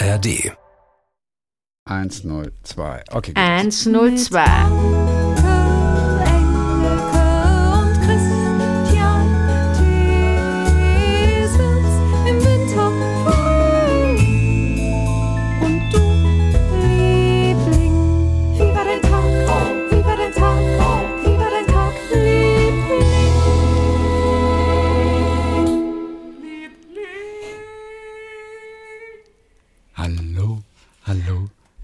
ARD. 0.00 0.56
102. 1.86 3.02
Okay. 3.10 3.32
gut. 3.32 3.36
102. 3.36 5.27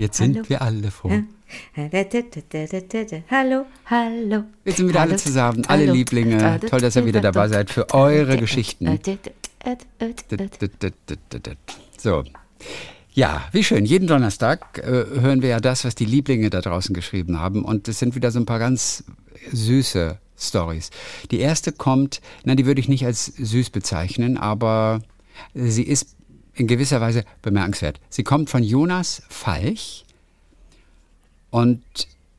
hallo. 0.05 0.09
Jetzt 0.09 0.17
sind 0.17 0.37
Hallo. 0.37 0.49
wir 0.49 0.63
alle 0.63 0.91
froh. 0.91 1.11
Hallo, 3.31 3.67
hallo. 3.87 4.45
Wir 4.65 4.73
sind 4.73 4.89
wieder 4.89 5.01
alle 5.01 5.17
zusammen, 5.17 5.65
alle 5.67 5.83
hallo. 5.83 5.93
Lieblinge. 5.95 6.61
Toll, 6.61 6.81
dass 6.81 6.97
ihr 6.97 7.07
wieder 7.07 7.21
dabei 7.21 7.49
seid 7.49 7.71
für 7.71 7.93
eure 7.95 8.37
Geschichten. 8.37 8.99
So. 11.99 12.25
Ja, 13.13 13.45
wie 13.53 13.63
schön. 13.63 13.87
Jeden 13.87 14.09
Donnerstag 14.09 14.79
äh, 14.79 14.83
hören 15.21 15.41
wir 15.41 15.51
ja 15.51 15.61
das, 15.61 15.85
was 15.85 15.95
die 15.95 16.05
Lieblinge 16.05 16.51
da 16.51 16.61
draußen 16.61 16.93
geschrieben 16.93 17.39
haben. 17.39 17.65
Und 17.65 17.87
es 17.87 18.01
sind 18.01 18.17
wieder 18.17 18.33
so 18.33 18.41
ein 18.41 18.47
paar 18.47 18.59
ganz 18.59 19.05
süße 19.53 20.19
Stories. 20.37 20.91
Die 21.31 21.39
erste 21.39 21.71
kommt, 21.71 22.21
na, 22.45 22.57
die 22.57 22.67
würde 22.67 22.81
ich 22.81 22.89
nicht 22.89 23.07
als 23.07 23.27
süß 23.27 23.71
bezeichnen, 23.71 24.37
aber 24.37 25.01
sie 25.55 25.85
ist 25.85 26.17
in 26.55 26.67
gewisser 26.67 27.01
Weise 27.01 27.25
bemerkenswert. 27.43 28.01
Sie 28.09 28.25
kommt 28.25 28.51
von 28.51 28.63
Jonas 28.63 29.23
Falch 29.29 30.04
und 31.55 31.85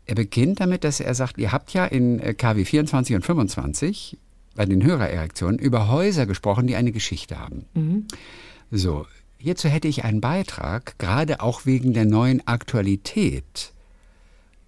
er 0.08 0.16
beginnt 0.16 0.60
damit, 0.60 0.84
dass 0.84 1.00
er 1.00 1.16
sagt, 1.16 1.38
ihr 1.38 1.54
habt 1.54 1.72
ja 1.72 1.86
in 1.86 2.20
äh, 2.20 2.34
KW 2.34 2.66
24 2.66 3.16
und 3.16 3.22
25 3.22 4.18
bei 4.56 4.66
den 4.66 4.84
Hörererektionen 4.84 5.58
über 5.58 5.88
Häuser 5.88 6.26
gesprochen, 6.26 6.68
die 6.68 6.76
eine 6.76 6.92
Geschichte 6.92 7.40
haben. 7.40 7.64
So, 8.72 9.06
hierzu 9.38 9.70
hätte 9.70 9.88
ich 9.88 10.04
einen 10.04 10.20
Beitrag, 10.20 11.00
gerade 11.00 11.40
auch 11.40 11.66
wegen 11.66 11.94
der 11.94 12.04
neuen 12.04 12.46
Aktualität 12.46 13.72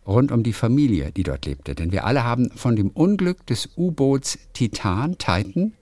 rund 0.07 0.31
um 0.31 0.43
die 0.43 0.53
Familie, 0.53 1.11
die 1.11 1.23
dort 1.23 1.45
lebte. 1.45 1.75
Denn 1.75 1.91
wir 1.91 2.05
alle 2.05 2.23
haben 2.23 2.49
von 2.51 2.77
dem 2.77 2.91
Unglück 2.91 3.45
des 3.47 3.71
U-Boots 3.75 4.39
Titan, 4.53 5.17
Titan, 5.17 5.73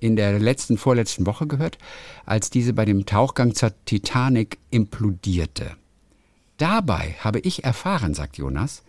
in 0.00 0.16
der 0.16 0.38
letzten, 0.38 0.78
vorletzten 0.78 1.26
Woche 1.26 1.46
gehört, 1.46 1.76
als 2.24 2.48
diese 2.48 2.72
bei 2.72 2.86
dem 2.86 3.04
Tauchgang 3.04 3.54
zur 3.54 3.72
Titanic 3.84 4.56
implodierte. 4.70 5.76
Dabei 6.56 7.16
habe 7.20 7.40
ich 7.40 7.64
erfahren, 7.64 8.14
sagt 8.14 8.38
Jonas, 8.38 8.82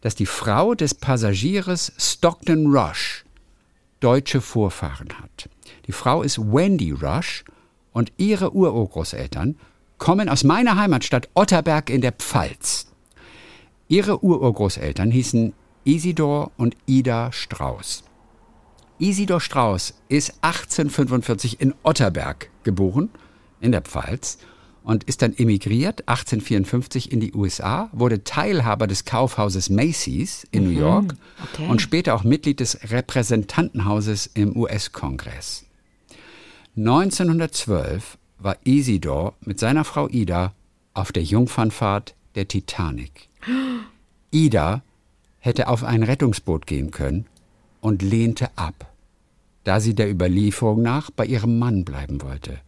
dass 0.00 0.14
die 0.14 0.26
Frau 0.26 0.74
des 0.74 0.94
Passagiers 0.94 1.92
Stockton 1.98 2.66
Rush 2.74 3.24
deutsche 4.00 4.40
Vorfahren 4.40 5.08
hat. 5.20 5.48
Die 5.86 5.92
Frau 5.92 6.22
ist 6.22 6.38
Wendy 6.38 6.92
Rush 6.92 7.44
und 7.92 8.12
ihre 8.16 8.54
Ururgroßeltern 8.54 9.56
kommen 9.98 10.28
aus 10.28 10.44
meiner 10.44 10.76
Heimatstadt 10.76 11.28
Otterberg 11.34 11.88
in 11.88 12.00
der 12.00 12.12
Pfalz. 12.12 12.86
Ihre 13.88 14.22
Ururgroßeltern 14.22 15.10
hießen 15.10 15.52
Isidor 15.84 16.50
und 16.56 16.76
Ida 16.86 17.32
Strauß. 17.32 18.04
Isidor 18.98 19.40
Strauß 19.40 19.94
ist 20.08 20.34
1845 20.42 21.60
in 21.60 21.74
Otterberg 21.82 22.50
geboren, 22.62 23.10
in 23.60 23.72
der 23.72 23.82
Pfalz, 23.82 24.38
und 24.84 25.04
ist 25.04 25.22
dann 25.22 25.34
emigriert 25.36 26.06
1854 26.06 27.10
in 27.10 27.18
die 27.18 27.32
USA, 27.32 27.88
wurde 27.92 28.22
Teilhaber 28.22 28.86
des 28.86 29.06
Kaufhauses 29.06 29.70
Macy's 29.70 30.46
in 30.50 30.64
New 30.64 30.78
York 30.78 31.14
okay. 31.42 31.66
und 31.66 31.80
später 31.80 32.14
auch 32.14 32.22
Mitglied 32.22 32.60
des 32.60 32.90
Repräsentantenhauses 32.90 34.30
im 34.34 34.54
US-Kongress. 34.54 35.64
1912 36.76 38.18
war 38.38 38.58
Isidor 38.64 39.34
mit 39.40 39.58
seiner 39.58 39.84
Frau 39.84 40.08
Ida 40.08 40.52
auf 40.92 41.12
der 41.12 41.22
Jungfernfahrt 41.22 42.14
der 42.34 42.46
Titanic. 42.46 43.28
Ida 44.32 44.82
hätte 45.38 45.68
auf 45.68 45.82
ein 45.82 46.02
Rettungsboot 46.02 46.66
gehen 46.66 46.90
können 46.90 47.24
und 47.80 48.02
lehnte 48.02 48.50
ab, 48.56 48.92
da 49.64 49.80
sie 49.80 49.94
der 49.94 50.10
Überlieferung 50.10 50.82
nach 50.82 51.10
bei 51.10 51.24
ihrem 51.24 51.58
Mann 51.58 51.84
bleiben 51.86 52.20
wollte. 52.20 52.58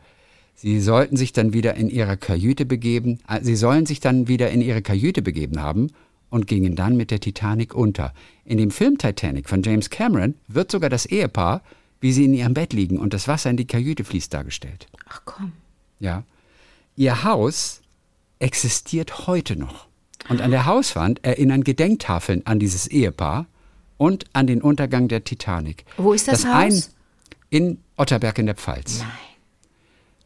Sie 0.56 0.80
sollten 0.80 1.16
sich 1.16 1.32
dann 1.32 1.52
wieder 1.52 1.74
in 1.74 1.90
ihre 1.90 2.16
Kajüte 2.16 2.64
begeben, 2.64 3.18
äh, 3.28 3.40
sie 3.42 3.56
sollen 3.56 3.84
sich 3.84 4.00
dann 4.00 4.26
wieder 4.26 4.50
in 4.50 4.62
ihre 4.62 4.80
Kajüte 4.80 5.20
begeben 5.20 5.60
haben 5.60 5.88
und 6.30 6.46
gingen 6.46 6.74
dann 6.76 6.96
mit 6.96 7.10
der 7.10 7.20
Titanic 7.20 7.74
unter. 7.74 8.14
In 8.44 8.56
dem 8.58 8.70
Film 8.70 8.96
Titanic 8.96 9.48
von 9.48 9.62
James 9.62 9.90
Cameron 9.90 10.34
wird 10.48 10.70
sogar 10.72 10.88
das 10.88 11.04
Ehepaar, 11.06 11.62
wie 12.00 12.12
sie 12.12 12.24
in 12.24 12.34
ihrem 12.34 12.54
Bett 12.54 12.72
liegen 12.72 12.98
und 12.98 13.12
das 13.12 13.28
Wasser 13.28 13.50
in 13.50 13.58
die 13.58 13.66
Kajüte 13.66 14.02
fließt, 14.02 14.32
dargestellt. 14.32 14.86
Ach 15.08 15.22
komm. 15.26 15.52
Ja. 16.00 16.24
Ihr 16.96 17.22
Haus 17.22 17.82
existiert 18.38 19.26
heute 19.26 19.56
noch. 19.56 19.86
Und 20.28 20.40
an 20.40 20.50
der 20.50 20.66
Hauswand 20.66 21.22
erinnern 21.22 21.64
Gedenktafeln 21.64 22.46
an 22.46 22.58
dieses 22.58 22.86
Ehepaar 22.86 23.46
und 23.98 24.24
an 24.32 24.46
den 24.46 24.62
Untergang 24.62 25.08
der 25.08 25.22
Titanic. 25.22 25.84
Wo 25.96 26.12
ist 26.12 26.28
das 26.28 26.44
Ein, 26.44 26.72
Haus? 26.72 26.94
in 27.50 27.78
Otterberg 27.96 28.38
in 28.38 28.46
der 28.46 28.56
Pfalz. 28.56 29.00
Nein. 29.00 29.08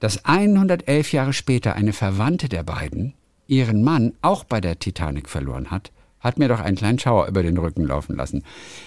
Dass 0.01 0.25
111 0.25 1.13
Jahre 1.13 1.33
später 1.33 1.77
eine 1.77 1.93
Verwandte 1.93 2.49
der 2.49 2.63
beiden 2.63 3.15
ihren 3.47 3.83
Mann 3.83 4.15
auch 4.23 4.45
bei 4.45 4.61
der 4.61 4.79
Titanic 4.79 5.29
verloren 5.29 5.71
hat, 5.71 5.93
hat 6.21 6.39
mir 6.39 6.49
doch 6.49 6.61
einen 6.61 6.77
kleinen 6.77 6.99
Schauer 6.99 7.27
über 7.27 7.43
den 7.43 7.59
Rücken 7.59 7.85
laufen 7.85 8.17
lassen. 8.17 8.45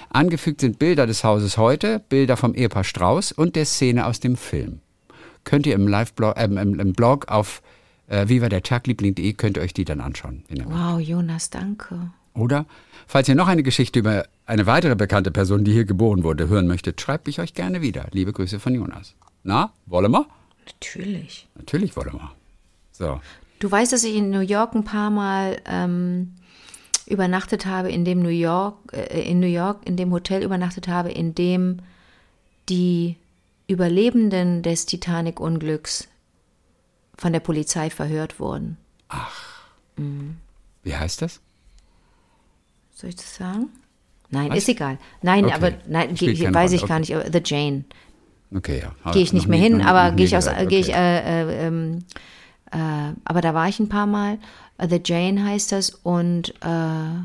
Angefügt 0.09 0.62
sind 0.62 0.79
Bilder 0.79 1.07
des 1.07 1.23
Hauses 1.23 1.57
heute, 1.57 2.00
Bilder 2.09 2.38
vom 2.38 2.53
Ehepaar 2.53 2.84
Strauß 2.84 3.31
und 3.31 3.56
der 3.56 3.66
Szene 3.66 4.06
aus 4.06 4.19
dem 4.19 4.35
Film. 4.35 4.79
Könnt 5.44 5.66
ihr 5.66 5.75
im 5.75 5.88
Live-Blog 5.88 6.38
äh, 6.38 6.46
im, 6.46 6.79
im 6.79 6.94
Blog 6.94 7.28
auf 7.28 7.62
äh, 8.07 8.28
vivadertagliebling.de 8.28 9.34
könnt 9.34 9.57
ihr 9.57 9.63
euch 9.63 9.73
die 9.73 9.85
dann 9.85 10.02
anschauen. 10.02 10.44
Wow, 10.66 11.00
Jonas, 11.00 11.50
danke. 11.50 12.12
Oder 12.34 12.66
falls 13.07 13.28
ihr 13.29 13.35
noch 13.35 13.47
eine 13.47 13.63
Geschichte 13.63 14.00
über 14.00 14.25
eine 14.46 14.66
weitere 14.66 14.96
bekannte 14.96 15.31
Person, 15.31 15.63
die 15.63 15.72
hier 15.72 15.85
geboren 15.85 16.23
wurde, 16.23 16.47
hören 16.47 16.68
möchtet, 16.68 17.00
schreibt 17.00 17.28
ich 17.28 17.40
euch 17.40 17.53
gerne 17.53 17.81
wieder. 17.81 18.07
Liebe 18.12 18.34
Grüße 18.34 18.59
von 18.59 18.73
Jonas. 18.73 19.16
Na, 19.44 19.72
wollen 19.85 20.12
wir? 20.12 20.25
Natürlich. 20.66 21.47
Natürlich 21.56 21.96
wollen 21.96 22.13
wir. 22.13 22.31
So. 22.91 23.22
Du 23.59 23.72
weißt, 23.72 23.94
dass 23.94 24.03
ich 24.03 24.16
in 24.16 24.29
New 24.29 24.40
York 24.41 24.75
ein 24.75 24.84
paar 24.84 25.09
Mal 25.09 25.62
ähm, 25.66 26.34
übernachtet 27.06 27.66
habe, 27.66 27.91
in 27.91 28.06
dem 28.06 28.22
New 28.22 28.29
York, 28.29 28.75
äh, 28.94 29.29
in 29.29 29.40
New 29.40 29.47
York, 29.47 29.85
in 29.85 29.97
dem 29.97 30.12
Hotel 30.12 30.44
übernachtet 30.44 30.88
habe, 30.88 31.12
in 31.12 31.34
dem 31.35 31.79
die 32.69 33.18
Überlebenden 33.68 34.62
des 34.62 34.85
Titanic-Unglücks 34.85 36.07
von 37.18 37.34
der 37.34 37.40
Polizei 37.40 37.90
verhört 37.90 38.40
wurden. 38.40 38.78
Wie 40.84 40.96
heißt 40.96 41.22
das? 41.22 41.40
Soll 42.94 43.09
ich 43.12 43.16
das 43.16 43.35
sagen? 43.35 43.69
Nein, 44.29 44.50
Was? 44.50 44.59
ist 44.59 44.69
egal. 44.69 44.97
Nein, 45.22 45.46
Okay. 45.46 45.53
aber 45.53 45.72
nein, 45.88 46.19
weiß 46.19 46.72
ich 46.72 46.85
gar 46.85 47.00
nicht. 47.00 47.16
Aber 47.16 47.31
The 47.31 47.41
Jane. 47.44 47.85
Okay, 48.56 48.84
ja. 49.06 49.12
Gehe 49.12 49.24
ich 49.24 49.34
nicht 49.34 49.47
mehr 49.47 49.58
nie- 49.59 49.64
hin, 49.66 49.81
aber 49.81 50.12
gehe 50.16 50.25
ich 50.25 50.38
aus, 50.38 50.46
gehört. 50.46 50.69
gehe 50.69 50.80
ich, 50.80 50.90
Okay. 50.90 50.97
äh, 51.00 51.41
äh, 51.44 51.68
ähm, 51.68 52.00
äh, 52.72 52.78
aber 53.25 53.41
da 53.41 53.53
war 53.53 53.68
ich 53.68 53.80
ein 53.80 53.90
paar 53.90 54.06
Mal. 54.08 54.38
Äh, 54.78 54.88
The 54.90 55.02
Jane 55.03 55.44
heißt 55.44 55.72
das 55.72 55.90
und 55.91 56.50
äh, 56.62 57.24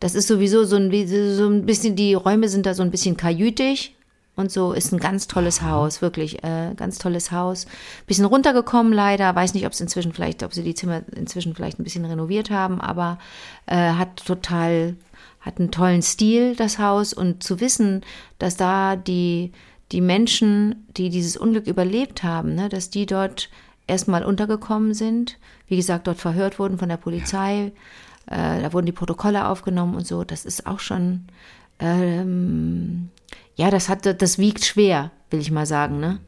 das 0.00 0.14
ist 0.14 0.28
sowieso 0.28 0.64
so 0.64 0.76
ein, 0.76 0.90
so 1.36 1.48
ein 1.48 1.66
bisschen, 1.66 1.96
die 1.96 2.14
Räume 2.14 2.48
sind 2.48 2.66
da 2.66 2.74
so 2.74 2.82
ein 2.82 2.90
bisschen 2.90 3.16
kajütig 3.16 3.94
und 4.34 4.52
so 4.52 4.72
ist 4.74 4.92
ein 4.92 4.98
ganz 4.98 5.26
tolles 5.28 5.62
Haus, 5.62 6.02
wirklich, 6.02 6.44
äh, 6.44 6.74
ganz 6.76 6.98
tolles 6.98 7.32
Haus. 7.32 7.66
Bisschen 8.06 8.26
runtergekommen 8.26 8.92
leider, 8.92 9.34
weiß 9.34 9.54
nicht, 9.54 9.64
ob 9.66 9.72
es 9.72 9.80
inzwischen 9.80 10.12
vielleicht, 10.12 10.42
ob 10.42 10.52
sie 10.52 10.62
die 10.62 10.74
Zimmer 10.74 11.00
inzwischen 11.16 11.54
vielleicht 11.54 11.78
ein 11.78 11.84
bisschen 11.84 12.04
renoviert 12.04 12.50
haben, 12.50 12.80
aber 12.80 13.18
äh, 13.66 13.76
hat 13.92 14.16
total, 14.26 14.96
hat 15.40 15.58
einen 15.58 15.70
tollen 15.70 16.02
Stil, 16.02 16.54
das 16.56 16.78
Haus 16.78 17.14
und 17.14 17.42
zu 17.42 17.60
wissen, 17.60 18.02
dass 18.38 18.56
da 18.58 18.96
die, 18.96 19.52
die 19.92 20.00
Menschen, 20.00 20.86
die 20.96 21.10
dieses 21.10 21.36
Unglück 21.36 21.66
überlebt 21.66 22.22
haben, 22.22 22.54
ne, 22.54 22.68
dass 22.68 22.90
die 22.90 23.06
dort 23.06 23.48
erstmal 23.86 24.24
untergekommen 24.24 24.94
sind, 24.94 25.38
wie 25.68 25.76
gesagt, 25.76 26.06
dort 26.06 26.18
verhört 26.18 26.58
wurden 26.58 26.78
von 26.78 26.88
der 26.88 26.96
Polizei, 26.96 27.72
äh, 28.26 28.60
da 28.60 28.72
wurden 28.72 28.86
die 28.86 28.92
Protokolle 28.92 29.48
aufgenommen 29.48 29.94
und 29.94 30.06
so, 30.06 30.24
das 30.24 30.44
ist 30.44 30.66
auch 30.66 30.80
schon, 30.80 31.26
ähm, 31.78 33.10
ja, 33.54 33.70
das 33.70 33.88
hat, 33.88 34.20
das 34.20 34.38
wiegt 34.38 34.64
schwer, 34.64 35.12
will 35.30 35.40
ich 35.40 35.50
mal 35.50 35.66
sagen, 35.66 36.00
ne? 36.00 36.18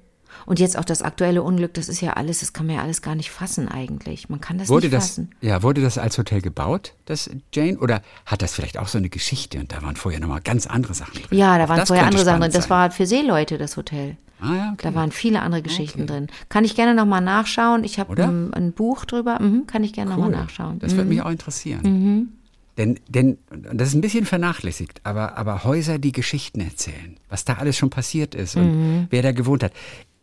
Und 0.46 0.60
jetzt 0.60 0.78
auch 0.78 0.84
das 0.84 1.02
aktuelle 1.02 1.42
Unglück, 1.42 1.74
das 1.74 1.88
ist 1.88 2.00
ja 2.00 2.12
alles, 2.14 2.40
das 2.40 2.52
kann 2.52 2.66
man 2.66 2.76
ja 2.76 2.82
alles 2.82 3.02
gar 3.02 3.14
nicht 3.14 3.30
fassen 3.30 3.68
eigentlich. 3.68 4.28
Man 4.28 4.40
kann 4.40 4.58
das 4.58 4.68
Wurde 4.68 4.86
nicht 4.86 4.94
das, 4.96 5.08
fassen. 5.08 5.30
ja, 5.40 5.62
wurde 5.62 5.80
das 5.82 5.98
als 5.98 6.16
Hotel 6.18 6.40
gebaut, 6.40 6.94
das 7.06 7.30
Jane? 7.52 7.78
Oder 7.78 8.02
hat 8.26 8.42
das 8.42 8.54
vielleicht 8.54 8.78
auch 8.78 8.88
so 8.88 8.98
eine 8.98 9.08
Geschichte 9.08 9.58
und 9.58 9.72
da 9.72 9.82
waren 9.82 9.96
vorher 9.96 10.20
nochmal 10.20 10.40
ganz 10.40 10.66
andere 10.66 10.94
Sachen 10.94 11.14
drin? 11.22 11.38
Ja, 11.38 11.58
da 11.58 11.64
Auch 11.64 11.68
waren 11.70 11.86
vorher 11.86 12.06
andere 12.06 12.24
Sachen 12.24 12.40
drin. 12.40 12.52
Das 12.52 12.64
sein. 12.64 12.70
war 12.70 12.90
für 12.90 13.06
Seeleute, 13.06 13.58
das 13.58 13.76
Hotel. 13.76 14.16
Ah, 14.40 14.54
ja, 14.54 14.70
okay. 14.72 14.76
Da 14.82 14.94
waren 14.94 15.10
viele 15.10 15.40
andere 15.42 15.62
Geschichten 15.62 16.06
drin. 16.06 16.28
Kann 16.48 16.64
ich 16.64 16.76
gerne 16.76 16.94
nochmal 16.94 17.20
nachschauen. 17.20 17.82
Ich 17.82 17.98
habe 17.98 18.22
ein, 18.22 18.54
ein 18.54 18.72
Buch 18.72 19.04
drüber. 19.04 19.40
Mhm, 19.42 19.66
kann 19.66 19.82
ich 19.82 19.92
gerne 19.92 20.10
nochmal 20.12 20.28
Cool. 20.30 20.36
nachschauen. 20.36 20.78
Das 20.78 20.94
würde 20.94 21.08
mich 21.08 21.20
auch 21.22 21.30
interessieren. 21.30 22.32
Denn, 22.76 23.00
denn 23.08 23.38
das 23.50 23.88
ist 23.88 23.94
ein 23.94 24.00
bisschen 24.00 24.24
vernachlässigt, 24.24 25.00
aber, 25.02 25.36
aber 25.36 25.64
Häuser, 25.64 25.98
die 25.98 26.12
Geschichten 26.12 26.60
erzählen, 26.60 27.16
was 27.28 27.44
da 27.44 27.54
alles 27.54 27.76
schon 27.76 27.90
passiert 27.90 28.36
ist 28.36 28.54
und 28.54 29.08
wer 29.10 29.22
da 29.22 29.32
gewohnt 29.32 29.64
hat. 29.64 29.72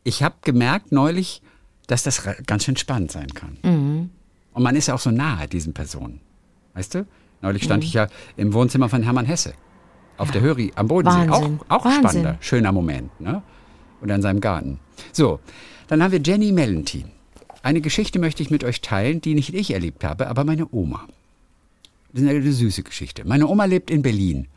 Ich 0.05 0.23
habe 0.23 0.35
gemerkt 0.43 0.91
neulich, 0.91 1.41
dass 1.87 2.03
das 2.03 2.23
ganz 2.45 2.63
schön 2.63 2.77
spannend 2.77 3.11
sein 3.11 3.27
kann. 3.33 3.57
Und 4.53 4.63
man 4.63 4.75
ist 4.75 4.87
ja 4.87 4.93
auch 4.93 4.99
so 4.99 5.11
nahe 5.11 5.47
diesen 5.47 5.73
Personen. 5.73 6.21
Weißt 6.75 6.93
du? 6.93 7.07
Neulich 7.41 7.63
stand 7.63 7.83
ich 7.83 7.93
ja 7.93 8.07
im 8.37 8.53
Wohnzimmer 8.53 8.87
von 8.87 9.03
Hermann 9.03 9.25
Hesse. 9.25 9.53
Auf 10.17 10.31
der 10.31 10.41
Höri 10.41 10.71
am 10.75 10.87
Bodensee. 10.87 11.27
Wahnsinn. 11.27 11.59
Auch, 11.67 11.79
auch 11.79 11.85
Wahnsinn. 11.85 12.01
spannender, 12.01 12.37
schöner 12.39 12.71
Moment. 12.71 13.19
Ne? 13.19 13.41
Oder 14.01 14.15
in 14.15 14.21
seinem 14.21 14.41
Garten. 14.41 14.79
So, 15.11 15.39
dann 15.87 16.01
haben 16.01 16.11
wir 16.11 16.21
Jenny 16.21 16.51
Mellentin. 16.51 17.11
Eine 17.63 17.81
Geschichte 17.81 18.19
möchte 18.19 18.43
ich 18.43 18.51
mit 18.51 18.63
euch 18.63 18.81
teilen, 18.81 19.21
die 19.21 19.33
nicht 19.33 19.53
ich 19.53 19.73
erlebt 19.73 20.03
habe, 20.03 20.27
aber 20.27 20.43
meine 20.43 20.67
Oma. 20.71 21.07
Das 22.13 22.21
ist 22.21 22.29
eine 22.29 22.51
süße 22.51 22.83
Geschichte. 22.83 23.25
Meine 23.25 23.47
Oma 23.47 23.65
lebt 23.65 23.89
in 23.89 24.03
Berlin, 24.03 24.47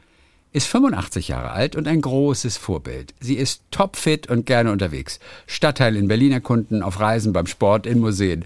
ist 0.52 0.66
85 0.66 1.28
Jahre 1.28 1.50
alt 1.50 1.76
und 1.76 1.86
ein 1.86 2.00
großes 2.00 2.56
Vorbild. 2.56 3.14
Sie 3.20 3.34
ist 3.34 3.62
topfit 3.70 4.28
und 4.28 4.46
gerne 4.46 4.72
unterwegs. 4.72 5.20
Stadtteil 5.46 5.96
in 5.96 6.08
Berlin 6.08 6.32
erkunden, 6.32 6.82
auf 6.82 7.00
Reisen, 7.00 7.32
beim 7.32 7.46
Sport, 7.46 7.86
in 7.86 8.00
Museen. 8.00 8.44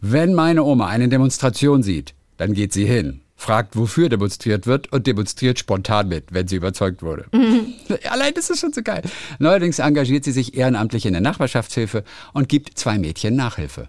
Wenn 0.00 0.34
meine 0.34 0.64
Oma 0.64 0.88
eine 0.88 1.08
Demonstration 1.08 1.82
sieht, 1.82 2.14
dann 2.36 2.54
geht 2.54 2.72
sie 2.72 2.86
hin, 2.86 3.20
fragt, 3.36 3.76
wofür 3.76 4.08
demonstriert 4.08 4.66
wird 4.66 4.92
und 4.92 5.06
demonstriert 5.06 5.58
spontan 5.58 6.08
mit, 6.08 6.32
wenn 6.32 6.48
sie 6.48 6.56
überzeugt 6.56 7.02
wurde. 7.02 7.26
Allein 8.10 8.34
das 8.34 8.50
ist 8.50 8.60
schon 8.60 8.72
so 8.72 8.82
geil. 8.82 9.02
Neuerdings 9.38 9.78
engagiert 9.78 10.24
sie 10.24 10.32
sich 10.32 10.54
ehrenamtlich 10.56 11.06
in 11.06 11.12
der 11.12 11.22
Nachbarschaftshilfe 11.22 12.04
und 12.32 12.48
gibt 12.48 12.78
zwei 12.78 12.98
Mädchen 12.98 13.36
Nachhilfe. 13.36 13.88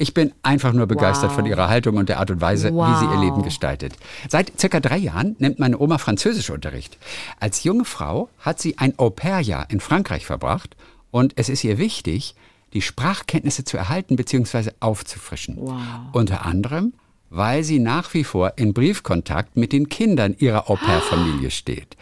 Ich 0.00 0.14
bin 0.14 0.32
einfach 0.42 0.72
nur 0.72 0.86
begeistert 0.86 1.28
Wow. 1.28 1.36
von 1.36 1.44
ihrer 1.46 1.68
Haltung 1.68 1.98
und 1.98 2.08
der 2.08 2.20
Art 2.20 2.30
und 2.30 2.40
Weise, 2.40 2.68
wie 2.68 2.98
sie 2.98 3.04
ihr 3.04 3.10
Wow. 3.10 3.20
Leben 3.22 3.42
gestaltet. 3.42 3.92
Seit 4.30 4.58
circa 4.58 4.80
drei 4.80 4.96
Jahren 4.96 5.36
nimmt 5.38 5.58
meine 5.58 5.78
Oma 5.78 5.98
Französischunterricht. 5.98 6.96
Als 7.38 7.64
junge 7.64 7.84
Frau 7.84 8.30
hat 8.38 8.58
sie 8.60 8.78
ein 8.78 8.98
Au-pair-Jahr 8.98 9.66
in 9.68 9.78
Frankreich 9.80 10.24
verbracht 10.24 10.74
und 11.10 11.34
es 11.36 11.50
ist 11.50 11.64
ihr 11.64 11.76
wichtig, 11.76 12.34
die 12.72 12.80
Sprachkenntnisse 12.80 13.64
zu 13.64 13.76
erhalten 13.76 14.16
bzw. 14.16 14.70
aufzufrischen. 14.80 15.58
Unter 16.12 16.46
anderem, 16.46 16.94
weil 17.28 17.62
sie 17.62 17.78
nach 17.78 18.14
wie 18.14 18.24
vor 18.24 18.54
in 18.56 18.72
Briefkontakt 18.72 19.58
mit 19.58 19.70
den 19.74 19.90
Kindern 19.90 20.34
ihrer 20.38 20.70
Au-pair-Familie 20.70 21.50
steht. 21.50 21.98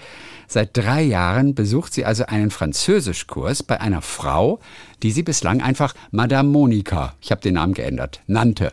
Seit 0.50 0.74
drei 0.74 1.02
Jahren 1.02 1.54
besucht 1.54 1.92
sie 1.92 2.06
also 2.06 2.24
einen 2.24 2.50
Französischkurs 2.50 3.62
bei 3.62 3.82
einer 3.82 4.00
Frau, 4.00 4.60
die 5.02 5.10
sie 5.10 5.22
bislang 5.22 5.60
einfach 5.60 5.94
Madame 6.10 6.48
Monika, 6.48 7.14
ich 7.20 7.30
habe 7.30 7.42
den 7.42 7.54
Namen 7.54 7.74
geändert, 7.74 8.22
nannte. 8.26 8.72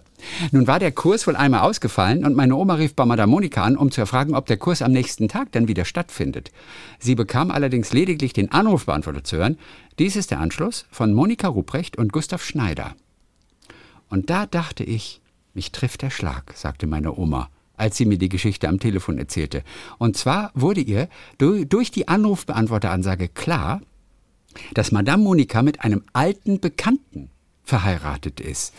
Nun 0.54 0.68
war 0.68 0.80
der 0.80 0.94
Kurs 0.94 1.28
wohl 1.28 1.36
einmal 1.36 1.60
ausgefallen 1.60 2.24
und 2.24 2.34
meine 2.34 2.56
Oma 2.56 2.76
rief 2.76 2.96
bei 2.96 3.04
Madame 3.04 3.30
Monika 3.30 3.62
an, 3.62 3.76
um 3.76 3.92
zu 3.92 4.00
erfragen, 4.00 4.36
ob 4.36 4.46
der 4.46 4.56
Kurs 4.56 4.82
am 4.82 4.94
nächsten 4.94 5.28
Tag 5.28 5.52
dann 5.52 5.68
wieder 5.68 5.84
stattfindet. 5.84 6.50
Sie 6.98 7.14
bekam 7.14 7.52
allerdings 7.52 7.92
lediglich 7.92 8.32
den 8.32 8.54
Anrufbeantworter 8.54 9.26
zu 9.26 9.36
hören. 9.36 9.58
Dies 10.00 10.16
ist 10.16 10.32
der 10.32 10.40
Anschluss 10.40 10.86
von 10.92 11.14
Monika 11.14 11.50
Ruprecht 11.50 11.98
und 11.98 12.14
Gustav 12.14 12.42
Schneider. 12.42 12.96
Und 14.10 14.30
da 14.30 14.46
dachte 14.46 14.86
ich, 14.86 15.20
mich 15.54 15.74
trifft 15.74 16.04
der 16.04 16.10
Schlag, 16.10 16.54
sagte 16.56 16.88
meine 16.88 17.18
Oma, 17.18 17.50
als 17.78 17.98
sie 17.98 18.06
mir 18.06 18.18
die 18.18 18.30
Geschichte 18.30 18.68
am 18.70 18.80
Telefon 18.80 19.18
erzählte. 19.18 19.64
Und 19.98 20.18
zwar 20.18 20.52
wurde 20.54 20.82
ihr 20.82 21.08
du- 21.38 21.66
durch 21.66 21.92
die 21.92 22.08
Anrufbeantworteransage 22.08 23.28
klar, 23.30 23.82
dass 24.74 24.92
Madame 24.92 25.24
Monika 25.24 25.62
mit 25.62 25.82
einem 25.82 26.04
alten 26.14 26.60
Bekannten 26.60 27.30
verheiratet 27.64 28.40
ist. 28.40 28.74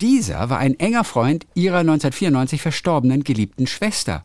Dieser 0.00 0.50
war 0.50 0.58
ein 0.58 0.78
enger 0.78 1.04
Freund 1.04 1.46
ihrer 1.54 1.78
1994 1.78 2.60
verstorbenen 2.60 3.24
geliebten 3.24 3.66
Schwester. 3.66 4.24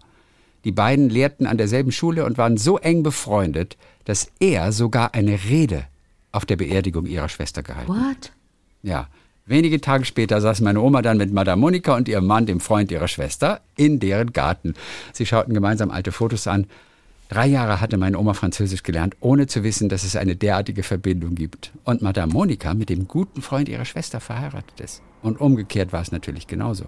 Die 0.66 0.72
beiden 0.74 1.10
lehrten 1.10 1.48
an 1.48 1.58
derselben 1.58 1.92
Schule 1.92 2.26
und 2.26 2.38
waren 2.38 2.58
so 2.58 2.78
eng 2.78 3.04
befreundet, 3.04 3.78
dass 4.04 4.32
er 4.40 4.72
sogar 4.74 5.14
eine 5.14 5.40
Rede 5.46 5.86
auf 6.34 6.46
der 6.46 6.58
Beerdigung 6.58 7.06
ihrer 7.06 7.30
Schwester 7.30 7.64
gehalten 7.64 7.94
hat. 7.96 8.06
What? 8.18 8.32
Ja. 8.84 9.08
Wenige 9.46 9.82
Tage 9.82 10.06
später 10.06 10.40
saß 10.40 10.62
meine 10.62 10.82
Oma 10.82 11.02
dann 11.02 11.18
mit 11.18 11.34
Madame 11.34 11.60
Monika 11.60 11.96
und 11.96 12.08
ihrem 12.08 12.28
Mann, 12.28 12.46
dem 12.46 12.60
Freund 12.60 12.92
ihrer 12.92 13.08
Schwester, 13.08 13.62
in 13.76 14.00
deren 14.00 14.34
Garten. 14.34 14.76
Sie 15.14 15.26
schauten 15.26 15.54
gemeinsam 15.54 15.92
alte 15.92 16.12
Fotos 16.12 16.48
an. 16.48 16.68
Drei 17.28 17.48
Jahre 17.48 17.80
hatte 17.80 17.98
meine 17.98 18.20
Oma 18.20 18.34
Französisch 18.34 18.84
gelernt, 18.84 19.16
ohne 19.20 19.48
zu 19.48 19.64
wissen, 19.64 19.90
dass 19.90 20.04
es 20.04 20.16
eine 20.16 20.36
derartige 20.36 20.84
Verbindung 20.84 21.34
gibt. 21.36 21.72
Und 21.86 22.02
Madame 22.02 22.32
Monika 22.32 22.74
mit 22.74 22.90
dem 22.90 23.08
guten 23.08 23.42
Freund 23.42 23.70
ihrer 23.70 23.86
Schwester 23.86 24.20
verheiratet 24.20 24.80
ist. 24.80 25.02
Und 25.22 25.40
umgekehrt 25.40 25.94
war 25.94 26.02
es 26.02 26.12
natürlich 26.12 26.48
genauso. 26.48 26.86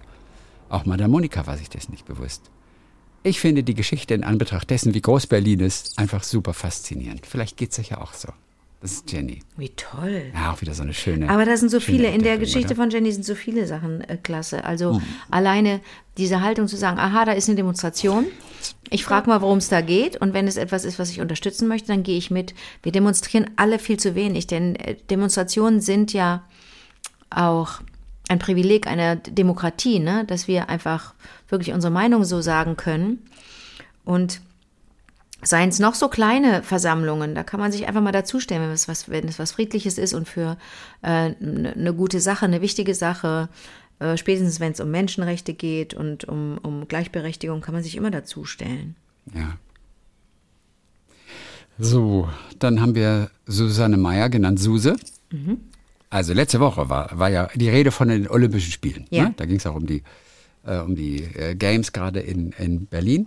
Auch 0.68 0.84
Madame 0.84 1.10
Monika 1.10 1.46
war 1.46 1.56
sich 1.56 1.70
dessen 1.70 1.92
nicht 1.92 2.04
bewusst. 2.04 2.50
Ich 3.22 3.40
finde 3.40 3.62
die 3.62 3.74
Geschichte 3.74 4.12
in 4.12 4.22
Anbetracht 4.22 4.68
dessen, 4.68 4.92
wie 4.92 5.00
groß 5.00 5.26
Berlin 5.28 5.60
ist, 5.60 5.98
einfach 5.98 6.22
super 6.22 6.52
faszinierend. 6.52 7.26
Vielleicht 7.26 7.56
geht 7.56 7.72
es 7.72 7.78
euch 7.78 7.88
ja 7.88 8.02
auch 8.02 8.12
so. 8.12 8.28
Das 8.84 8.92
ist 8.92 9.10
Jenny. 9.10 9.40
Wie 9.56 9.70
toll. 9.70 10.24
Ja, 10.34 10.52
auch 10.52 10.60
wieder 10.60 10.74
so 10.74 10.82
eine 10.82 10.92
schöne. 10.92 11.30
Aber 11.30 11.46
da 11.46 11.56
sind 11.56 11.70
so 11.70 11.80
viele, 11.80 12.08
in 12.08 12.22
der 12.22 12.36
Geschichte 12.36 12.74
oder? 12.74 12.82
von 12.82 12.90
Jenny 12.90 13.12
sind 13.12 13.24
so 13.24 13.34
viele 13.34 13.66
Sachen 13.66 14.02
äh, 14.02 14.18
klasse. 14.18 14.62
Also 14.62 14.94
Mhm. 14.94 15.02
alleine 15.30 15.80
diese 16.18 16.42
Haltung 16.42 16.68
zu 16.68 16.76
sagen, 16.76 16.98
aha, 16.98 17.24
da 17.24 17.32
ist 17.32 17.48
eine 17.48 17.56
Demonstration. 17.56 18.26
Ich 18.90 19.02
frage 19.02 19.30
mal, 19.30 19.40
worum 19.40 19.56
es 19.56 19.70
da 19.70 19.80
geht. 19.80 20.18
Und 20.18 20.34
wenn 20.34 20.46
es 20.46 20.58
etwas 20.58 20.84
ist, 20.84 20.98
was 20.98 21.08
ich 21.08 21.22
unterstützen 21.22 21.66
möchte, 21.66 21.88
dann 21.88 22.02
gehe 22.02 22.18
ich 22.18 22.30
mit. 22.30 22.52
Wir 22.82 22.92
demonstrieren 22.92 23.48
alle 23.56 23.78
viel 23.78 23.98
zu 23.98 24.14
wenig, 24.14 24.48
denn 24.48 24.76
äh, 24.76 24.96
Demonstrationen 25.08 25.80
sind 25.80 26.12
ja 26.12 26.44
auch 27.30 27.80
ein 28.28 28.38
Privileg 28.38 28.86
einer 28.86 29.16
Demokratie, 29.16 29.98
ne? 29.98 30.26
dass 30.26 30.46
wir 30.46 30.68
einfach 30.68 31.14
wirklich 31.48 31.72
unsere 31.72 31.90
Meinung 31.90 32.24
so 32.24 32.42
sagen 32.42 32.76
können. 32.76 33.24
Und 34.04 34.42
seien 35.44 35.68
es 35.68 35.78
noch 35.78 35.94
so 35.94 36.08
kleine 36.08 36.62
Versammlungen, 36.62 37.34
da 37.34 37.42
kann 37.44 37.60
man 37.60 37.70
sich 37.70 37.86
einfach 37.86 38.00
mal 38.00 38.12
dazustellen, 38.12 38.62
wenn 38.62 38.70
es 38.70 38.88
was, 38.88 39.08
wenn 39.08 39.28
es 39.28 39.38
was 39.38 39.52
Friedliches 39.52 39.98
ist 39.98 40.14
und 40.14 40.28
für 40.28 40.56
eine 41.02 41.36
äh, 41.40 41.44
ne- 41.44 41.74
ne 41.76 41.94
gute 41.94 42.20
Sache, 42.20 42.46
eine 42.46 42.60
wichtige 42.60 42.94
Sache, 42.94 43.48
äh, 43.98 44.16
spätestens 44.16 44.60
wenn 44.60 44.72
es 44.72 44.80
um 44.80 44.90
Menschenrechte 44.90 45.54
geht 45.54 45.94
und 45.94 46.24
um, 46.24 46.58
um 46.62 46.88
Gleichberechtigung, 46.88 47.60
kann 47.60 47.74
man 47.74 47.82
sich 47.82 47.96
immer 47.96 48.10
dazustellen. 48.10 48.96
Ja. 49.34 49.56
So, 51.78 52.28
dann 52.58 52.80
haben 52.80 52.94
wir 52.94 53.30
Susanne 53.46 53.96
Meyer, 53.96 54.28
genannt 54.30 54.60
Suse. 54.60 54.96
Mhm. 55.30 55.58
Also 56.08 56.32
letzte 56.32 56.60
Woche 56.60 56.88
war, 56.88 57.18
war 57.18 57.28
ja 57.28 57.48
die 57.54 57.68
Rede 57.68 57.90
von 57.90 58.08
den 58.08 58.28
Olympischen 58.28 58.70
Spielen. 58.70 59.06
Ja. 59.10 59.24
Ne? 59.24 59.34
Da 59.36 59.46
ging 59.46 59.56
es 59.56 59.66
auch 59.66 59.74
um 59.74 59.86
die, 59.86 60.04
äh, 60.64 60.78
um 60.78 60.94
die 60.94 61.24
äh, 61.24 61.56
Games 61.56 61.92
gerade 61.92 62.20
in, 62.20 62.52
in 62.52 62.86
Berlin. 62.86 63.26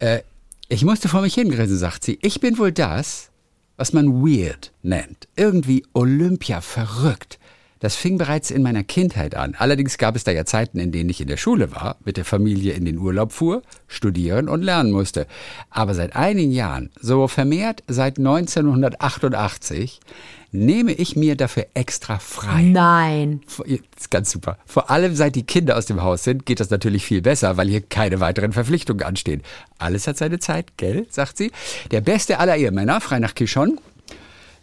Äh, 0.00 0.22
ich 0.70 0.84
musste 0.84 1.08
vor 1.08 1.20
mich 1.20 1.34
hingrinsen, 1.34 1.76
sagt 1.76 2.04
sie. 2.04 2.18
Ich 2.22 2.38
bin 2.40 2.56
wohl 2.56 2.70
das, 2.70 3.30
was 3.76 3.92
man 3.92 4.22
weird 4.24 4.72
nennt. 4.82 5.26
Irgendwie 5.34 5.84
Olympia 5.94 6.60
verrückt. 6.60 7.39
Das 7.80 7.96
fing 7.96 8.18
bereits 8.18 8.50
in 8.50 8.62
meiner 8.62 8.84
Kindheit 8.84 9.34
an. 9.34 9.54
Allerdings 9.58 9.96
gab 9.96 10.14
es 10.14 10.22
da 10.22 10.30
ja 10.30 10.44
Zeiten, 10.44 10.78
in 10.78 10.92
denen 10.92 11.08
ich 11.08 11.20
in 11.20 11.28
der 11.28 11.38
Schule 11.38 11.72
war, 11.72 11.96
mit 12.04 12.18
der 12.18 12.26
Familie 12.26 12.74
in 12.74 12.84
den 12.84 12.98
Urlaub 12.98 13.32
fuhr, 13.32 13.62
studieren 13.88 14.48
und 14.48 14.62
lernen 14.62 14.92
musste. 14.92 15.26
Aber 15.70 15.94
seit 15.94 16.14
einigen 16.14 16.52
Jahren, 16.52 16.90
so 17.00 17.26
vermehrt 17.26 17.82
seit 17.88 18.18
1988, 18.18 20.00
nehme 20.52 20.92
ich 20.92 21.16
mir 21.16 21.36
dafür 21.36 21.66
extra 21.74 22.18
frei. 22.18 22.62
Nein. 22.62 23.40
Das 23.46 23.60
ist 23.66 24.10
ganz 24.10 24.30
super. 24.30 24.58
Vor 24.66 24.90
allem 24.90 25.14
seit 25.14 25.34
die 25.36 25.44
Kinder 25.44 25.76
aus 25.76 25.86
dem 25.86 26.02
Haus 26.02 26.24
sind, 26.24 26.44
geht 26.46 26.60
das 26.60 26.70
natürlich 26.70 27.04
viel 27.04 27.22
besser, 27.22 27.56
weil 27.56 27.68
hier 27.68 27.80
keine 27.80 28.20
weiteren 28.20 28.52
Verpflichtungen 28.52 29.04
anstehen. 29.04 29.42
Alles 29.78 30.06
hat 30.06 30.18
seine 30.18 30.38
Zeit, 30.38 30.76
gell, 30.76 31.06
sagt 31.08 31.36
sie. 31.38 31.50
Der 31.90 32.00
beste 32.00 32.40
aller 32.40 32.56
Ehemänner, 32.56 33.00
frei 33.00 33.20
nach 33.20 33.34
Kishon, 33.34 33.80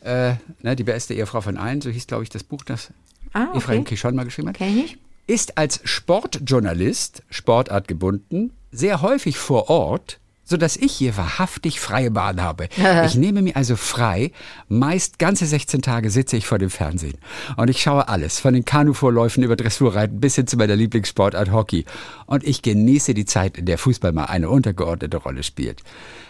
äh, 0.01 0.35
ne, 0.61 0.75
die 0.75 0.83
beste 0.83 1.13
Ehefrau 1.13 1.41
von 1.41 1.57
allen, 1.57 1.81
so 1.81 1.89
hieß, 1.89 2.07
glaube 2.07 2.23
ich, 2.23 2.29
das 2.29 2.43
Buch, 2.43 2.63
das 2.63 2.91
Ah, 3.33 3.47
okay. 3.49 3.57
Ephraim 3.57 3.83
Kishon 3.83 4.15
mal 4.15 4.23
geschrieben 4.23 4.49
hat, 4.49 4.57
Kenn 4.57 4.77
ich 4.77 4.97
ist 5.27 5.57
als 5.57 5.81
Sportjournalist, 5.83 7.21
sportartgebunden, 7.29 8.51
sehr 8.71 9.01
häufig 9.01 9.37
vor 9.37 9.69
Ort, 9.69 10.19
sodass 10.47 10.77
ich 10.77 10.93
hier 10.93 11.17
wahrhaftig 11.17 11.79
freie 11.79 12.11
Bahn 12.11 12.41
habe. 12.41 12.67
Ich 13.05 13.15
nehme 13.15 13.41
mir 13.41 13.55
also 13.55 13.75
frei, 13.75 14.31
meist 14.69 15.19
ganze 15.19 15.45
16 15.45 15.81
Tage 15.81 16.09
sitze 16.09 16.35
ich 16.35 16.47
vor 16.47 16.57
dem 16.57 16.69
Fernsehen. 16.69 17.17
Und 17.55 17.69
ich 17.69 17.81
schaue 17.81 18.07
alles, 18.07 18.39
von 18.39 18.53
den 18.53 18.65
Kanuvorläufen 18.65 19.43
über 19.43 19.55
Dressurreiten 19.55 20.19
bis 20.19 20.35
hin 20.35 20.47
zu 20.47 20.57
meiner 20.57 20.75
Lieblingssportart 20.75 21.51
Hockey. 21.51 21.85
Und 22.25 22.43
ich 22.43 22.61
genieße 22.61 23.13
die 23.13 23.25
Zeit, 23.25 23.57
in 23.57 23.65
der 23.65 23.77
Fußball 23.77 24.13
mal 24.13 24.25
eine 24.25 24.49
untergeordnete 24.49 25.17
Rolle 25.17 25.43
spielt. 25.43 25.83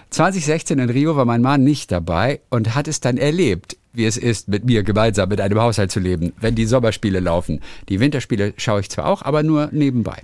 2016 0.09 0.79
in 0.79 0.89
Rio 0.89 1.15
war 1.15 1.25
mein 1.25 1.41
Mann 1.41 1.63
nicht 1.63 1.91
dabei 1.91 2.41
und 2.49 2.75
hat 2.75 2.87
es 2.87 2.99
dann 2.99 3.17
erlebt, 3.17 3.77
wie 3.93 4.05
es 4.05 4.17
ist, 4.17 4.47
mit 4.47 4.65
mir 4.65 4.83
gemeinsam 4.83 5.29
mit 5.29 5.41
einem 5.41 5.59
Haushalt 5.59 5.91
zu 5.91 5.99
leben, 5.99 6.33
wenn 6.39 6.55
die 6.55 6.65
Sommerspiele 6.65 7.19
laufen. 7.19 7.61
Die 7.89 7.99
Winterspiele 7.99 8.53
schaue 8.57 8.81
ich 8.81 8.89
zwar 8.89 9.07
auch, 9.07 9.21
aber 9.23 9.43
nur 9.43 9.69
nebenbei. 9.71 10.21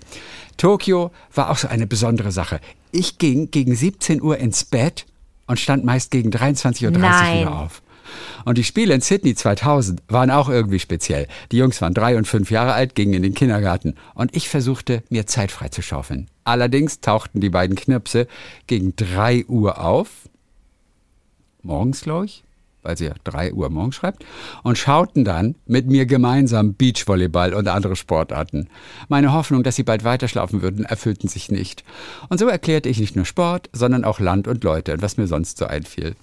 Tokio 0.57 1.11
war 1.33 1.49
auch 1.49 1.57
so 1.57 1.67
eine 1.67 1.87
besondere 1.87 2.31
Sache. 2.31 2.59
Ich 2.95 3.17
ging 3.17 3.49
gegen 3.49 3.75
17 3.75 4.21
Uhr 4.21 4.37
ins 4.37 4.65
Bett 4.65 5.07
und 5.47 5.59
stand 5.59 5.83
meist 5.83 6.11
gegen 6.11 6.29
23.30 6.29 6.85
Uhr 6.85 6.91
Nein. 6.91 7.39
wieder 7.41 7.59
auf. 7.59 7.81
Und 8.45 8.59
die 8.59 8.63
Spiele 8.63 8.93
in 8.93 9.01
Sydney 9.01 9.33
2000 9.33 10.03
waren 10.09 10.29
auch 10.29 10.47
irgendwie 10.47 10.77
speziell. 10.77 11.27
Die 11.51 11.57
Jungs 11.57 11.81
waren 11.81 11.95
drei 11.95 12.15
und 12.17 12.27
fünf 12.27 12.51
Jahre 12.51 12.73
alt, 12.73 12.93
gingen 12.93 13.15
in 13.15 13.23
den 13.23 13.33
Kindergarten 13.33 13.95
und 14.13 14.35
ich 14.35 14.47
versuchte, 14.47 15.01
mir 15.09 15.25
Zeit 15.25 15.51
freizuschaufeln. 15.51 16.29
Allerdings 16.43 17.01
tauchten 17.01 17.41
die 17.41 17.49
beiden 17.49 17.75
Knirpse 17.75 18.27
gegen 18.67 18.95
drei 18.95 19.43
Uhr 19.47 19.83
auf. 19.83 20.29
Morgens, 21.63 22.01
glaube 22.01 22.25
ich 22.25 22.43
weil 22.83 22.97
sie 22.97 23.05
ja 23.05 23.13
3 23.23 23.53
Uhr 23.53 23.69
morgens 23.69 23.95
schreibt, 23.95 24.25
und 24.61 24.77
schauten 24.77 25.25
dann 25.25 25.55
mit 25.65 25.87
mir 25.87 26.05
gemeinsam 26.05 26.75
Beachvolleyball 26.75 27.53
und 27.53 27.67
andere 27.67 27.95
Sportarten. 27.95 28.69
Meine 29.07 29.33
Hoffnung, 29.33 29.63
dass 29.63 29.75
sie 29.75 29.83
bald 29.83 30.03
weiterschlafen 30.03 30.61
würden, 30.61 30.85
erfüllten 30.85 31.27
sich 31.27 31.49
nicht. 31.49 31.83
Und 32.29 32.39
so 32.39 32.47
erklärte 32.47 32.89
ich 32.89 32.99
nicht 32.99 33.15
nur 33.15 33.25
Sport, 33.25 33.69
sondern 33.73 34.03
auch 34.03 34.19
Land 34.19 34.47
und 34.47 34.63
Leute, 34.63 35.01
was 35.01 35.17
mir 35.17 35.27
sonst 35.27 35.57
so 35.57 35.65
einfiel. 35.65 36.15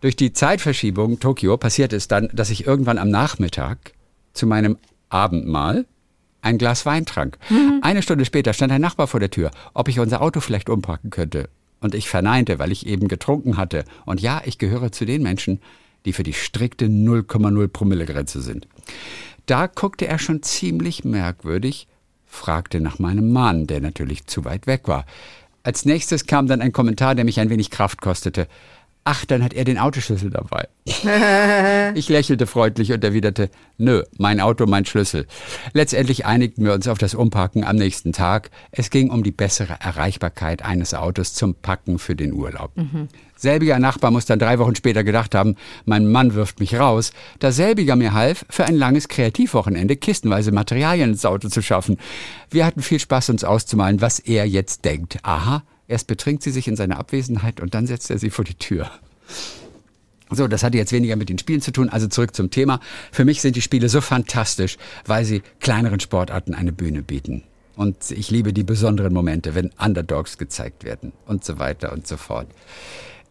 Durch 0.00 0.16
die 0.16 0.32
Zeitverschiebung 0.32 1.20
Tokio 1.20 1.56
passierte 1.56 1.96
es 1.96 2.08
dann, 2.08 2.28
dass 2.32 2.50
ich 2.50 2.66
irgendwann 2.66 2.98
am 2.98 3.08
Nachmittag 3.10 3.92
zu 4.32 4.46
meinem 4.46 4.76
Abendmahl 5.08 5.86
ein 6.42 6.58
Glas 6.58 6.84
Wein 6.84 7.06
trank. 7.06 7.38
Mhm. 7.48 7.80
Eine 7.82 8.02
Stunde 8.02 8.24
später 8.24 8.52
stand 8.52 8.70
ein 8.72 8.80
Nachbar 8.80 9.06
vor 9.06 9.20
der 9.20 9.30
Tür, 9.30 9.50
ob 9.72 9.88
ich 9.88 10.00
unser 10.00 10.20
Auto 10.20 10.40
vielleicht 10.40 10.68
umpacken 10.68 11.10
könnte. 11.10 11.48
Und 11.84 11.94
ich 11.94 12.08
verneinte, 12.08 12.58
weil 12.58 12.72
ich 12.72 12.86
eben 12.86 13.08
getrunken 13.08 13.58
hatte. 13.58 13.84
Und 14.06 14.22
ja, 14.22 14.40
ich 14.46 14.56
gehöre 14.56 14.90
zu 14.90 15.04
den 15.04 15.22
Menschen, 15.22 15.60
die 16.06 16.14
für 16.14 16.22
die 16.22 16.32
strikte 16.32 16.86
0,0 16.86 17.68
Promille 17.68 18.06
Grenze 18.06 18.40
sind. 18.40 18.66
Da 19.44 19.66
guckte 19.66 20.06
er 20.06 20.18
schon 20.18 20.42
ziemlich 20.42 21.04
merkwürdig, 21.04 21.86
fragte 22.24 22.80
nach 22.80 22.98
meinem 22.98 23.34
Mann, 23.34 23.66
der 23.66 23.82
natürlich 23.82 24.26
zu 24.26 24.46
weit 24.46 24.66
weg 24.66 24.88
war. 24.88 25.04
Als 25.62 25.84
nächstes 25.84 26.24
kam 26.24 26.46
dann 26.46 26.62
ein 26.62 26.72
Kommentar, 26.72 27.14
der 27.14 27.26
mich 27.26 27.38
ein 27.38 27.50
wenig 27.50 27.70
Kraft 27.70 28.00
kostete. 28.00 28.48
Ach, 29.06 29.26
dann 29.26 29.44
hat 29.44 29.52
er 29.52 29.64
den 29.64 29.76
Autoschlüssel 29.76 30.30
dabei. 30.30 30.66
ich 31.94 32.08
lächelte 32.08 32.46
freundlich 32.46 32.90
und 32.90 33.04
erwiderte, 33.04 33.50
nö, 33.76 34.02
mein 34.16 34.40
Auto, 34.40 34.64
mein 34.64 34.86
Schlüssel. 34.86 35.26
Letztendlich 35.74 36.24
einigten 36.24 36.64
wir 36.64 36.72
uns 36.72 36.88
auf 36.88 36.96
das 36.96 37.14
Umparken 37.14 37.64
am 37.64 37.76
nächsten 37.76 38.12
Tag. 38.12 38.50
Es 38.70 38.88
ging 38.88 39.10
um 39.10 39.22
die 39.22 39.30
bessere 39.30 39.76
Erreichbarkeit 39.78 40.64
eines 40.64 40.94
Autos 40.94 41.34
zum 41.34 41.54
Packen 41.54 41.98
für 41.98 42.16
den 42.16 42.32
Urlaub. 42.32 42.74
Mhm. 42.76 43.08
Selbiger 43.36 43.78
Nachbar 43.78 44.10
muss 44.10 44.24
dann 44.24 44.38
drei 44.38 44.58
Wochen 44.58 44.74
später 44.74 45.04
gedacht 45.04 45.34
haben, 45.34 45.56
mein 45.84 46.10
Mann 46.10 46.32
wirft 46.32 46.60
mich 46.60 46.78
raus, 46.78 47.12
da 47.40 47.52
selbiger 47.52 47.96
mir 47.96 48.14
half, 48.14 48.46
für 48.48 48.64
ein 48.64 48.76
langes 48.76 49.08
Kreativwochenende 49.08 49.96
kistenweise 49.96 50.50
Materialien 50.50 51.10
ins 51.10 51.26
Auto 51.26 51.48
zu 51.48 51.60
schaffen. 51.60 51.98
Wir 52.48 52.64
hatten 52.64 52.80
viel 52.80 53.00
Spaß, 53.00 53.28
uns 53.28 53.44
auszumalen, 53.44 54.00
was 54.00 54.18
er 54.18 54.46
jetzt 54.46 54.86
denkt. 54.86 55.18
Aha, 55.24 55.62
Erst 55.86 56.06
betrinkt 56.06 56.42
sie 56.42 56.50
sich 56.50 56.68
in 56.68 56.76
seiner 56.76 56.98
Abwesenheit 56.98 57.60
und 57.60 57.74
dann 57.74 57.86
setzt 57.86 58.10
er 58.10 58.18
sie 58.18 58.30
vor 58.30 58.44
die 58.44 58.54
Tür. 58.54 58.90
So, 60.30 60.48
das 60.48 60.62
hatte 60.62 60.78
jetzt 60.78 60.92
weniger 60.92 61.16
mit 61.16 61.28
den 61.28 61.38
Spielen 61.38 61.60
zu 61.60 61.70
tun. 61.70 61.88
Also 61.88 62.08
zurück 62.08 62.34
zum 62.34 62.50
Thema. 62.50 62.80
Für 63.12 63.24
mich 63.24 63.40
sind 63.40 63.56
die 63.56 63.62
Spiele 63.62 63.88
so 63.88 64.00
fantastisch, 64.00 64.78
weil 65.06 65.24
sie 65.24 65.42
kleineren 65.60 66.00
Sportarten 66.00 66.54
eine 66.54 66.72
Bühne 66.72 67.02
bieten. 67.02 67.44
Und 67.76 68.10
ich 68.10 68.30
liebe 68.30 68.52
die 68.52 68.64
besonderen 68.64 69.12
Momente, 69.12 69.54
wenn 69.54 69.70
Underdogs 69.78 70.38
gezeigt 70.38 70.84
werden 70.84 71.12
und 71.26 71.44
so 71.44 71.58
weiter 71.58 71.92
und 71.92 72.06
so 72.06 72.16
fort. 72.16 72.46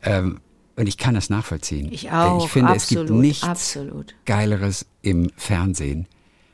Ähm, 0.03 0.39
und 0.75 0.88
ich 0.88 0.98
kann 0.98 1.15
das 1.15 1.29
nachvollziehen. 1.29 1.91
Ich 1.91 2.12
auch. 2.12 2.45
Ich 2.45 2.51
finde, 2.51 2.72
absolut, 2.72 3.05
es 3.05 3.10
gibt 3.10 3.22
nichts 3.22 3.43
absolut. 3.43 4.15
Geileres 4.25 4.86
im 5.01 5.31
Fernsehen 5.38 6.07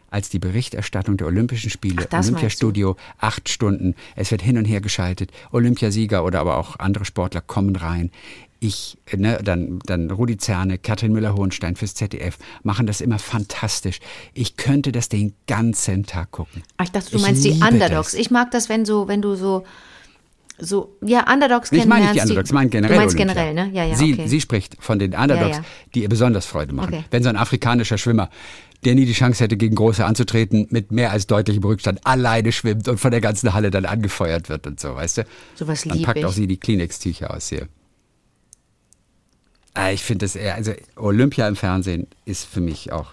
als 0.09 0.29
die 0.29 0.39
Berichterstattung 0.39 1.17
der 1.17 1.27
Olympischen 1.27 1.69
Spiele. 1.69 2.07
Ach, 2.11 2.19
Olympiastudio, 2.19 2.95
acht 3.17 3.49
Stunden. 3.49 3.95
Es 4.15 4.31
wird 4.31 4.41
hin 4.41 4.57
und 4.57 4.65
her 4.65 4.81
geschaltet. 4.81 5.31
Olympiasieger 5.51 6.23
oder 6.23 6.39
aber 6.39 6.57
auch 6.57 6.77
andere 6.79 7.05
Sportler 7.05 7.41
kommen 7.41 7.75
rein. 7.75 8.11
Ich, 8.61 8.97
ne, 9.15 9.39
dann, 9.41 9.79
dann 9.85 10.11
Rudi 10.11 10.37
Zerne, 10.37 10.77
Katrin 10.77 11.13
Müller-Hohenstein 11.13 11.77
fürs 11.77 11.93
ZDF 11.93 12.37
machen 12.63 12.87
das 12.87 12.99
immer 12.99 13.17
fantastisch. 13.17 13.99
Ich 14.33 14.57
könnte 14.57 14.91
das 14.91 15.07
den 15.07 15.33
ganzen 15.47 16.05
Tag 16.05 16.31
gucken. 16.31 16.63
Ach, 16.75 16.83
ich 16.83 16.91
dachte, 16.91 17.11
du 17.11 17.17
ich 17.17 17.23
meinst 17.23 17.45
die 17.45 17.51
Underdogs. 17.51 18.11
Das. 18.11 18.19
Ich 18.19 18.31
mag 18.31 18.51
das, 18.51 18.67
wenn 18.67 18.83
so, 18.83 19.07
wenn 19.07 19.21
du 19.21 19.35
so 19.35 19.63
so, 20.61 20.97
ja, 21.01 21.31
Underdogs 21.31 21.69
kennen. 21.69 21.83
Ich 21.83 21.87
meine 21.87 22.05
nicht 22.05 22.15
die 22.15 22.19
Underdogs, 22.21 22.49
ich 22.49 22.53
meine 22.53 22.69
generell. 22.69 22.95
Du 22.95 22.99
meinst 22.99 23.15
Olympia. 23.15 23.33
generell, 23.33 23.67
ne? 23.67 23.73
Ja, 23.73 23.85
ja, 23.85 23.95
sie, 23.95 24.13
okay. 24.13 24.27
sie 24.27 24.41
spricht 24.41 24.75
von 24.79 24.99
den 24.99 25.13
Underdogs, 25.13 25.57
ja, 25.57 25.61
ja. 25.61 25.65
die 25.95 26.01
ihr 26.03 26.09
besonders 26.09 26.45
Freude 26.45 26.73
machen. 26.73 26.93
Okay. 26.95 27.05
Wenn 27.11 27.23
so 27.23 27.29
ein 27.29 27.37
afrikanischer 27.37 27.97
Schwimmer 27.97 28.29
der 28.85 28.95
nie 28.95 29.05
die 29.05 29.13
Chance 29.13 29.43
hätte, 29.43 29.57
gegen 29.57 29.75
Große 29.75 30.05
anzutreten, 30.05 30.67
mit 30.69 30.91
mehr 30.91 31.11
als 31.11 31.27
deutlichem 31.27 31.63
Rückstand 31.63 32.05
alleine 32.05 32.51
schwimmt 32.51 32.87
und 32.87 32.97
von 32.97 33.11
der 33.11 33.21
ganzen 33.21 33.53
Halle 33.53 33.71
dann 33.71 33.85
angefeuert 33.85 34.49
wird 34.49 34.67
und 34.67 34.79
so, 34.79 34.95
weißt 34.95 35.19
du? 35.19 35.25
Sowas 35.55 35.83
Dann 35.83 36.01
packt 36.01 36.19
ich. 36.19 36.25
auch 36.25 36.31
sie 36.31 36.47
die 36.47 36.57
Kleenex-Tücher 36.57 37.33
aus 37.33 37.49
hier. 37.49 37.67
Ah, 39.73 39.91
ich 39.91 40.03
finde 40.03 40.25
das 40.25 40.35
eher, 40.35 40.55
also 40.55 40.73
Olympia 40.95 41.47
im 41.47 41.55
Fernsehen 41.55 42.07
ist 42.25 42.45
für 42.45 42.61
mich 42.61 42.91
auch, 42.91 43.11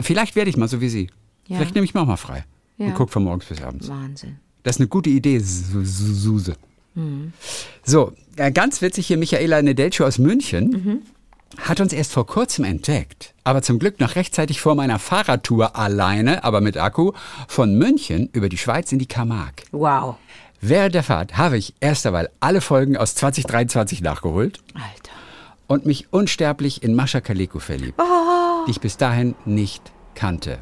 vielleicht 0.00 0.36
werde 0.36 0.50
ich 0.50 0.56
mal 0.56 0.68
so 0.68 0.80
wie 0.80 0.88
Sie. 0.88 1.10
Ja. 1.46 1.56
Vielleicht 1.56 1.74
nehme 1.74 1.84
ich 1.84 1.94
mir 1.94 2.00
auch 2.00 2.06
mal 2.06 2.16
frei 2.16 2.44
ja. 2.78 2.86
und 2.86 2.94
gucke 2.94 3.12
von 3.12 3.24
morgens 3.24 3.46
bis 3.46 3.60
abends. 3.60 3.88
Wahnsinn. 3.88 4.38
Das 4.62 4.76
ist 4.76 4.80
eine 4.80 4.88
gute 4.88 5.10
Idee, 5.10 5.40
Suse. 5.40 6.54
Mhm. 6.94 7.32
So, 7.84 8.12
ganz 8.54 8.82
witzig 8.82 9.08
hier 9.08 9.18
Michaela 9.18 9.60
Nedelcio 9.62 10.06
aus 10.06 10.18
München. 10.18 10.70
Mhm 10.70 11.02
hat 11.58 11.80
uns 11.80 11.92
erst 11.92 12.12
vor 12.12 12.26
kurzem 12.26 12.64
entdeckt, 12.64 13.34
aber 13.44 13.62
zum 13.62 13.78
Glück 13.78 14.00
noch 14.00 14.14
rechtzeitig 14.14 14.60
vor 14.60 14.74
meiner 14.74 14.98
Fahrradtour 14.98 15.76
alleine, 15.76 16.44
aber 16.44 16.60
mit 16.60 16.76
Akku, 16.76 17.12
von 17.48 17.76
München 17.76 18.28
über 18.32 18.48
die 18.48 18.58
Schweiz 18.58 18.92
in 18.92 18.98
die 18.98 19.06
Camargue. 19.06 19.66
Wow. 19.72 20.16
Während 20.60 20.94
der 20.94 21.02
Fahrt 21.02 21.36
habe 21.36 21.56
ich 21.56 21.74
erst 21.80 22.06
einmal 22.06 22.30
alle 22.40 22.60
Folgen 22.60 22.96
aus 22.96 23.14
2023 23.14 24.02
nachgeholt. 24.02 24.60
Alter. 24.74 25.12
Und 25.66 25.86
mich 25.86 26.12
unsterblich 26.12 26.82
in 26.82 26.94
Mascha 26.94 27.20
Kaleko 27.20 27.60
verliebt, 27.60 28.00
oh. 28.00 28.64
die 28.66 28.72
ich 28.72 28.80
bis 28.80 28.96
dahin 28.96 29.34
nicht 29.44 29.82
kannte. 30.14 30.58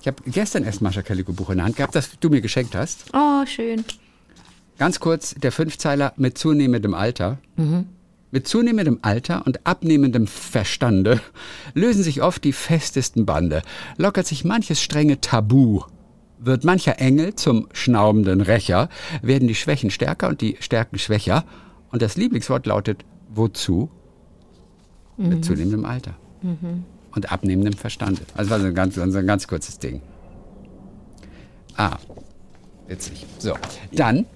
Ich 0.00 0.06
habe 0.06 0.22
gestern 0.26 0.64
erst 0.64 0.80
Mascha 0.80 1.02
Kaleko 1.02 1.32
Buch 1.32 1.50
in 1.50 1.56
der 1.58 1.66
Hand 1.66 1.76
gehabt, 1.76 1.94
das 1.94 2.10
du 2.18 2.28
mir 2.28 2.40
geschenkt 2.40 2.74
hast. 2.74 3.04
Oh, 3.12 3.44
schön. 3.46 3.84
Ganz 4.78 5.00
kurz, 5.00 5.34
der 5.34 5.52
Fünfzeiler 5.52 6.12
mit 6.16 6.38
zunehmendem 6.38 6.94
Alter. 6.94 7.38
Mhm. 7.56 7.88
Mit 8.30 8.46
zunehmendem 8.46 8.98
Alter 9.02 9.46
und 9.46 9.66
abnehmendem 9.66 10.26
Verstande 10.26 11.20
lösen 11.74 12.02
sich 12.02 12.22
oft 12.22 12.44
die 12.44 12.52
festesten 12.52 13.24
Bande, 13.24 13.62
lockert 13.96 14.26
sich 14.26 14.44
manches 14.44 14.82
strenge 14.82 15.20
Tabu, 15.20 15.80
wird 16.38 16.62
mancher 16.62 17.00
Engel 17.00 17.34
zum 17.36 17.68
schnaubenden 17.72 18.42
Rächer, 18.42 18.90
werden 19.22 19.48
die 19.48 19.54
Schwächen 19.54 19.90
stärker 19.90 20.28
und 20.28 20.42
die 20.42 20.56
Stärken 20.60 20.98
schwächer, 20.98 21.44
und 21.90 22.02
das 22.02 22.18
Lieblingswort 22.18 22.66
lautet 22.66 23.04
wozu? 23.30 23.90
Mhm. 25.16 25.28
Mit 25.28 25.44
zunehmendem 25.44 25.86
Alter. 25.86 26.14
Mhm. 26.42 26.84
Und 27.14 27.32
abnehmendem 27.32 27.72
Verstande. 27.72 28.20
Also 28.34 28.50
war 28.50 28.60
so 28.60 28.66
ein 28.66 28.74
ganz, 28.74 28.94
so 28.94 29.00
ein 29.00 29.26
ganz 29.26 29.48
kurzes 29.48 29.78
Ding. 29.78 30.02
Ah, 31.76 31.96
witzig. 32.88 33.24
So, 33.38 33.54
dann 33.92 34.26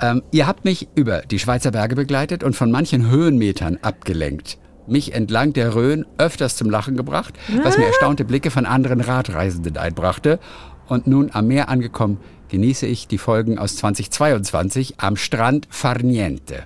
ähm, 0.00 0.22
ihr 0.30 0.46
habt 0.46 0.64
mich 0.64 0.88
über 0.94 1.20
die 1.22 1.38
Schweizer 1.38 1.70
Berge 1.70 1.96
begleitet 1.96 2.42
und 2.42 2.56
von 2.56 2.70
manchen 2.70 3.10
Höhenmetern 3.10 3.78
abgelenkt. 3.82 4.58
Mich 4.86 5.12
entlang 5.14 5.52
der 5.52 5.74
Rhön 5.74 6.04
öfters 6.18 6.56
zum 6.56 6.70
Lachen 6.70 6.96
gebracht, 6.96 7.34
was 7.62 7.78
mir 7.78 7.86
erstaunte 7.86 8.24
Blicke 8.24 8.50
von 8.50 8.66
anderen 8.66 9.00
Radreisenden 9.00 9.76
einbrachte. 9.76 10.40
Und 10.88 11.06
nun 11.06 11.30
am 11.32 11.46
Meer 11.46 11.68
angekommen, 11.68 12.18
genieße 12.48 12.86
ich 12.86 13.06
die 13.06 13.18
Folgen 13.18 13.58
aus 13.58 13.76
2022 13.76 14.94
am 14.98 15.16
Strand 15.16 15.68
Farniente. 15.70 16.64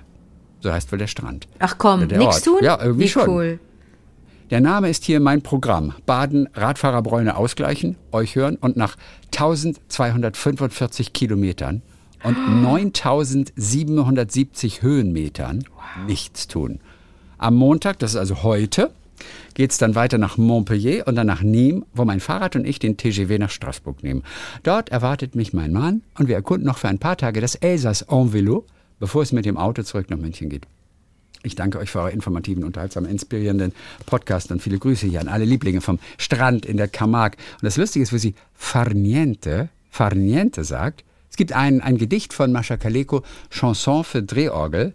So 0.61 0.73
heißt 0.73 0.91
wohl 0.91 0.97
der 0.97 1.07
Strand. 1.07 1.47
Ach 1.59 1.77
komm, 1.77 2.07
nichts 2.07 2.41
tun? 2.41 2.57
Ja, 2.61 2.79
irgendwie 2.81 3.03
Wie 3.03 3.09
schon. 3.09 3.29
cool. 3.29 3.59
Der 4.49 4.61
Name 4.61 4.89
ist 4.89 5.03
hier 5.03 5.19
mein 5.19 5.41
Programm. 5.43 5.93
Baden, 6.05 6.49
Radfahrerbräune 6.53 7.35
ausgleichen, 7.35 7.97
euch 8.11 8.35
hören 8.35 8.55
und 8.55 8.77
nach 8.77 8.95
1245 9.31 11.13
Kilometern 11.13 11.83
und 12.25 12.37
9770 12.63 14.81
Höhenmetern 14.81 15.63
wow. 15.73 15.83
nichts 16.07 16.47
tun. 16.47 16.79
Am 17.37 17.55
Montag, 17.55 17.99
das 17.99 18.11
ist 18.11 18.17
also 18.17 18.43
heute, 18.43 18.91
geht 19.53 19.71
es 19.71 19.77
dann 19.77 19.95
weiter 19.95 20.17
nach 20.17 20.37
Montpellier 20.37 21.07
und 21.07 21.15
dann 21.15 21.27
nach 21.27 21.41
Nîmes, 21.41 21.83
wo 21.93 22.03
mein 22.05 22.19
Fahrrad 22.19 22.55
und 22.55 22.65
ich 22.65 22.79
den 22.79 22.97
TGV 22.97 23.37
nach 23.37 23.49
Straßburg 23.49 24.03
nehmen. 24.03 24.23
Dort 24.63 24.89
erwartet 24.89 25.35
mich 25.35 25.53
mein 25.53 25.71
Mann 25.71 26.01
und 26.17 26.27
wir 26.27 26.35
erkunden 26.35 26.67
noch 26.67 26.77
für 26.77 26.89
ein 26.89 26.99
paar 26.99 27.17
Tage 27.17 27.41
das 27.41 27.55
Elsass 27.55 28.03
en 28.03 28.33
Velo, 28.33 28.65
bevor 28.99 29.21
es 29.21 29.31
mit 29.31 29.45
dem 29.45 29.57
Auto 29.57 29.83
zurück 29.83 30.09
nach 30.09 30.17
München 30.17 30.49
geht. 30.49 30.67
Ich 31.43 31.55
danke 31.55 31.77
euch 31.77 31.91
für 31.91 31.99
eure 31.99 32.11
informativen, 32.11 32.63
unterhaltsamen, 32.63 33.09
inspirierenden 33.09 33.71
Podcast 34.07 34.51
und 34.51 34.63
viele 34.63 34.79
Grüße 34.79 35.05
hier 35.05 35.21
an 35.21 35.27
alle 35.27 35.45
Lieblinge 35.45 35.79
vom 35.79 35.99
Strand 36.17 36.65
in 36.65 36.77
der 36.77 36.87
Camargue. 36.87 37.37
Und 37.37 37.63
das 37.63 37.77
Lustige 37.77 38.01
ist, 38.01 38.11
wo 38.11 38.17
sie 38.17 38.33
Farniente, 38.55 39.69
Farniente 39.91 40.63
sagt, 40.63 41.03
es 41.35 41.37
gibt 41.37 41.51
ein, 41.51 41.81
ein 41.81 41.97
Gedicht 41.97 42.31
von 42.31 42.53
Mascha 42.53 42.77
Kaleko, 42.77 43.21
Chanson 43.49 44.05
für 44.05 44.23
Drehorgel. 44.23 44.93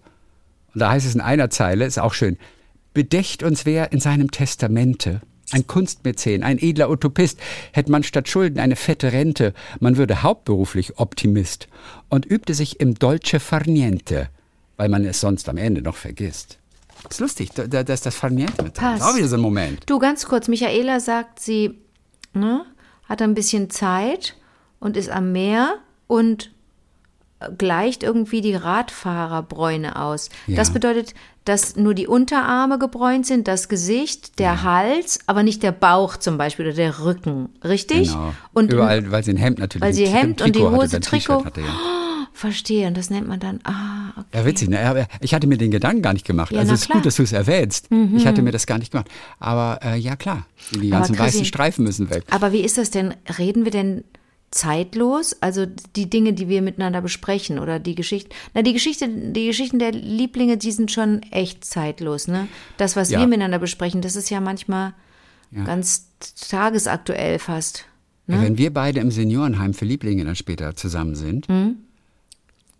Und 0.72 0.80
da 0.80 0.90
heißt 0.90 1.06
es 1.06 1.14
in 1.14 1.20
einer 1.20 1.50
Zeile, 1.50 1.84
ist 1.84 1.98
auch 1.98 2.14
schön, 2.14 2.38
bedächt 2.94 3.42
uns 3.42 3.66
wer 3.66 3.92
in 3.92 4.00
seinem 4.00 4.30
Testamente. 4.30 5.20
Ein 5.50 5.66
Kunstmäzen, 5.66 6.42
ein 6.42 6.58
edler 6.58 6.88
Utopist, 6.88 7.38
hätte 7.72 7.90
man 7.90 8.02
statt 8.04 8.30
Schulden 8.30 8.58
eine 8.58 8.76
fette 8.76 9.12
Rente, 9.12 9.52
man 9.80 9.98
würde 9.98 10.22
hauptberuflich 10.22 10.98
Optimist 10.98 11.68
und 12.08 12.24
übte 12.24 12.54
sich 12.54 12.80
im 12.80 12.94
Dolce 12.94 13.38
Farniente, 13.38 14.30
weil 14.78 14.88
man 14.88 15.04
es 15.04 15.20
sonst 15.20 15.46
am 15.46 15.58
Ende 15.58 15.82
noch 15.82 15.96
vergisst. 15.96 16.58
Ist 17.10 17.20
lustig, 17.20 17.50
da, 17.54 17.66
da, 17.66 17.84
das, 17.84 18.00
das 18.00 18.14
Farniente 18.14 18.62
mit 18.62 18.78
drin. 18.78 18.82
Passt. 18.82 19.02
Ist 19.02 19.08
auch 19.10 19.16
wieder 19.18 19.28
so 19.28 19.36
ein 19.36 19.42
Moment. 19.42 19.82
Du, 19.84 19.98
ganz 19.98 20.24
kurz, 20.24 20.48
Michaela 20.48 21.00
sagt, 21.00 21.38
sie 21.38 21.82
ne, 22.32 22.64
hat 23.10 23.20
ein 23.20 23.34
bisschen 23.34 23.68
Zeit 23.68 24.38
und 24.78 24.96
ist 24.96 25.10
am 25.10 25.32
Meer 25.32 25.80
und 26.10 26.50
gleicht 27.56 28.02
irgendwie 28.02 28.40
die 28.40 28.54
Radfahrerbräune 28.54 29.96
aus. 29.96 30.28
Ja. 30.48 30.56
Das 30.56 30.72
bedeutet, 30.72 31.14
dass 31.44 31.76
nur 31.76 31.94
die 31.94 32.06
Unterarme 32.06 32.78
gebräunt 32.78 33.26
sind, 33.26 33.48
das 33.48 33.68
Gesicht, 33.68 34.38
der 34.40 34.62
Hals, 34.62 35.20
aber 35.26 35.42
nicht 35.42 35.62
der 35.62 35.72
Bauch 35.72 36.16
zum 36.16 36.36
Beispiel 36.36 36.66
oder 36.66 36.74
der 36.74 37.02
Rücken. 37.04 37.48
Richtig? 37.64 38.08
Genau. 38.08 38.34
Und 38.52 38.72
Überall, 38.72 39.10
weil 39.10 39.24
sie 39.24 39.30
ein 39.30 39.36
Hemd 39.36 39.58
natürlich 39.60 39.82
weil 39.82 39.94
sie 39.94 40.06
ein 40.06 40.12
Hemd 40.12 40.42
und 40.42 40.54
die 40.54 40.60
Hose 40.60 41.00
Trikot. 41.00 41.44
Hatte, 41.44 41.60
ja. 41.62 41.66
verstehe, 42.34 42.88
und 42.88 42.96
das 42.96 43.08
nennt 43.08 43.28
man 43.28 43.40
dann, 43.40 43.60
ah, 43.64 44.10
okay. 44.18 44.26
Ja, 44.34 44.44
witzig. 44.44 44.68
Ne? 44.68 45.06
Ich 45.20 45.32
hatte 45.32 45.46
mir 45.46 45.56
den 45.56 45.70
Gedanken 45.70 46.02
gar 46.02 46.12
nicht 46.12 46.26
gemacht. 46.26 46.52
Ja, 46.52 46.58
also 46.58 46.74
es 46.74 46.80
ist 46.80 46.86
klar. 46.86 46.96
Mhm. 46.96 47.02
gut, 47.02 47.06
dass 47.06 47.14
du 47.14 47.22
es 47.22 47.32
erwähnst. 47.32 47.88
Ich 48.16 48.26
hatte 48.26 48.42
mir 48.42 48.52
das 48.52 48.66
gar 48.66 48.78
nicht 48.78 48.90
gemacht. 48.90 49.08
Aber 49.38 49.78
äh, 49.82 49.96
ja, 49.96 50.16
klar. 50.16 50.44
Die 50.72 50.90
ganzen 50.90 51.14
Chrissy- 51.14 51.22
weißen 51.22 51.44
Streifen 51.46 51.84
müssen 51.84 52.10
weg. 52.10 52.24
Aber 52.30 52.52
wie 52.52 52.60
ist 52.60 52.76
das 52.76 52.90
denn? 52.90 53.14
Reden 53.38 53.64
wir 53.64 53.70
denn 53.70 54.04
zeitlos? 54.50 55.36
Also 55.40 55.66
die 55.96 56.10
Dinge, 56.10 56.32
die 56.32 56.48
wir 56.48 56.62
miteinander 56.62 57.00
besprechen 57.00 57.58
oder 57.58 57.78
die 57.78 57.94
Geschichten. 57.94 58.30
Na, 58.54 58.62
die 58.62 58.72
Geschichte, 58.72 59.08
die 59.08 59.46
Geschichten 59.46 59.78
der 59.78 59.92
Lieblinge, 59.92 60.56
die 60.56 60.72
sind 60.72 60.90
schon 60.90 61.22
echt 61.30 61.64
zeitlos, 61.64 62.26
ne? 62.28 62.48
Das, 62.76 62.96
was 62.96 63.10
Ja. 63.10 63.20
wir 63.20 63.26
miteinander 63.26 63.58
besprechen, 63.58 64.02
das 64.02 64.16
ist 64.16 64.30
ja 64.30 64.40
manchmal 64.40 64.94
Ja. 65.52 65.64
ganz 65.64 66.08
tagesaktuell 66.48 67.38
fast. 67.38 67.84
Ja, 68.26 68.40
Wenn 68.42 68.58
wir 68.58 68.72
beide 68.72 69.00
im 69.00 69.10
Seniorenheim 69.10 69.74
für 69.74 69.84
Lieblinge 69.84 70.24
dann 70.24 70.36
später 70.36 70.76
zusammen 70.76 71.16
sind, 71.16 71.48
Mhm. 71.48 71.76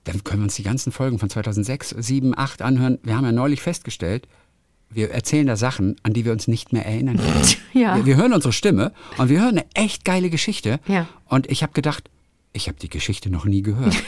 dann 0.04 0.22
können 0.24 0.42
wir 0.42 0.44
uns 0.44 0.54
die 0.54 0.62
ganzen 0.62 0.92
Folgen 0.92 1.18
von 1.18 1.28
2006, 1.28 1.90
7, 1.98 2.36
8 2.36 2.62
anhören. 2.62 2.98
Wir 3.02 3.16
haben 3.16 3.24
ja 3.24 3.32
neulich 3.32 3.60
festgestellt, 3.60 4.28
wir 4.90 5.10
erzählen 5.10 5.46
da 5.46 5.56
Sachen, 5.56 5.96
an 6.02 6.12
die 6.12 6.24
wir 6.24 6.32
uns 6.32 6.48
nicht 6.48 6.72
mehr 6.72 6.84
erinnern 6.86 7.16
können. 7.16 7.44
Ja. 7.72 7.96
Wir, 7.96 8.04
wir 8.04 8.16
hören 8.16 8.32
unsere 8.32 8.52
Stimme 8.52 8.92
und 9.16 9.28
wir 9.28 9.40
hören 9.40 9.58
eine 9.58 9.64
echt 9.74 10.04
geile 10.04 10.28
Geschichte. 10.28 10.80
Ja. 10.88 11.06
Und 11.28 11.48
ich 11.48 11.62
habe 11.62 11.72
gedacht, 11.72 12.10
ich 12.52 12.66
habe 12.66 12.78
die 12.80 12.88
Geschichte 12.88 13.30
noch 13.30 13.44
nie 13.44 13.62
gehört. 13.62 13.94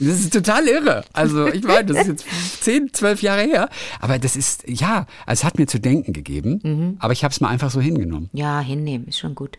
Das 0.00 0.20
ist 0.20 0.32
total 0.32 0.68
irre. 0.68 1.04
Also 1.12 1.48
ich 1.48 1.64
meine, 1.64 1.86
das 1.86 2.06
ist 2.06 2.06
jetzt 2.06 2.62
10, 2.62 2.92
12 2.94 3.22
Jahre 3.22 3.42
her. 3.42 3.68
Aber 3.98 4.20
das 4.20 4.36
ist, 4.36 4.62
ja, 4.68 5.06
es 5.26 5.42
hat 5.42 5.58
mir 5.58 5.66
zu 5.66 5.80
denken 5.80 6.12
gegeben. 6.12 6.60
Mhm. 6.62 6.96
Aber 7.00 7.12
ich 7.12 7.24
habe 7.24 7.32
es 7.32 7.40
mal 7.40 7.48
einfach 7.48 7.72
so 7.72 7.80
hingenommen. 7.80 8.30
Ja, 8.32 8.60
hinnehmen, 8.60 9.08
ist 9.08 9.18
schon 9.18 9.34
gut. 9.34 9.58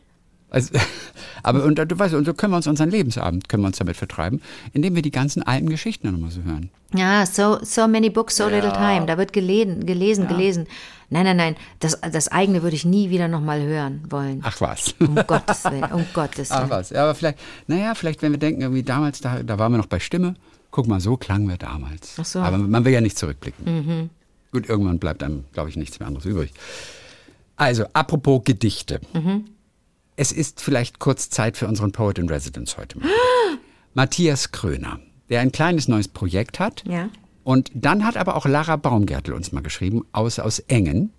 Also, 0.49 0.73
aber 1.43 1.63
und, 1.63 1.75
du 1.77 1.99
weißt, 1.99 2.13
und 2.13 2.25
so 2.25 2.33
können 2.33 2.53
wir 2.53 2.57
uns 2.57 2.67
unseren 2.67 2.89
Lebensabend 2.89 3.49
können 3.49 3.63
wir 3.63 3.67
uns 3.67 3.77
damit 3.77 3.97
vertreiben, 3.97 4.41
indem 4.73 4.95
wir 4.95 5.01
die 5.01 5.11
ganzen 5.11 5.43
alten 5.43 5.69
Geschichten 5.69 6.11
nochmal 6.11 6.31
so 6.31 6.41
hören. 6.43 6.69
Ja, 6.95 7.25
so, 7.25 7.59
so 7.61 7.87
many 7.87 8.09
books, 8.09 8.35
so 8.35 8.47
little 8.47 8.73
time. 8.73 9.05
Da 9.05 9.17
wird 9.17 9.31
gelesen, 9.31 9.85
gelesen, 9.85 10.27
gelesen. 10.27 10.65
Nein, 11.11 11.23
nein, 11.25 11.37
nein. 11.37 11.55
Das, 11.79 11.99
das 12.01 12.29
eigene 12.29 12.63
würde 12.63 12.75
ich 12.75 12.85
nie 12.85 13.09
wieder 13.09 13.27
nochmal 13.27 13.61
hören 13.61 14.01
wollen. 14.09 14.41
Ach 14.43 14.59
was. 14.61 14.95
Um 14.99 15.15
Gottes 15.15 15.63
Willen, 15.65 15.91
um 15.91 16.05
Gottes 16.13 16.51
Ach 16.51 16.61
Willen. 16.61 16.69
was. 16.71 16.89
Ja, 16.89 17.03
aber 17.03 17.15
vielleicht, 17.15 17.39
naja, 17.67 17.93
vielleicht, 17.95 18.21
wenn 18.21 18.31
wir 18.31 18.39
denken, 18.39 18.61
irgendwie 18.61 18.83
damals, 18.83 19.21
da, 19.21 19.43
da 19.43 19.59
waren 19.59 19.71
wir 19.71 19.77
noch 19.77 19.85
bei 19.87 19.99
Stimme. 19.99 20.35
Guck 20.71 20.87
mal, 20.87 20.99
so 20.99 21.17
klangen 21.17 21.47
wir 21.47 21.57
damals. 21.57 22.15
Ach 22.19 22.25
so. 22.25 22.39
Mhm. 22.39 22.45
Aber 22.45 22.57
man 22.57 22.85
will 22.85 22.93
ja 22.93 23.01
nicht 23.01 23.17
zurückblicken. 23.17 24.09
Gut, 24.51 24.69
irgendwann 24.69 24.99
bleibt 24.99 25.23
einem, 25.23 25.45
glaube 25.53 25.69
ich, 25.69 25.75
nichts 25.75 25.99
mehr 25.99 26.07
anderes 26.07 26.25
übrig. 26.25 26.51
Also, 27.55 27.85
apropos 27.93 28.43
Gedichte. 28.45 28.99
Mhm. 29.13 29.45
Es 30.19 30.33
ist 30.33 30.59
vielleicht 30.59 30.99
kurz 30.99 31.29
Zeit 31.29 31.55
für 31.55 31.65
unseren 31.65 31.93
Poet 31.93 32.19
in 32.19 32.27
Residence 32.27 32.77
heute. 32.77 32.99
Mal. 32.99 33.07
Matthias 33.93 34.51
Kröner, 34.51 34.99
der 35.29 35.39
ein 35.39 35.53
kleines 35.53 35.87
neues 35.87 36.09
Projekt 36.09 36.59
hat. 36.59 36.83
Ja. 36.85 37.07
Und 37.45 37.71
dann 37.73 38.05
hat 38.05 38.17
aber 38.17 38.35
auch 38.35 38.45
Lara 38.45 38.75
Baumgärtel 38.75 39.33
uns 39.33 39.53
mal 39.53 39.61
geschrieben, 39.61 40.05
aus, 40.11 40.37
aus 40.39 40.59
Engen. 40.59 41.13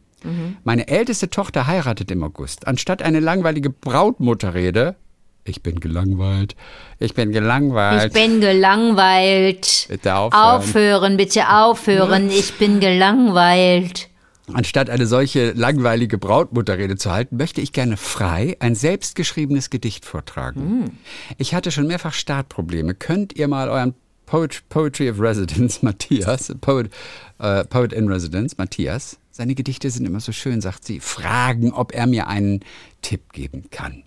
Meine 0.65 0.87
älteste 0.89 1.31
Tochter 1.31 1.67
heiratet 1.67 2.11
im 2.11 2.23
August. 2.23 2.67
Anstatt 2.67 3.01
eine 3.01 3.21
langweilige 3.21 3.71
Brautmutterrede, 3.71 4.97
ich 5.45 5.63
bin 5.63 5.81
gelangweilt, 5.81 6.57
ich 6.99 7.15
bin 7.15 7.33
gelangweilt. 7.33 8.09
Ich 8.09 8.13
bin 8.13 8.43
gelangweilt. 8.43 9.87
Bitte 9.89 10.15
aufhören. 10.15 10.43
Aufhören, 10.43 11.17
bitte 11.17 11.49
aufhören. 11.49 12.29
Ich 12.31 12.59
bin 12.59 12.81
gelangweilt. 12.81 14.10
Anstatt 14.55 14.91
eine 14.91 15.07
solche 15.07 15.53
langweilige 15.53 16.19
Brautmutterrede 16.19 16.97
zu 16.97 17.11
halten, 17.11 17.37
möchte 17.37 17.61
ich 17.61 17.73
gerne 17.73 17.97
frei 17.97 18.57
ein 18.61 18.75
selbstgeschriebenes 18.75 19.71
Gedicht 19.71 20.05
vortragen. 20.05 20.99
Ich 21.39 21.55
hatte 21.55 21.71
schon 21.71 21.87
mehrfach 21.87 22.13
Startprobleme. 22.13 22.95
Könnt 22.95 23.37
ihr 23.37 23.49
mal 23.49 23.69
euren 23.69 23.95
Poet, 24.27 24.63
Poetry 24.69 25.11
of 25.11 25.21
Residence, 25.21 25.83
Matthias, 25.83 26.55
Poet, 26.61 26.93
äh, 27.39 27.65
Poet 27.65 27.93
in 27.93 28.09
Residence, 28.09 28.57
Matthias, 28.59 29.19
seine 29.33 29.55
Gedichte 29.55 29.91
sind 29.91 30.07
immer 30.07 30.21
so 30.21 30.33
schön, 30.33 30.61
sagt 30.61 30.85
sie, 30.85 31.01
fragen, 31.01 31.73
ob 31.73 31.93
er 31.93 32.07
mir 32.07 32.29
einen 32.29 32.61
Tipp 33.03 33.33
geben 33.33 33.65
kann. 33.71 34.03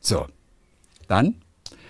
So, 0.00 0.26
dann 1.08 1.36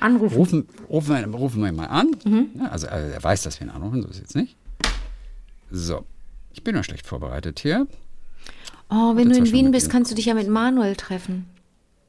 Anrufen. 0.00 0.37
rufen, 0.37 0.68
rufen, 0.88 1.33
wir, 1.33 1.38
rufen 1.38 1.62
wir 1.62 1.68
ihn 1.70 1.76
mal 1.76 1.87
an. 1.87 2.14
Ja, 2.59 2.66
also, 2.66 2.87
also 2.88 3.11
er 3.11 3.22
weiß, 3.24 3.42
dass 3.42 3.59
wir 3.59 3.66
ihn 3.66 3.70
anrufen, 3.70 4.02
so 4.02 4.09
ist 4.09 4.16
es 4.16 4.20
jetzt 4.20 4.37
nicht. 4.37 4.57
So, 5.70 6.04
ich 6.54 6.64
bin 6.64 6.74
nur 6.74 6.84
schlecht 6.84 7.06
vorbereitet 7.06 7.60
hier. 7.60 7.86
Oh, 8.90 9.16
wenn 9.16 9.28
du 9.28 9.36
in 9.36 9.50
Wien 9.52 9.70
bist, 9.70 9.90
kannst 9.90 10.10
du 10.10 10.14
dich 10.14 10.26
ja 10.26 10.34
mit 10.34 10.48
Manuel 10.48 10.94
treffen. 10.96 11.46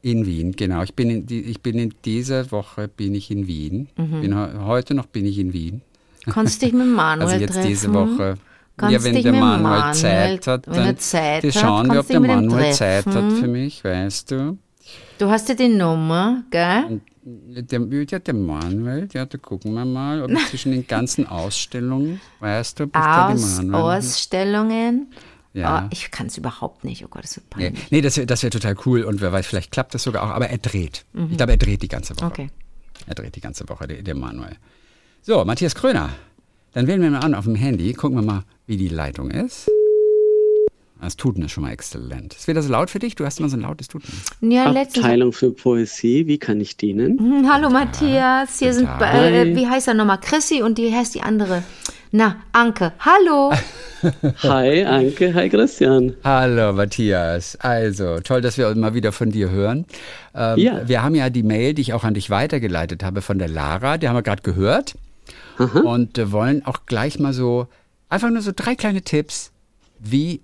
In 0.02 0.26
Wien, 0.26 0.52
genau. 0.56 0.84
Ich 0.84 0.94
bin 0.94 1.10
in, 1.10 1.26
ich 1.30 1.62
bin 1.62 1.80
in 1.80 1.94
dieser 2.06 2.52
Woche 2.52 2.88
bin 2.88 3.16
ich 3.16 3.32
in 3.32 3.48
Wien. 3.48 3.88
Bin, 3.96 4.38
he- 4.38 4.58
heute 4.60 4.94
noch 4.94 5.08
bin 5.08 5.26
ich 5.26 5.40
in 5.40 5.52
Wien. 5.54 5.82
Kannst 6.26 6.62
dich 6.62 6.74
mit 6.74 6.86
Manuel 6.96 7.28
Also 7.28 7.42
jetzt 7.42 7.54
treffen. 7.54 7.68
diese 7.68 7.94
Woche. 7.94 8.36
Kannst 8.78 8.94
ja, 8.94 9.04
wenn 9.04 9.14
dich 9.16 9.24
der 9.24 9.32
Manuel, 9.34 9.62
Manuel- 9.62 9.94
Zeit 9.96 10.48
hat, 10.48 10.68
dann 10.68 10.98
Zeit 10.98 11.44
wir 11.44 11.52
hat, 11.54 11.60
schauen 11.62 11.92
wir, 11.92 12.02
ob 12.02 12.08
der 12.08 12.20
Manuel 12.20 12.74
Zeit 12.74 13.06
hat 13.06 13.14
treffen. 13.14 13.36
für 13.38 13.48
mich, 13.48 13.84
weißt 13.84 14.32
du. 14.32 14.58
Du 15.18 15.30
hast 15.30 15.48
ja 15.50 15.56
die 15.56 15.68
Nummer, 15.70 16.44
gell? 16.52 17.02
Der, 17.24 17.80
ja, 17.80 18.20
der 18.20 18.34
Manuel, 18.34 19.08
ja, 19.14 19.26
da 19.26 19.38
gucken 19.38 19.74
wir 19.74 19.86
mal, 19.86 20.22
ob 20.22 20.32
zwischen 20.50 20.72
den 20.72 20.86
ganzen 20.86 21.26
Ausstellungen, 21.26 22.22
weißt 22.40 22.80
du, 22.80 22.84
ob 22.84 22.96
Aus, 22.96 23.58
Manuel... 23.62 23.98
Ausstellungen. 23.98 25.08
Ja. 25.54 25.86
Oh, 25.86 25.88
ich 25.92 26.12
kann 26.12 26.28
es 26.28 26.38
überhaupt 26.38 26.84
nicht. 26.84 27.04
Oh 27.06 27.08
Gott, 27.08 27.24
das 27.24 27.38
wird 27.38 27.46
Nee, 27.56 27.70
peinlich. 27.70 27.92
nee 27.92 28.02
das 28.02 28.18
wäre 28.18 28.28
das 28.28 28.44
wär 28.44 28.52
total 28.52 28.76
cool 28.86 29.04
und 29.04 29.22
wer 29.22 29.32
weiß, 29.32 29.48
vielleicht 29.48 29.72
klappt 29.72 29.94
das 29.94 30.04
sogar 30.04 30.24
auch, 30.24 30.36
aber 30.36 30.50
er 30.50 30.58
dreht. 30.58 31.06
Ich 31.30 31.38
glaube, 31.38 31.54
er 31.54 31.58
dreht 31.58 31.82
die 31.82 31.88
ganze 31.88 32.14
Woche. 32.18 32.26
Mhm. 32.26 32.32
Okay. 32.32 32.50
Er 33.08 33.16
dreht 33.16 33.36
die 33.38 33.42
ganze 33.42 33.68
Woche, 33.70 33.88
der, 33.88 34.02
der 34.04 34.16
Manuel. 34.16 34.58
So, 35.22 35.44
Matthias 35.46 35.74
Kröner. 35.74 36.10
Dann 36.74 36.88
wählen 36.88 37.02
wir 37.02 37.10
mal 37.10 37.20
an 37.20 37.34
auf 37.36 37.46
dem 37.46 37.56
Handy, 37.56 37.94
gucken 37.94 38.18
wir 38.18 38.22
mal, 38.22 38.44
wie 38.68 38.76
die 38.76 38.90
Leitung 38.90 39.32
ist. 39.32 39.70
Das 41.06 41.18
Tuten 41.18 41.44
ist 41.44 41.52
schon 41.52 41.62
mal 41.64 41.72
exzellent. 41.72 42.34
Ist 42.34 42.48
wieder 42.48 42.64
so 42.64 42.72
laut 42.72 42.90
für 42.90 42.98
dich? 42.98 43.14
Du 43.14 43.26
hast 43.26 43.40
immer 43.40 43.48
so 43.48 43.58
ein 43.58 43.62
lautes 43.62 43.88
Tuten. 43.88 44.12
Ja. 44.42 44.66
Abteilung 44.66 45.34
für 45.34 45.52
Poesie, 45.52 46.26
wie 46.26 46.40
kann 46.40 46.60
ich 46.60 46.78
dienen? 46.78 47.20
Hm, 47.20 47.48
Hallo 47.48 47.70
Matthias, 47.70 48.58
hier 48.58 48.74
sind, 48.74 48.90
äh, 49.00 49.56
wie 49.56 49.68
heißt 49.68 49.88
er 49.88 49.94
nochmal? 49.94 50.20
Chrissy 50.20 50.64
und 50.64 50.80
die 50.80 50.92
heißt 50.92 51.14
die 51.14 51.22
andere. 51.22 51.62
Na, 52.12 52.38
Anke. 52.54 52.92
Hallo. 53.00 53.54
Hi, 54.44 54.84
Anke, 54.84 55.34
hi 55.34 55.48
Christian. 55.48 56.16
Hallo 56.24 56.74
Matthias. 56.74 57.56
Also, 57.58 58.20
toll, 58.22 58.42
dass 58.42 58.58
wir 58.58 58.74
mal 58.74 58.96
wieder 58.96 59.12
von 59.12 59.30
dir 59.30 59.52
hören. 59.52 59.86
Ähm, 60.34 60.58
Ja. 60.58 60.88
Wir 60.88 61.04
haben 61.04 61.14
ja 61.14 61.30
die 61.30 61.44
Mail, 61.44 61.76
die 61.76 61.84
ich 61.84 61.94
auch 61.94 62.04
an 62.04 62.16
dich 62.16 62.32
weitergeleitet 62.32 63.04
habe 63.04 63.22
von 63.22 63.38
der 63.38 63.48
Lara, 63.48 64.00
die 64.00 64.08
haben 64.08 64.16
wir 64.16 64.24
gerade 64.24 64.42
gehört. 64.42 64.96
Und 65.60 66.18
äh, 66.18 66.32
wollen 66.32 66.66
auch 66.66 66.88
gleich 66.88 67.20
mal 67.20 67.32
so, 67.34 67.68
einfach 68.10 68.32
nur 68.32 68.42
so 68.42 68.52
drei 68.56 68.74
kleine 68.76 69.04
Tipps, 69.04 69.52
wie 70.00 70.42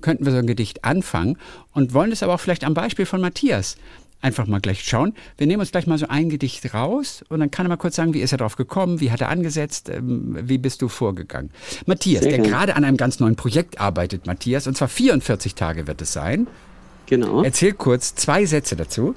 könnten 0.00 0.24
wir 0.24 0.32
so 0.32 0.38
ein 0.38 0.46
Gedicht 0.46 0.84
anfangen 0.84 1.36
und 1.72 1.94
wollen 1.94 2.12
es 2.12 2.22
aber 2.22 2.34
auch 2.34 2.40
vielleicht 2.40 2.64
am 2.64 2.74
Beispiel 2.74 3.06
von 3.06 3.20
Matthias 3.20 3.76
einfach 4.20 4.46
mal 4.46 4.60
gleich 4.60 4.82
schauen. 4.82 5.14
Wir 5.36 5.46
nehmen 5.46 5.60
uns 5.60 5.70
gleich 5.70 5.86
mal 5.86 5.98
so 5.98 6.08
ein 6.08 6.28
Gedicht 6.28 6.74
raus 6.74 7.24
und 7.28 7.40
dann 7.40 7.50
kann 7.50 7.66
er 7.66 7.70
mal 7.70 7.76
kurz 7.76 7.96
sagen, 7.96 8.14
wie 8.14 8.20
ist 8.20 8.32
er 8.32 8.38
drauf 8.38 8.56
gekommen, 8.56 9.00
wie 9.00 9.10
hat 9.12 9.20
er 9.20 9.28
angesetzt, 9.28 9.88
ähm, 9.88 10.36
wie 10.42 10.58
bist 10.58 10.82
du 10.82 10.88
vorgegangen. 10.88 11.50
Matthias, 11.86 12.22
Sehr 12.22 12.30
der 12.30 12.38
gerne. 12.40 12.52
gerade 12.52 12.76
an 12.76 12.84
einem 12.84 12.96
ganz 12.96 13.20
neuen 13.20 13.36
Projekt 13.36 13.80
arbeitet, 13.80 14.26
Matthias, 14.26 14.66
und 14.66 14.76
zwar 14.76 14.88
44 14.88 15.54
Tage 15.54 15.86
wird 15.86 16.02
es 16.02 16.12
sein. 16.12 16.48
Genau. 17.06 17.42
Erzähl 17.42 17.72
kurz 17.72 18.14
zwei 18.14 18.44
Sätze 18.44 18.76
dazu. 18.76 19.14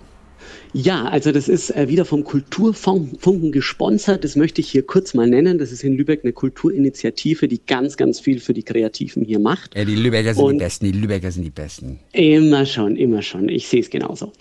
Ja, 0.74 1.04
also 1.06 1.34
das 1.34 1.50
ist 1.50 1.76
äh, 1.76 1.90
wieder 1.90 2.06
vom 2.06 2.24
Kulturfunken 2.24 3.52
gesponsert. 3.52 4.24
Das 4.24 4.38
möchte 4.38 4.62
ich 4.62 4.70
hier 4.70 4.84
kurz 4.84 5.14
mal 5.14 5.28
nennen. 5.28 5.58
Das 5.58 5.72
ist 5.74 5.84
in 5.84 5.98
Lübeck 5.98 6.22
eine 6.24 6.32
Kulturinitiative, 6.32 7.50
die 7.50 7.60
ganz, 7.66 7.98
ganz 7.98 8.22
viel 8.22 8.40
für 8.40 8.54
die 8.54 8.64
Kreativen 8.64 9.26
hier 9.26 9.40
macht. 9.40 9.76
Ja, 9.76 9.84
die 9.84 9.96
Lübecker 9.96 10.34
sind 10.34 10.44
Und- 10.44 10.54
die 10.54 10.60
Besten, 10.60 10.86
die 10.86 10.92
Lübecker 10.98 11.30
sind 11.32 11.44
die 11.44 11.50
Besten. 11.50 12.00
Immer 12.14 12.66
schon, 12.66 12.96
immer 12.96 13.22
schon. 13.22 13.50
Ich 13.50 13.68
sehe 13.68 13.82
es 13.82 13.90
genauso. 13.90 14.32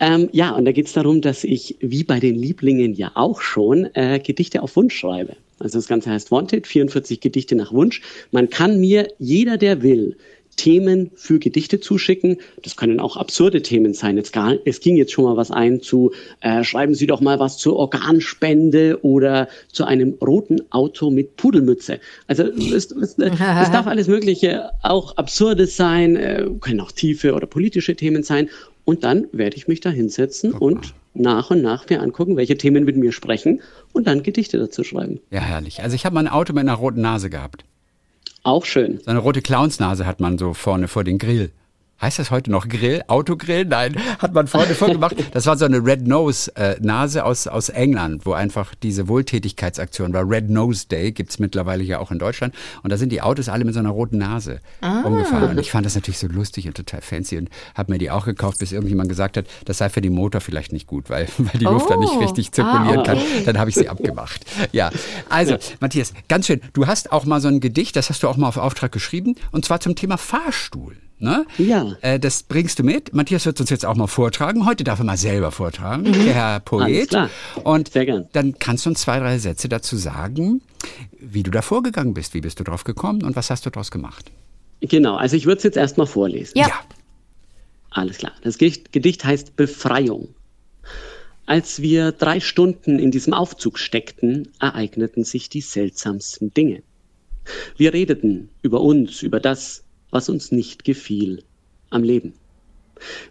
Ähm, 0.00 0.30
ja, 0.32 0.52
und 0.54 0.64
da 0.64 0.72
geht 0.72 0.86
es 0.86 0.94
darum, 0.94 1.20
dass 1.20 1.44
ich, 1.44 1.76
wie 1.80 2.04
bei 2.04 2.20
den 2.20 2.36
Lieblingen 2.36 2.94
ja 2.94 3.12
auch 3.14 3.42
schon, 3.42 3.86
äh, 3.94 4.18
Gedichte 4.18 4.62
auf 4.62 4.76
Wunsch 4.76 4.96
schreibe. 4.96 5.36
Also 5.58 5.78
das 5.78 5.88
Ganze 5.88 6.10
heißt 6.10 6.30
Wanted, 6.30 6.66
44 6.66 7.20
Gedichte 7.20 7.54
nach 7.54 7.72
Wunsch. 7.72 8.02
Man 8.30 8.50
kann 8.50 8.78
mir, 8.80 9.08
jeder 9.18 9.56
der 9.56 9.82
will, 9.82 10.16
Themen 10.56 11.10
für 11.14 11.38
Gedichte 11.38 11.80
zuschicken. 11.80 12.38
Das 12.62 12.76
können 12.76 13.00
auch 13.00 13.16
absurde 13.16 13.62
Themen 13.62 13.94
sein. 13.94 14.16
Jetzt 14.16 14.32
gar, 14.32 14.54
es 14.64 14.80
ging 14.80 14.96
jetzt 14.96 15.12
schon 15.12 15.24
mal 15.24 15.36
was 15.36 15.50
ein 15.50 15.80
zu, 15.80 16.12
äh, 16.40 16.64
schreiben 16.64 16.94
Sie 16.94 17.06
doch 17.06 17.20
mal 17.20 17.38
was 17.38 17.58
zur 17.58 17.76
Organspende 17.76 19.00
oder 19.02 19.48
zu 19.70 19.84
einem 19.84 20.14
roten 20.14 20.60
Auto 20.70 21.10
mit 21.10 21.36
Pudelmütze. 21.36 22.00
Also 22.26 22.44
es, 22.44 22.90
es, 22.90 23.16
es 23.18 23.70
darf 23.70 23.86
alles 23.86 24.08
Mögliche, 24.08 24.70
auch 24.82 25.16
absurdes 25.16 25.76
sein, 25.76 26.16
äh, 26.16 26.46
können 26.60 26.80
auch 26.80 26.92
tiefe 26.92 27.34
oder 27.34 27.46
politische 27.46 27.94
Themen 27.94 28.22
sein. 28.22 28.48
Und 28.84 29.04
dann 29.04 29.26
werde 29.32 29.56
ich 29.56 29.68
mich 29.68 29.80
da 29.80 29.90
hinsetzen 29.90 30.52
und 30.52 30.94
nach 31.12 31.50
und 31.50 31.62
nach 31.62 31.88
mir 31.88 32.00
angucken, 32.00 32.36
welche 32.36 32.56
Themen 32.56 32.84
mit 32.84 32.96
mir 32.96 33.12
sprechen 33.12 33.60
und 33.92 34.06
dann 34.06 34.22
Gedichte 34.22 34.58
dazu 34.58 34.84
schreiben. 34.84 35.20
Ja, 35.30 35.40
herrlich. 35.40 35.82
Also 35.82 35.96
ich 35.96 36.04
habe 36.04 36.14
mal 36.14 36.20
ein 36.20 36.28
Auto 36.28 36.52
mit 36.52 36.60
einer 36.60 36.74
roten 36.74 37.00
Nase 37.00 37.30
gehabt. 37.30 37.64
Auch 38.46 38.64
schön. 38.64 39.00
So 39.04 39.10
eine 39.10 39.18
rote 39.18 39.42
Clownsnase 39.42 40.06
hat 40.06 40.20
man 40.20 40.38
so 40.38 40.54
vorne 40.54 40.86
vor 40.86 41.02
den 41.02 41.18
Grill. 41.18 41.50
Heißt 42.00 42.18
das 42.18 42.30
heute 42.30 42.50
noch 42.50 42.68
Grill? 42.68 43.02
Autogrill? 43.06 43.64
Nein, 43.64 43.96
hat 44.18 44.34
man 44.34 44.46
vorne 44.46 44.74
vorgemacht. 44.74 45.16
Das 45.32 45.46
war 45.46 45.56
so 45.56 45.64
eine 45.64 45.82
Red 45.82 46.06
Nose 46.06 46.54
äh, 46.54 46.76
Nase 46.80 47.24
aus, 47.24 47.46
aus 47.46 47.70
England, 47.70 48.26
wo 48.26 48.34
einfach 48.34 48.74
diese 48.74 49.08
Wohltätigkeitsaktion 49.08 50.12
war. 50.12 50.28
Red 50.28 50.50
Nose 50.50 50.86
Day 50.88 51.12
gibt's 51.12 51.38
mittlerweile 51.38 51.82
ja 51.82 51.98
auch 51.98 52.10
in 52.10 52.18
Deutschland. 52.18 52.54
Und 52.82 52.92
da 52.92 52.98
sind 52.98 53.12
die 53.12 53.22
Autos 53.22 53.48
alle 53.48 53.64
mit 53.64 53.72
so 53.72 53.80
einer 53.80 53.90
roten 53.90 54.18
Nase 54.18 54.60
ah. 54.82 55.02
umgefahren. 55.02 55.50
Und 55.50 55.58
ich 55.58 55.70
fand 55.70 55.86
das 55.86 55.94
natürlich 55.94 56.18
so 56.18 56.26
lustig 56.26 56.66
und 56.66 56.76
total 56.76 57.00
fancy 57.00 57.38
und 57.38 57.48
habe 57.74 57.92
mir 57.92 57.98
die 57.98 58.10
auch 58.10 58.26
gekauft, 58.26 58.58
bis 58.58 58.72
irgendjemand 58.72 59.08
gesagt 59.08 59.38
hat, 59.38 59.46
das 59.64 59.78
sei 59.78 59.88
für 59.88 60.02
den 60.02 60.12
Motor 60.12 60.42
vielleicht 60.42 60.72
nicht 60.72 60.86
gut, 60.86 61.08
weil, 61.08 61.26
weil 61.38 61.58
die 61.58 61.66
oh. 61.66 61.72
Luft 61.72 61.88
dann 61.88 62.00
nicht 62.00 62.18
richtig 62.18 62.52
zirkulieren 62.52 62.98
ah, 62.98 63.00
okay. 63.00 63.16
kann. 63.16 63.44
Dann 63.46 63.58
habe 63.58 63.70
ich 63.70 63.76
sie 63.76 63.88
abgemacht. 63.88 64.44
Ja, 64.72 64.90
also 65.30 65.56
Matthias, 65.80 66.12
ganz 66.28 66.46
schön. 66.46 66.60
Du 66.74 66.86
hast 66.86 67.10
auch 67.10 67.24
mal 67.24 67.40
so 67.40 67.48
ein 67.48 67.60
Gedicht, 67.60 67.96
das 67.96 68.10
hast 68.10 68.22
du 68.22 68.28
auch 68.28 68.36
mal 68.36 68.48
auf 68.48 68.58
Auftrag 68.58 68.92
geschrieben, 68.92 69.36
und 69.50 69.64
zwar 69.64 69.80
zum 69.80 69.94
Thema 69.94 70.18
Fahrstuhl. 70.18 70.96
Ne? 71.18 71.46
Ja. 71.56 71.96
Äh, 72.02 72.18
das 72.18 72.42
bringst 72.42 72.78
du 72.78 72.82
mit. 72.82 73.14
Matthias 73.14 73.46
wird 73.46 73.58
uns 73.60 73.70
jetzt 73.70 73.86
auch 73.86 73.94
mal 73.94 74.06
vortragen. 74.06 74.66
Heute 74.66 74.84
darf 74.84 74.98
er 74.98 75.04
mal 75.04 75.16
selber 75.16 75.50
vortragen, 75.50 76.02
mhm. 76.02 76.24
der 76.24 76.34
Herr 76.34 76.60
Poet. 76.60 76.84
Alles 76.84 77.08
klar. 77.08 77.30
Und 77.64 77.92
Sehr 77.92 78.04
gern. 78.04 78.28
dann 78.32 78.58
kannst 78.58 78.84
du 78.84 78.90
uns 78.90 79.00
zwei, 79.00 79.18
drei 79.18 79.38
Sätze 79.38 79.68
dazu 79.68 79.96
sagen, 79.96 80.60
wie 81.18 81.42
du 81.42 81.50
da 81.50 81.62
vorgegangen 81.62 82.12
bist. 82.12 82.34
Wie 82.34 82.42
bist 82.42 82.60
du 82.60 82.64
drauf 82.64 82.84
gekommen 82.84 83.22
und 83.22 83.34
was 83.34 83.48
hast 83.48 83.64
du 83.64 83.70
daraus 83.70 83.90
gemacht? 83.90 84.30
Genau, 84.80 85.16
also 85.16 85.36
ich 85.36 85.46
würde 85.46 85.58
es 85.58 85.64
jetzt 85.64 85.76
erstmal 85.76 86.06
vorlesen. 86.06 86.52
Ja. 86.58 86.68
ja. 86.68 86.80
Alles 87.90 88.18
klar. 88.18 88.32
Das 88.42 88.58
Gedicht 88.58 89.24
heißt 89.24 89.56
Befreiung. 89.56 90.28
Als 91.46 91.80
wir 91.80 92.12
drei 92.12 92.40
Stunden 92.40 92.98
in 92.98 93.10
diesem 93.10 93.32
Aufzug 93.32 93.78
steckten, 93.78 94.48
ereigneten 94.60 95.24
sich 95.24 95.48
die 95.48 95.60
seltsamsten 95.60 96.52
Dinge. 96.52 96.82
Wir 97.76 97.94
redeten 97.94 98.50
über 98.62 98.80
uns, 98.80 99.22
über 99.22 99.40
das, 99.40 99.84
was 100.16 100.30
uns 100.30 100.50
nicht 100.50 100.82
gefiel 100.82 101.42
am 101.90 102.02
Leben. 102.02 102.32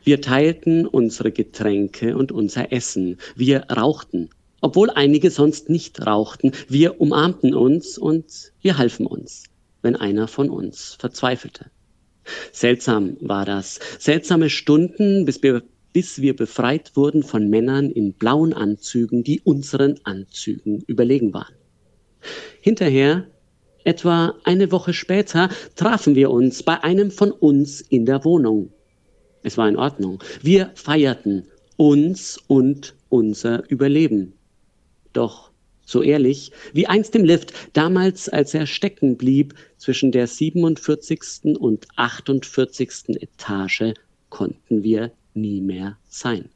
Wir 0.03 0.21
teilten 0.21 0.85
unsere 0.85 1.31
Getränke 1.31 2.15
und 2.15 2.31
unser 2.31 2.71
Essen. 2.71 3.17
Wir 3.35 3.61
rauchten, 3.71 4.29
obwohl 4.61 4.91
einige 4.91 5.31
sonst 5.31 5.67
nicht 5.67 6.05
rauchten. 6.05 6.51
Wir 6.67 7.01
umarmten 7.01 7.55
uns 7.55 7.97
und 7.97 8.51
wir 8.61 8.77
halfen 8.77 9.07
uns, 9.07 9.45
wenn 9.81 9.95
einer 9.95 10.27
von 10.27 10.51
uns 10.51 10.95
verzweifelte. 10.99 11.71
Seltsam 12.51 13.17
war 13.19 13.45
das. 13.45 13.79
Seltsame 13.97 14.51
Stunden, 14.51 15.25
bis 15.25 15.41
wir, 15.41 15.63
bis 15.91 16.21
wir 16.21 16.35
befreit 16.35 16.91
wurden 16.95 17.23
von 17.23 17.49
Männern 17.49 17.89
in 17.89 18.13
blauen 18.13 18.53
Anzügen, 18.53 19.23
die 19.23 19.41
unseren 19.41 19.99
Anzügen 20.03 20.83
überlegen 20.85 21.33
waren. 21.33 21.55
Hinterher 22.61 23.25
Etwa 23.85 24.33
eine 24.43 24.71
Woche 24.71 24.93
später 24.93 25.47
trafen 25.75 26.15
wir 26.15 26.31
uns 26.31 26.63
bei 26.63 26.83
einem 26.83 27.11
von 27.11 27.31
uns 27.31 27.81
in 27.81 28.05
der 28.05 28.25
Wohnung. 28.25 28.71
Es 29.43 29.57
war 29.57 29.69
in 29.69 29.77
Ordnung. 29.77 30.23
Wir 30.41 30.71
feierten 30.73 31.45
uns 31.77 32.39
und 32.47 32.95
unser 33.09 33.69
Überleben. 33.69 34.33
Doch 35.13 35.51
so 35.85 36.01
ehrlich, 36.01 36.51
wie 36.73 36.87
einst 36.87 37.15
im 37.15 37.23
Lift, 37.23 37.53
damals, 37.73 38.27
als 38.27 38.55
er 38.55 38.65
stecken 38.65 39.17
blieb 39.17 39.53
zwischen 39.77 40.11
der 40.11 40.25
47. 40.25 41.55
und 41.59 41.87
48. 41.95 43.21
Etage, 43.21 43.93
konnten 44.29 44.81
wir 44.81 45.11
nie 45.35 45.61
mehr 45.61 45.97
sein. 46.09 46.49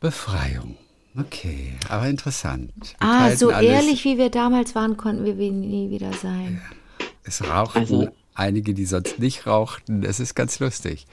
Befreiung. 0.00 0.76
Okay, 1.18 1.72
aber 1.88 2.08
interessant. 2.08 2.70
Wir 3.00 3.08
ah, 3.08 3.34
so 3.34 3.50
ehrlich 3.50 4.04
wie 4.04 4.18
wir 4.18 4.30
damals 4.30 4.74
waren, 4.74 4.96
konnten 4.96 5.24
wir 5.24 5.34
nie 5.50 5.90
wieder 5.90 6.12
sein. 6.12 6.60
Es 7.24 7.42
rauchten 7.42 7.78
also, 7.78 8.08
einige, 8.34 8.72
die 8.72 8.84
sonst 8.84 9.18
nicht 9.18 9.46
rauchten. 9.46 10.04
Es 10.04 10.20
ist 10.20 10.34
ganz 10.34 10.60
lustig. 10.60 11.06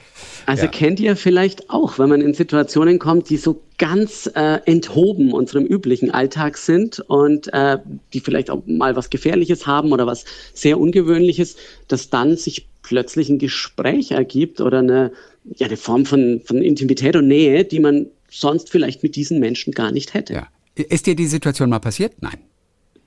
Also 0.45 0.65
ja. 0.65 0.71
kennt 0.71 0.99
ihr 0.99 1.15
vielleicht 1.15 1.69
auch, 1.69 1.97
wenn 1.97 2.09
man 2.09 2.21
in 2.21 2.33
Situationen 2.33 2.99
kommt, 2.99 3.29
die 3.29 3.37
so 3.37 3.61
ganz 3.77 4.29
äh, 4.35 4.59
enthoben 4.65 5.33
unserem 5.33 5.65
üblichen 5.65 6.11
Alltag 6.11 6.57
sind 6.57 6.99
und 6.99 7.51
äh, 7.51 7.79
die 8.13 8.19
vielleicht 8.19 8.49
auch 8.51 8.61
mal 8.67 8.95
was 8.95 9.09
Gefährliches 9.09 9.65
haben 9.65 9.91
oder 9.91 10.05
was 10.05 10.25
sehr 10.53 10.79
Ungewöhnliches, 10.79 11.57
dass 11.87 12.09
dann 12.09 12.37
sich 12.37 12.67
plötzlich 12.83 13.29
ein 13.29 13.39
Gespräch 13.39 14.11
ergibt 14.11 14.61
oder 14.61 14.79
eine, 14.79 15.11
ja, 15.55 15.65
eine 15.65 15.77
Form 15.77 16.05
von, 16.05 16.41
von 16.45 16.61
Intimität 16.61 17.15
und 17.15 17.27
Nähe, 17.27 17.65
die 17.65 17.79
man 17.79 18.07
sonst 18.39 18.69
vielleicht 18.69 19.03
mit 19.03 19.15
diesen 19.15 19.39
Menschen 19.39 19.73
gar 19.73 19.91
nicht 19.91 20.13
hätte. 20.13 20.33
Ja. 20.33 20.47
Ist 20.75 21.05
dir 21.05 21.15
die 21.15 21.27
Situation 21.27 21.69
mal 21.69 21.79
passiert? 21.79 22.13
Nein. 22.21 22.37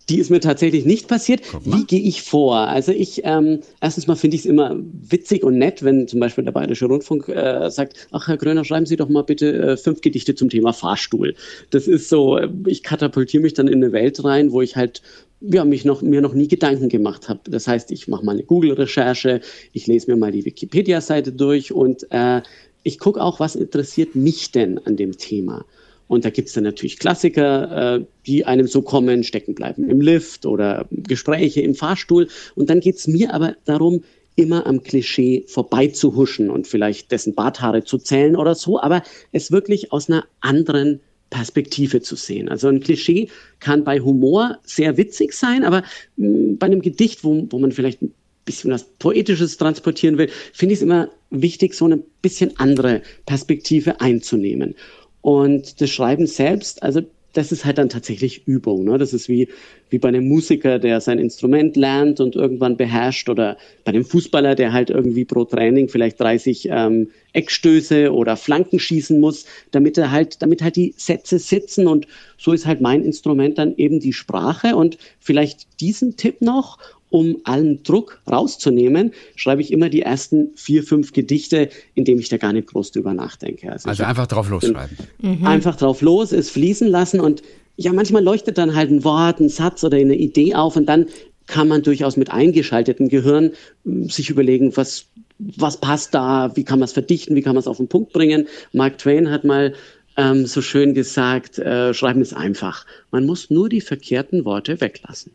Die 0.09 0.19
ist 0.19 0.31
mir 0.31 0.41
tatsächlich 0.41 0.87
nicht 0.87 1.07
passiert. 1.07 1.43
Wie 1.67 1.85
gehe 1.85 2.01
ich 2.01 2.23
vor? 2.23 2.57
Also 2.57 2.93
ich, 2.93 3.21
ähm, 3.25 3.61
erstens 3.83 4.07
mal 4.07 4.17
finde 4.17 4.37
ich 4.37 4.43
es 4.43 4.47
immer 4.47 4.75
witzig 4.81 5.45
und 5.45 5.59
nett, 5.59 5.85
wenn 5.85 6.09
zum 6.09 6.19
Beispiel 6.19 6.45
der 6.45 6.53
Bayerische 6.53 6.87
Rundfunk 6.87 7.29
äh, 7.29 7.71
sagt, 7.71 8.09
ach 8.11 8.27
Herr 8.27 8.39
Gröner, 8.39 8.65
schreiben 8.65 8.87
Sie 8.87 8.97
doch 8.97 9.11
mal 9.11 9.23
bitte 9.23 9.53
äh, 9.53 9.77
fünf 9.77 10.01
Gedichte 10.01 10.35
zum 10.35 10.49
Thema 10.49 10.73
Fahrstuhl. 10.73 11.35
Das 11.71 11.87
ist 11.87 12.09
so, 12.09 12.39
äh, 12.39 12.49
ich 12.67 12.83
katapultiere 12.83 13.43
mich 13.43 13.53
dann 13.53 13.69
in 13.69 13.85
eine 13.85 13.93
Welt 13.93 14.25
rein, 14.25 14.51
wo 14.51 14.63
ich 14.63 14.77
halt 14.77 15.03
ja, 15.41 15.65
mich 15.65 15.85
noch, 15.85 16.03
mir 16.03 16.21
noch 16.21 16.35
nie 16.35 16.49
Gedanken 16.49 16.89
gemacht 16.89 17.29
habe. 17.29 17.41
Das 17.45 17.69
heißt, 17.69 17.93
ich 17.93 18.09
mache 18.09 18.25
mal 18.25 18.33
eine 18.33 18.43
Google-Recherche, 18.45 19.41
ich 19.73 19.87
lese 19.87 20.11
mir 20.11 20.17
mal 20.17 20.33
die 20.33 20.45
Wikipedia-Seite 20.45 21.33
durch 21.33 21.71
und 21.73 22.11
äh, 22.11 22.41
ich 22.89 22.99
gucke 22.99 23.23
auch, 23.23 23.39
was 23.39 23.55
interessiert 23.55 24.15
mich 24.15 24.51
denn 24.51 24.79
an 24.79 24.97
dem 24.97 25.19
Thema. 25.19 25.67
Und 26.07 26.25
da 26.25 26.31
gibt 26.31 26.49
es 26.49 26.55
dann 26.55 26.65
natürlich 26.65 26.99
Klassiker, 26.99 27.97
äh, 27.97 28.05
die 28.27 28.47
einem 28.47 28.67
so 28.67 28.81
kommen, 28.81 29.25
stecken 29.25 29.55
bleiben 29.55 29.91
im 29.91 30.01
Lift 30.01 30.47
oder 30.47 30.87
Gespräche 30.91 31.61
im 31.61 31.75
Fahrstuhl. 31.75 32.29
Und 32.55 32.71
dann 32.71 32.81
geht 32.81 32.97
es 32.97 33.07
mir 33.07 33.35
aber 33.35 33.57
darum, 33.67 34.03
immer 34.37 34.67
am 34.67 34.83
Klischee 34.83 35.45
vorbeizuhuschen 35.49 36.49
und 36.49 36.67
vielleicht 36.67 37.13
dessen 37.13 37.35
Barthaare 37.35 37.85
zu 37.85 37.99
zählen 37.99 38.37
oder 38.37 38.55
so, 38.55 38.81
aber 38.81 39.03
es 39.33 39.53
wirklich 39.53 39.93
aus 39.93 40.09
einer 40.09 40.25
anderen 40.41 41.01
Perspektive 41.29 42.01
zu 42.01 42.17
sehen. 42.17 42.49
Also 42.49 42.69
ein 42.69 42.81
Klischee 42.81 43.29
kann 43.61 43.85
bei 43.85 44.01
Humor 44.01 44.59
sehr 44.63 44.97
witzig 44.97 45.35
sein, 45.35 45.63
aber 45.63 45.83
mh, 46.17 46.29
mm, 46.29 46.59
bei 46.59 46.67
einem 46.67 46.81
Gedicht, 46.81 47.23
wo, 47.23 47.47
wo 47.51 47.59
man 47.59 47.73
vielleicht 47.73 48.01
ein 48.01 48.15
bisschen 48.49 48.71
was 48.71 48.85
Poetisches 48.99 49.57
transportieren 49.59 50.19
will, 50.19 50.31
finde 50.53 50.73
ich 50.73 50.81
es 50.81 50.83
immer 50.83 51.11
wichtig, 51.31 51.75
so 51.75 51.85
eine 51.85 51.99
bisschen 52.23 52.59
andere 52.59 53.03
Perspektive 53.27 54.01
einzunehmen. 54.01 54.75
Und 55.21 55.81
das 55.81 55.91
Schreiben 55.91 56.27
selbst, 56.27 56.83
also 56.83 57.03
das 57.35 57.53
ist 57.53 57.65
halt 57.65 57.79
dann 57.79 57.91
tatsächlich 57.91 58.49
Übung. 58.49 58.85
Ne? 58.85 58.97
Das 58.99 59.13
ist 59.13 59.29
wie, 59.29 59.49
wie 59.91 59.99
bei 59.99 60.09
einem 60.09 60.27
Musiker, 60.27 60.79
der 60.79 61.01
sein 61.01 61.19
Instrument 61.19 61.77
lernt 61.77 62.21
und 62.21 62.35
irgendwann 62.35 62.77
beherrscht 62.77 63.29
oder 63.29 63.59
bei 63.85 63.93
einem 63.93 64.05
Fußballer, 64.05 64.55
der 64.55 64.73
halt 64.73 64.91
irgendwie 64.91 65.25
pro 65.25 65.45
Training 65.45 65.89
vielleicht 65.89 66.19
30 66.19 66.69
ähm, 66.71 67.11
Eckstöße 67.35 68.13
oder 68.13 68.37
Flanken 68.37 68.81
schießen 68.81 69.21
muss, 69.21 69.45
damit 69.71 69.99
er 69.99 70.11
halt, 70.11 70.41
damit 70.43 70.63
halt 70.63 70.77
die 70.77 70.95
Sätze 70.97 71.39
sitzen 71.39 71.87
und 71.87 72.09
so 72.39 72.53
ist 72.53 72.67
halt 72.67 72.81
mein 72.81 73.05
Instrument 73.05 73.59
dann 73.59 73.77
eben 73.77 74.01
die 74.01 74.15
Sprache 74.15 74.75
und 74.75 74.97
vielleicht 75.21 75.81
diesen 75.81 76.17
Tipp 76.17 76.41
noch 76.41 76.79
um 77.11 77.39
allen 77.45 77.83
Druck 77.83 78.21
rauszunehmen, 78.31 79.13
schreibe 79.35 79.63
ich 79.63 79.73
immer 79.73 79.89
die 79.89 80.03
ersten 80.03 80.51
vier, 80.55 80.83
fünf 80.83 81.13
Gedichte, 81.13 81.71
indem 81.95 82.19
ich 82.19 82.29
da 82.29 82.37
gar 82.37 82.53
nicht 82.53 82.69
groß 82.69 82.93
drüber 82.93 83.15
nachdenke. 83.15 83.73
Also, 83.73 83.89
also 83.89 84.05
einfach 84.05 84.27
drauf 84.27 84.49
losschreiben. 84.51 84.97
Mhm. 85.21 85.47
Einfach 85.47 85.77
drauf 85.77 86.03
los, 86.03 86.33
es 86.33 86.51
fließen 86.51 86.89
lassen 86.89 87.21
und 87.21 87.43
ja, 87.77 87.93
manchmal 87.93 88.25
leuchtet 88.25 88.59
dann 88.59 88.75
halt 88.75 88.91
ein 88.91 89.05
Wort, 89.05 89.41
ein 89.41 89.49
Satz 89.49 89.85
oder 89.85 89.97
eine 89.97 90.17
Idee 90.17 90.55
auf 90.55 90.77
und 90.77 90.87
dann 90.87 91.07
kann 91.47 91.67
man 91.67 91.83
durchaus 91.83 92.17
mit 92.17 92.31
eingeschaltetem 92.31 93.09
Gehirn 93.09 93.53
hm, 93.85 94.09
sich 94.11 94.31
überlegen, 94.31 94.77
was, 94.77 95.07
was 95.39 95.79
passt 95.79 96.15
da, 96.15 96.55
wie 96.57 96.65
kann 96.65 96.79
man 96.79 96.85
es 96.85 96.93
verdichten, 96.93 97.35
wie 97.35 97.43
kann 97.43 97.55
man 97.55 97.61
es 97.61 97.67
auf 97.67 97.79
den 97.79 97.89
Punkt 97.89 98.13
bringen. 98.13 98.49
Mark 98.73 98.99
Twain 98.99 99.31
hat 99.31 99.45
mal 99.45 99.75
ähm, 100.17 100.47
so 100.47 100.61
schön 100.61 100.95
gesagt, 100.95 101.59
äh, 101.59 101.95
schreiben 101.95 102.21
ist 102.21 102.35
einfach. 102.35 102.85
Man 103.11 103.25
muss 103.25 103.51
nur 103.51 103.69
die 103.69 103.81
verkehrten 103.81 104.45
Worte 104.45 104.81
weglassen. 104.81 105.33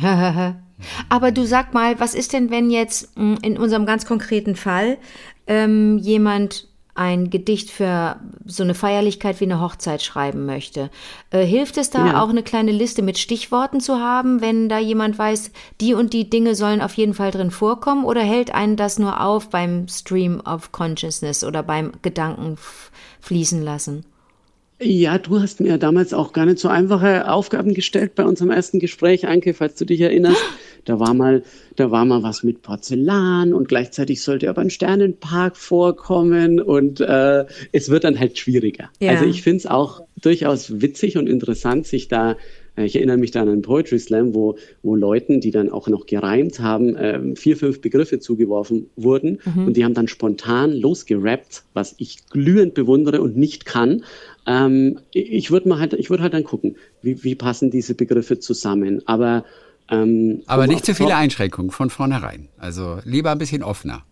Aber 1.08 1.32
du 1.32 1.44
sag 1.44 1.74
mal, 1.74 1.98
was 1.98 2.14
ist 2.14 2.32
denn, 2.32 2.50
wenn 2.50 2.70
jetzt 2.70 3.10
hm, 3.16 3.38
in 3.42 3.58
unserem 3.58 3.86
ganz 3.86 4.06
konkreten 4.06 4.54
Fall 4.56 4.98
ähm, 5.46 5.98
jemand 5.98 6.68
ein 6.94 7.30
Gedicht 7.30 7.70
für 7.70 8.16
so 8.44 8.64
eine 8.64 8.74
Feierlichkeit 8.74 9.38
wie 9.40 9.44
eine 9.44 9.60
Hochzeit 9.60 10.02
schreiben 10.02 10.46
möchte. 10.46 10.90
Äh, 11.30 11.44
hilft 11.44 11.76
es 11.78 11.90
da 11.90 12.06
Ja. 12.08 12.22
auch 12.22 12.28
eine 12.28 12.42
kleine 12.42 12.72
Liste 12.72 13.02
mit 13.02 13.18
Stichworten 13.18 13.80
zu 13.80 14.00
haben, 14.00 14.40
wenn 14.40 14.68
da 14.68 14.80
jemand 14.80 15.16
weiß, 15.16 15.52
die 15.80 15.94
und 15.94 16.12
die 16.12 16.28
Dinge 16.28 16.56
sollen 16.56 16.80
auf 16.82 16.94
jeden 16.94 17.14
Fall 17.14 17.30
drin 17.30 17.52
vorkommen? 17.52 18.04
Oder 18.04 18.22
hält 18.22 18.52
einen 18.52 18.74
das 18.74 18.98
nur 18.98 19.20
auf 19.20 19.48
beim 19.48 19.86
Stream 19.86 20.40
of 20.40 20.72
Consciousness 20.72 21.44
oder 21.44 21.62
beim 21.62 21.92
Gedanken 22.02 22.56
fließen 23.20 23.62
lassen? 23.62 24.04
Ja, 24.80 25.18
du 25.18 25.40
hast 25.40 25.60
mir 25.60 25.76
damals 25.76 26.14
auch 26.14 26.32
gar 26.32 26.46
nicht 26.46 26.60
so 26.60 26.68
einfache 26.68 27.28
Aufgaben 27.28 27.74
gestellt 27.74 28.14
bei 28.14 28.24
unserem 28.24 28.50
ersten 28.50 28.78
Gespräch, 28.78 29.26
Anke, 29.26 29.52
falls 29.52 29.74
du 29.74 29.84
dich 29.84 30.00
erinnerst. 30.00 30.40
Da 30.84 31.00
war 31.00 31.14
mal, 31.14 31.42
da 31.74 31.90
war 31.90 32.04
mal 32.04 32.22
was 32.22 32.44
mit 32.44 32.62
Porzellan 32.62 33.52
und 33.52 33.68
gleichzeitig 33.68 34.22
sollte 34.22 34.48
aber 34.48 34.62
ein 34.62 34.70
Sternenpark 34.70 35.56
vorkommen 35.56 36.60
und 36.60 37.00
äh, 37.00 37.46
es 37.72 37.88
wird 37.88 38.04
dann 38.04 38.18
halt 38.18 38.38
schwieriger. 38.38 38.88
Ja. 39.00 39.12
Also 39.12 39.24
ich 39.24 39.42
finde 39.42 39.58
es 39.58 39.66
auch 39.66 40.02
durchaus 40.22 40.80
witzig 40.80 41.18
und 41.18 41.28
interessant, 41.28 41.86
sich 41.86 42.06
da 42.06 42.36
ich 42.84 42.96
erinnere 42.96 43.16
mich 43.16 43.30
da 43.30 43.42
an 43.42 43.48
einen 43.48 43.62
Poetry 43.62 43.98
Slam, 43.98 44.34
wo, 44.34 44.56
wo 44.82 44.96
Leuten, 44.96 45.40
die 45.40 45.50
dann 45.50 45.70
auch 45.70 45.88
noch 45.88 46.06
gereimt 46.06 46.60
haben, 46.60 46.96
ähm, 46.98 47.36
vier, 47.36 47.56
fünf 47.56 47.80
Begriffe 47.80 48.20
zugeworfen 48.20 48.90
wurden 48.96 49.38
und 49.66 49.76
die 49.76 49.84
haben 49.84 49.94
dann 49.94 50.08
spontan 50.08 50.72
losgerappt, 50.72 51.64
was 51.74 51.94
ich 51.98 52.26
glühend 52.28 52.74
bewundere 52.74 53.20
und 53.20 53.36
nicht 53.36 53.64
kann. 53.64 54.04
Ähm, 54.46 54.98
ich 55.12 55.50
würde 55.50 55.68
mal 55.68 55.78
halt, 55.78 55.92
ich 55.94 56.10
würde 56.10 56.22
halt 56.22 56.34
dann 56.34 56.44
gucken, 56.44 56.76
wie, 57.02 57.22
wie 57.24 57.34
passen 57.34 57.70
diese 57.70 57.94
Begriffe 57.94 58.38
zusammen. 58.38 59.02
Aber 59.06 59.44
ähm, 59.90 60.42
Aber 60.46 60.64
um 60.64 60.68
nicht 60.68 60.84
zu 60.84 60.94
viele 60.94 61.16
Einschränkungen 61.16 61.70
von 61.70 61.90
vornherein. 61.90 62.48
Also 62.58 62.98
lieber 63.04 63.30
ein 63.30 63.38
bisschen 63.38 63.62
offener. 63.62 64.04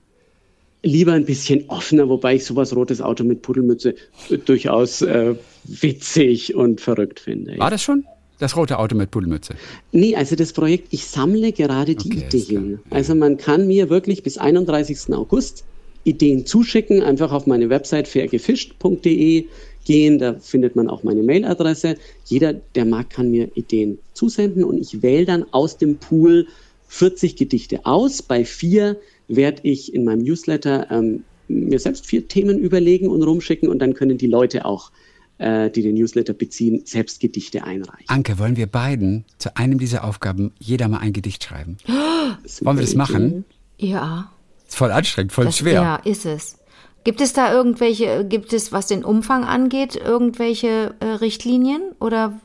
lieber 0.82 1.12
ein 1.12 1.24
bisschen 1.24 1.68
offener, 1.68 2.08
wobei 2.08 2.36
ich 2.36 2.44
sowas 2.44 2.74
rotes 2.74 3.00
Auto 3.00 3.24
mit 3.24 3.42
Pudelmütze 3.42 3.94
äh, 4.30 4.38
durchaus 4.38 5.02
äh, 5.02 5.34
witzig 5.64 6.54
und 6.54 6.80
verrückt 6.80 7.20
finde. 7.20 7.58
War 7.58 7.70
das 7.70 7.82
schon? 7.82 8.04
Das 8.38 8.56
rote 8.56 8.78
Auto 8.78 8.94
mit 8.96 9.10
Pudelmütze. 9.10 9.54
Nee, 9.92 10.14
also 10.14 10.36
das 10.36 10.52
Projekt, 10.52 10.88
ich 10.90 11.06
sammle 11.06 11.52
gerade 11.52 11.94
die 11.94 12.10
Okay. 12.10 12.26
Ideen. 12.36 12.80
Also 12.90 13.14
man 13.14 13.36
kann 13.38 13.66
mir 13.66 13.88
wirklich 13.88 14.22
bis 14.22 14.36
31. 14.38 15.14
August 15.14 15.64
Ideen 16.04 16.46
zuschicken, 16.46 17.02
einfach 17.02 17.32
auf 17.32 17.46
meine 17.46 17.68
Website 17.68 18.06
fairgefischt.de 18.08 19.46
gehen, 19.84 20.18
da 20.18 20.34
findet 20.34 20.76
man 20.76 20.88
auch 20.88 21.02
meine 21.02 21.22
Mailadresse. 21.22 21.96
Jeder, 22.26 22.52
der 22.52 22.84
mag, 22.84 23.08
kann 23.10 23.30
mir 23.30 23.50
Ideen 23.54 23.98
zusenden 24.12 24.64
und 24.64 24.78
ich 24.78 25.02
wähle 25.02 25.24
dann 25.24 25.46
aus 25.52 25.78
dem 25.78 25.96
Pool 25.96 26.46
40 26.88 27.36
Gedichte 27.36 27.86
aus. 27.86 28.22
Bei 28.22 28.44
vier 28.44 28.98
werde 29.28 29.60
ich 29.64 29.94
in 29.94 30.04
meinem 30.04 30.22
Newsletter 30.22 30.88
ähm, 30.90 31.24
mir 31.48 31.78
selbst 31.78 32.06
vier 32.06 32.28
Themen 32.28 32.58
überlegen 32.58 33.08
und 33.08 33.22
rumschicken 33.22 33.68
und 33.68 33.78
dann 33.78 33.94
können 33.94 34.18
die 34.18 34.26
Leute 34.26 34.64
auch, 34.64 34.90
äh, 35.38 35.70
die 35.70 35.82
den 35.82 35.94
Newsletter 35.94 36.32
beziehen, 36.32 36.82
selbst 36.84 37.20
Gedichte 37.20 37.64
einreichen. 37.64 38.08
Anke, 38.08 38.38
wollen 38.38 38.56
wir 38.56 38.66
beiden 38.66 39.24
zu 39.38 39.56
einem 39.56 39.78
dieser 39.78 40.04
Aufgaben 40.04 40.52
jeder 40.58 40.88
mal 40.88 40.98
ein 40.98 41.12
Gedicht 41.12 41.44
schreiben? 41.44 41.76
Wollen 41.86 42.76
wir 42.76 42.84
das 42.84 42.94
machen? 42.94 43.44
Ja. 43.78 44.32
Ist 44.66 44.76
voll 44.76 44.90
anstrengend, 44.90 45.32
voll 45.32 45.46
Das, 45.46 45.58
schwer. 45.58 45.74
Ja, 45.74 45.96
ist 45.96 46.26
es. 46.26 46.58
Gibt 47.04 47.20
es 47.20 47.32
da 47.32 47.52
irgendwelche, 47.52 48.24
gibt 48.24 48.52
es, 48.52 48.72
was 48.72 48.88
den 48.88 49.04
Umfang 49.04 49.44
angeht, 49.44 49.94
irgendwelche 49.94 50.94
äh, 50.98 51.06
Richtlinien 51.06 51.82
oder 52.00 52.40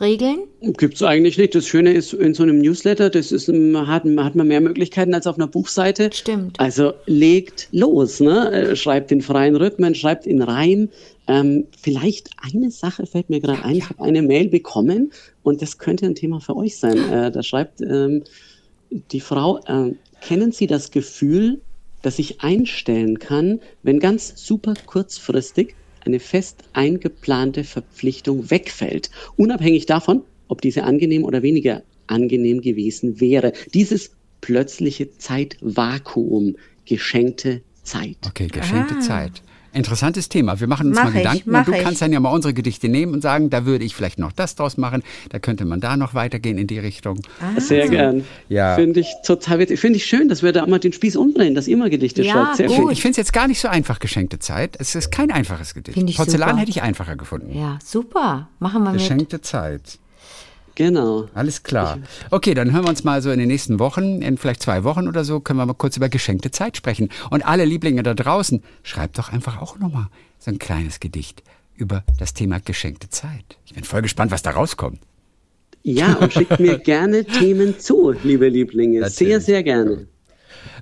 Regeln? 0.00 0.40
Gibt's 0.60 1.02
eigentlich 1.02 1.38
nicht. 1.38 1.54
Das 1.54 1.66
Schöne 1.66 1.92
ist, 1.92 2.12
in 2.12 2.34
so 2.34 2.42
einem 2.42 2.58
Newsletter, 2.58 3.10
das 3.10 3.32
ist, 3.32 3.48
ähm, 3.48 3.86
hat, 3.86 4.04
hat 4.04 4.34
man 4.34 4.48
mehr 4.48 4.60
Möglichkeiten 4.60 5.14
als 5.14 5.26
auf 5.26 5.36
einer 5.36 5.46
Buchseite. 5.46 6.10
Stimmt. 6.12 6.58
Also 6.60 6.94
legt 7.06 7.68
los, 7.70 8.20
ne? 8.20 8.50
Äh, 8.50 8.76
Schreibt 8.76 9.12
in 9.12 9.22
freien 9.22 9.56
Rhythmen, 9.56 9.94
schreibt 9.94 10.26
in 10.26 10.42
Reim. 10.42 10.88
Ähm, 11.28 11.66
vielleicht 11.80 12.30
eine 12.40 12.70
Sache 12.70 13.06
fällt 13.06 13.30
mir 13.30 13.40
gerade 13.40 13.64
ein. 13.64 13.76
Ich 13.76 13.88
habe 13.88 14.02
eine 14.02 14.22
Mail 14.22 14.48
bekommen 14.48 15.12
und 15.42 15.62
das 15.62 15.78
könnte 15.78 16.06
ein 16.06 16.14
Thema 16.14 16.40
für 16.40 16.56
euch 16.56 16.78
sein. 16.78 16.96
Äh, 17.06 17.30
da 17.30 17.42
schreibt 17.42 17.80
ähm, 17.82 18.24
die 18.90 19.20
Frau, 19.20 19.58
äh, 19.66 19.94
kennen 20.20 20.52
Sie 20.52 20.66
das 20.66 20.90
Gefühl, 20.90 21.60
dass 22.02 22.18
ich 22.18 22.40
einstellen 22.40 23.18
kann, 23.18 23.60
wenn 23.82 24.00
ganz 24.00 24.32
super 24.36 24.74
kurzfristig 24.86 25.74
eine 26.04 26.20
fest 26.20 26.64
eingeplante 26.72 27.64
Verpflichtung 27.64 28.50
wegfällt, 28.50 29.10
unabhängig 29.36 29.86
davon, 29.86 30.22
ob 30.48 30.60
diese 30.60 30.84
angenehm 30.84 31.24
oder 31.24 31.42
weniger 31.42 31.82
angenehm 32.06 32.60
gewesen 32.60 33.20
wäre. 33.20 33.52
Dieses 33.74 34.12
plötzliche 34.40 35.16
Zeitvakuum, 35.18 36.56
geschenkte 36.84 37.62
Zeit. 37.82 38.18
Okay, 38.26 38.46
geschenkte 38.48 39.00
Zeit. 39.00 39.42
Interessantes 39.76 40.28
Thema. 40.28 40.58
Wir 40.58 40.66
machen 40.66 40.88
uns 40.88 40.96
Mach 40.96 41.04
mal 41.04 41.10
ich, 41.10 41.16
Gedanken 41.18 41.54
und 41.54 41.68
du 41.68 41.72
ich. 41.72 41.82
kannst 41.82 42.02
dann 42.02 42.12
ja 42.12 42.20
mal 42.20 42.30
unsere 42.30 42.54
Gedichte 42.54 42.88
nehmen 42.88 43.12
und 43.14 43.20
sagen, 43.20 43.50
da 43.50 43.66
würde 43.66 43.84
ich 43.84 43.94
vielleicht 43.94 44.18
noch 44.18 44.32
das 44.32 44.54
draus 44.54 44.76
machen, 44.76 45.02
da 45.28 45.38
könnte 45.38 45.64
man 45.64 45.80
da 45.80 45.96
noch 45.96 46.14
weitergehen 46.14 46.58
in 46.58 46.66
die 46.66 46.78
Richtung. 46.78 47.20
Sehr 47.58 47.88
gern. 47.88 48.24
Ja. 48.48 48.74
Finde 48.74 49.00
ich 49.00 49.08
total. 49.24 49.66
Finde 49.66 49.96
ich 49.96 50.06
schön, 50.06 50.28
dass 50.28 50.42
wir 50.42 50.52
da 50.52 50.66
mal 50.66 50.78
den 50.78 50.92
Spieß 50.92 51.16
umdrehen, 51.16 51.54
dass 51.54 51.68
ihr 51.68 51.76
mal 51.76 51.90
Gedichte 51.90 52.22
Ja, 52.22 52.32
schreibt. 52.32 52.56
Sehr 52.56 52.68
gut. 52.68 52.76
schön. 52.76 52.90
Ich 52.90 53.00
finde 53.02 53.12
es 53.12 53.16
jetzt 53.18 53.32
gar 53.32 53.48
nicht 53.48 53.60
so 53.60 53.68
einfach, 53.68 53.98
geschenkte 53.98 54.38
Zeit. 54.38 54.76
Es 54.78 54.94
ist 54.94 55.10
kein 55.12 55.30
einfaches 55.30 55.74
Gedicht. 55.74 56.16
Porzellan 56.16 56.48
super. 56.48 56.60
hätte 56.60 56.70
ich 56.70 56.82
einfacher 56.82 57.16
gefunden. 57.16 57.56
Ja, 57.56 57.78
super. 57.84 58.48
Machen 58.58 58.82
wir 58.82 58.92
mit. 58.92 59.00
Geschenkte 59.00 59.40
Zeit. 59.40 59.98
Genau. 60.76 61.26
Alles 61.34 61.62
klar. 61.62 61.98
Okay, 62.30 62.54
dann 62.54 62.72
hören 62.72 62.84
wir 62.84 62.90
uns 62.90 63.02
mal 63.02 63.20
so 63.22 63.30
in 63.30 63.38
den 63.38 63.48
nächsten 63.48 63.80
Wochen, 63.80 64.22
in 64.22 64.36
vielleicht 64.36 64.62
zwei 64.62 64.84
Wochen 64.84 65.08
oder 65.08 65.24
so, 65.24 65.40
können 65.40 65.58
wir 65.58 65.66
mal 65.66 65.72
kurz 65.72 65.96
über 65.96 66.08
geschenkte 66.08 66.50
Zeit 66.50 66.76
sprechen. 66.76 67.08
Und 67.30 67.44
alle 67.44 67.64
Lieblinge 67.64 68.02
da 68.02 68.14
draußen, 68.14 68.62
schreibt 68.82 69.18
doch 69.18 69.32
einfach 69.32 69.60
auch 69.60 69.78
nochmal 69.78 70.06
so 70.38 70.50
ein 70.50 70.58
kleines 70.58 71.00
Gedicht 71.00 71.42
über 71.74 72.04
das 72.18 72.34
Thema 72.34 72.60
geschenkte 72.60 73.08
Zeit. 73.08 73.58
Ich 73.64 73.74
bin 73.74 73.84
voll 73.84 74.02
gespannt, 74.02 74.30
was 74.30 74.42
da 74.42 74.50
rauskommt. 74.50 75.00
Ja, 75.82 76.14
und 76.14 76.32
schickt 76.32 76.60
mir 76.60 76.78
gerne 76.84 77.24
Themen 77.24 77.78
zu, 77.78 78.12
liebe 78.22 78.48
Lieblinge. 78.48 79.08
Sehr, 79.08 79.28
Natürlich. 79.28 79.44
sehr 79.44 79.62
gerne. 79.62 80.06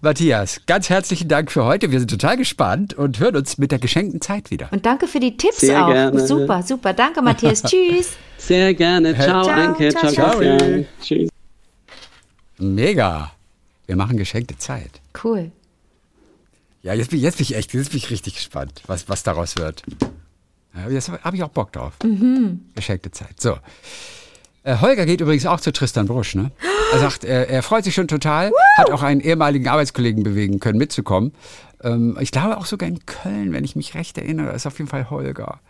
Matthias, 0.01 0.61
ganz 0.67 0.89
herzlichen 0.91 1.29
Dank 1.29 1.51
für 1.51 1.65
heute. 1.65 1.91
Wir 1.91 1.99
sind 1.99 2.11
total 2.11 2.37
gespannt 2.37 2.95
und 2.95 3.19
hören 3.19 3.37
uns 3.37 3.59
mit 3.59 3.71
der 3.73 3.79
geschenkten 3.79 4.21
Zeit 4.21 4.51
wieder. 4.51 4.69
Und 4.73 4.85
danke 4.87 5.07
für 5.07 5.21
die 5.21 5.37
Tipps 5.37 5.59
Sehr 5.61 5.85
auch. 5.85 5.91
gerne. 5.93 6.27
Super, 6.27 6.63
super. 6.63 6.93
Danke, 6.93 7.23
Matthias. 7.23 7.63
Tschüss. 7.65 8.13
Sehr 8.39 8.75
gerne. 8.75 9.15
Ciao, 9.15 9.45
Ciao, 9.45 9.55
Anke. 9.55 9.89
ciao, 9.91 10.11
Ciao, 10.11 10.41
ciao. 10.41 10.85
Tschüss. 11.03 11.31
Mega. 12.59 13.33
Wir 13.87 13.97
machen 13.97 14.17
geschenkte 14.17 14.57
Zeit. 14.59 15.01
Cool. 15.23 15.51
Ja, 16.83 16.93
jetzt 16.95 17.11
bin, 17.11 17.21
jetzt 17.21 17.39
bin 17.39 17.45
ich 17.45 17.55
echt, 17.57 17.73
jetzt 17.73 17.91
bin 17.91 17.99
ich 17.99 18.11
richtig 18.11 18.35
gespannt, 18.35 18.83
was, 18.87 19.09
was 19.09 19.23
daraus 19.23 19.57
wird. 19.57 19.83
Ja, 20.75 20.91
jetzt 20.91 21.09
habe 21.11 21.37
ich 21.37 21.43
auch 21.43 21.49
Bock 21.49 21.73
drauf. 21.73 21.95
Geschenkte 22.75 23.11
Zeit. 23.11 23.41
So. 23.41 23.57
Äh, 24.65 24.79
Holger 24.81 25.05
geht 25.07 25.21
übrigens 25.21 25.47
auch 25.47 25.61
zu 25.61 25.73
Tristan 25.73 26.07
Brusch, 26.07 26.35
ne? 26.35 26.51
Er 26.93 26.99
sagt, 26.99 27.25
er, 27.25 27.49
er 27.51 27.63
freut 27.63 27.85
sich 27.85 27.95
schon 27.95 28.09
total, 28.09 28.51
hat 28.79 28.91
auch 28.91 29.03
einen 29.03 29.21
ehemaligen 29.21 29.69
Arbeitskollegen 29.69 30.23
bewegen 30.23 30.59
können, 30.59 30.79
mitzukommen. 30.79 31.33
Ähm, 31.83 32.17
ich 32.21 32.31
glaube 32.31 32.57
auch 32.57 32.65
sogar 32.67 32.89
in 32.89 33.05
Köln, 33.05 33.53
wenn 33.53 33.63
ich 33.65 33.77
mich 33.77 33.95
recht 33.95 34.17
erinnere, 34.17 34.53
ist 34.55 34.67
auf 34.67 34.79
jeden 34.79 34.89
Fall 34.89 35.11
Holger. 35.11 35.61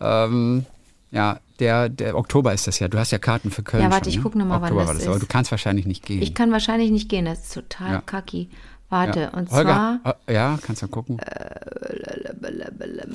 Ähm, 0.00 0.64
ja, 1.10 1.38
der, 1.58 1.88
der 1.90 2.16
Oktober 2.16 2.54
ist 2.54 2.66
das 2.66 2.78
ja. 2.78 2.88
Du 2.88 2.98
hast 2.98 3.10
ja 3.10 3.18
Karten 3.18 3.50
für 3.50 3.62
Köln. 3.62 3.82
Ja, 3.82 3.90
warte, 3.90 4.04
schon, 4.04 4.10
ich 4.10 4.16
ne? 4.16 4.22
guck 4.22 4.34
noch 4.36 4.46
mal, 4.46 4.62
wann 4.62 4.74
das 4.74 4.86
das. 4.88 4.98
ist. 5.00 5.08
Aber 5.08 5.18
du 5.18 5.26
kannst 5.26 5.50
wahrscheinlich 5.50 5.84
nicht 5.86 6.06
gehen. 6.06 6.22
Ich 6.22 6.34
kann 6.34 6.50
wahrscheinlich 6.50 6.90
nicht 6.90 7.08
gehen. 7.10 7.26
Das 7.26 7.40
ist 7.40 7.54
total 7.54 7.92
Ja. 7.92 8.00
kacki. 8.00 8.48
Warte, 8.90 9.20
ja. 9.20 9.28
und 9.30 9.50
Holger, 9.50 10.00
zwar, 10.02 10.16
äh, 10.26 10.34
ja, 10.34 10.58
kannst 10.60 10.82
du 10.82 10.88
gucken. 10.88 11.18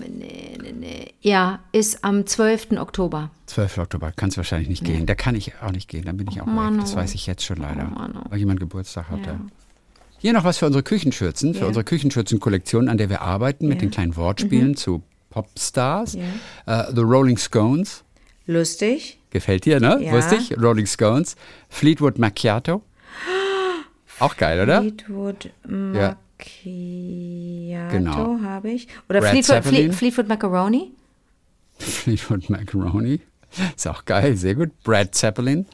nee, 0.09 0.57
nee, 0.61 0.71
nee. 0.71 1.13
ja, 1.21 1.59
ist 1.73 2.03
am 2.03 2.25
12. 2.25 2.71
Oktober. 2.77 3.29
12. 3.47 3.79
Oktober 3.79 4.11
kannst 4.15 4.37
du 4.37 4.39
wahrscheinlich 4.39 4.69
nicht 4.69 4.83
gehen. 4.83 5.05
Da 5.05 5.15
kann 5.15 5.35
ich 5.35 5.53
auch 5.61 5.71
nicht 5.71 5.89
gehen. 5.89 6.05
Da 6.05 6.13
bin 6.13 6.27
ich 6.29 6.41
auch 6.41 6.45
Mann, 6.45 6.75
weg. 6.75 6.81
Das 6.81 6.93
oh. 6.93 6.97
weiß 6.97 7.13
ich 7.13 7.27
jetzt 7.27 7.43
schon 7.43 7.57
leider. 7.57 7.83
Mann, 7.85 8.15
oh. 8.17 8.25
Weil 8.29 8.39
jemand 8.39 8.61
Geburtstag 8.61 9.09
hatte. 9.09 9.31
Ja. 9.31 9.39
Hier 10.17 10.33
noch 10.33 10.45
was 10.45 10.57
für 10.57 10.65
unsere 10.65 10.81
Küchenschürzen, 10.81 11.53
für 11.53 11.61
Ja. 11.61 11.67
unsere 11.67 11.83
Küchenschürzen-Kollektion, 11.83 12.89
an 12.89 12.97
der 12.97 13.09
wir 13.09 13.21
arbeiten, 13.21 13.67
mit 13.67 13.75
Ja. 13.75 13.81
den 13.81 13.91
kleinen 13.91 14.15
Wortspielen 14.15 14.75
zu 14.75 15.03
Popstars. 15.29 16.17
Ja. 16.65 16.83
Äh, 16.87 16.93
The 16.95 17.01
Rolling 17.01 17.37
Scones. 17.37 18.03
Lustig. 18.47 19.19
Gefällt 19.29 19.65
dir, 19.65 19.79
ne? 19.81 19.99
Ja. 20.01 20.17
Ich. 20.31 20.57
Rolling 20.57 20.85
Scones. 20.85 21.35
Fleetwood 21.67 22.17
Macchiato. 22.17 22.81
Auch 24.19 24.37
geil, 24.37 24.61
oder? 24.61 24.81
Fleetwood 24.81 25.49
Ja. 25.93 26.17
Macchiato 26.37 27.91
Genau. 27.91 28.39
habe 28.41 28.71
ich. 28.71 28.87
Oder 29.09 29.19
Brad 29.21 29.31
Fleetwood, 29.31 29.55
Zeppelin. 29.63 29.83
Fle 29.91 29.93
Fleetwood 30.11 30.27
Macaroni. 30.27 30.91
Fleetwood 31.79 32.49
Macaroni. 32.49 33.21
Ist 33.75 33.87
auch 33.87 34.03
geil, 34.05 34.35
sehr 34.37 34.55
gut. 34.55 34.71
Brad 34.83 35.15
Zeppelin. 35.15 35.65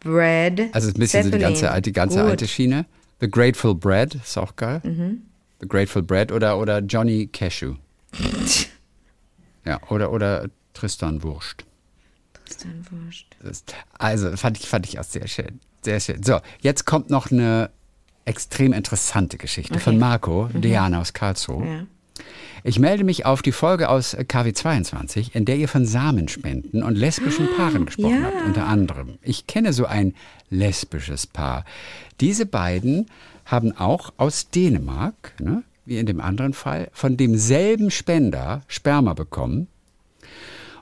Brad. 0.00 0.60
Also 0.72 0.88
ein 0.88 0.94
bisschen 0.94 1.24
so 1.24 1.30
die 1.30 1.38
ganze, 1.38 1.60
Zeppelin. 1.60 1.74
alte- 1.74 1.82
die 1.82 1.92
ganze 1.92 2.16
Gut. 2.18 2.24
Mhm. 2.24 2.30
alte 2.30 2.48
Schiene. 2.48 2.86
The 3.20 3.30
Grateful 3.30 3.74
Bread 3.74 4.14
ist 4.16 4.36
auch 4.38 4.54
geil. 4.56 4.80
The 5.60 5.68
Grateful 5.68 6.02
Bread 6.02 6.30
oder, 6.32 6.58
oder 6.58 6.80
Johnny 6.80 7.26
Cashew. 7.32 7.74
ja, 9.64 9.80
oder, 9.88 10.12
oder 10.12 10.48
Tristan 10.74 11.22
Wurst. 11.22 11.64
Tristan 12.44 12.84
ist, 13.50 13.74
also 13.98 14.36
fand 14.36 14.58
ich, 14.58 14.68
fand 14.68 14.86
ich 14.86 14.98
auch 14.98 15.04
sehr 15.04 15.26
schön. 15.26 15.60
Sehr 15.82 16.00
schön. 16.00 16.22
So, 16.22 16.40
jetzt 16.60 16.84
kommt 16.84 17.10
noch 17.10 17.30
eine 17.30 17.70
extrem 18.24 18.72
interessante 18.72 19.36
Geschichte 19.36 19.78
von 19.78 19.98
Marco, 19.98 20.48
Diana 20.52 21.00
aus 21.00 21.12
Karlsruhe. 21.12 21.66
Ja. 21.66 21.86
Ich 22.66 22.78
melde 22.78 23.04
mich 23.04 23.26
auf 23.26 23.42
die 23.42 23.52
Folge 23.52 23.90
aus 23.90 24.16
KW22, 24.16 25.34
in 25.34 25.44
der 25.44 25.56
ihr 25.56 25.68
von 25.68 25.84
Samenspenden 25.84 26.82
und 26.82 26.96
lesbischen 26.96 27.46
Paaren 27.56 27.84
gesprochen 27.84 28.22
ja. 28.22 28.26
habt, 28.28 28.46
unter 28.46 28.66
anderem. 28.66 29.18
Ich 29.20 29.46
kenne 29.46 29.74
so 29.74 29.84
ein 29.84 30.14
lesbisches 30.48 31.26
Paar. 31.26 31.66
Diese 32.20 32.46
beiden 32.46 33.06
haben 33.44 33.76
auch 33.76 34.14
aus 34.16 34.48
Dänemark, 34.48 35.34
ne, 35.38 35.62
wie 35.84 35.98
in 35.98 36.06
dem 36.06 36.22
anderen 36.22 36.54
Fall, 36.54 36.88
von 36.92 37.18
demselben 37.18 37.90
Spender 37.90 38.62
Sperma 38.66 39.12
bekommen. 39.12 39.66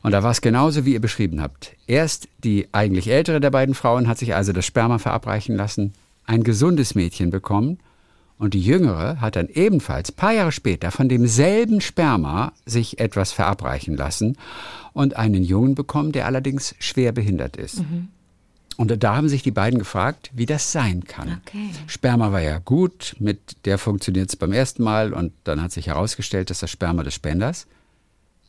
Und 0.03 0.13
da 0.13 0.23
war 0.23 0.31
es 0.31 0.41
genauso, 0.41 0.85
wie 0.85 0.93
ihr 0.93 1.01
beschrieben 1.01 1.41
habt. 1.41 1.73
Erst 1.89 2.29
die 2.45 2.69
eigentlich 2.71 3.09
ältere 3.09 3.41
der 3.41 3.51
beiden 3.51 3.75
Frauen 3.75 4.07
hat 4.07 4.19
sich 4.19 4.35
also 4.35 4.53
das 4.53 4.67
Sperma 4.67 4.99
verabreichen 4.99 5.57
lassen, 5.57 5.95
ein 6.25 6.43
gesundes 6.43 6.95
Mädchen 6.95 7.31
bekommen 7.31 7.79
und 8.43 8.55
die 8.55 8.61
Jüngere 8.61 9.21
hat 9.21 9.37
dann 9.37 9.49
ebenfalls 9.49 10.11
paar 10.11 10.33
Jahre 10.33 10.51
später 10.51 10.91
von 10.91 11.09
demselben 11.09 11.81
Sperma 11.81 12.53
sich 12.67 12.99
etwas 12.99 13.31
verabreichen 13.31 13.97
lassen 13.97 14.37
und 14.93 15.17
einen 15.17 15.45
Jungen 15.45 15.77
bekommen, 15.77 16.11
der 16.11 16.27
allerdings 16.27 16.75
schwer 16.81 17.13
behindert 17.13 17.57
ist. 17.57 17.79
Mhm. 17.79 18.09
Und 18.77 19.03
da 19.03 19.15
haben 19.15 19.29
sich 19.29 19.45
die 19.45 19.53
beiden 19.53 19.79
gefragt, 19.79 20.33
wie 20.35 20.47
das 20.47 20.73
sein 20.73 21.05
kann. 21.05 21.41
Okay. 21.47 21.71
Sperma 21.87 22.33
war 22.33 22.41
ja 22.41 22.59
gut, 22.59 23.15
mit 23.21 23.65
der 23.65 23.79
funktioniert 23.79 24.31
es 24.31 24.37
beim 24.37 24.53
ersten 24.53 24.83
Mal 24.83 25.13
und 25.13 25.33
dann 25.45 25.63
hat 25.63 25.71
sich 25.71 25.87
herausgestellt, 25.87 26.51
dass 26.51 26.59
das 26.59 26.71
Sperma 26.71 27.05
des 27.05 27.15
Spenders 27.15 27.69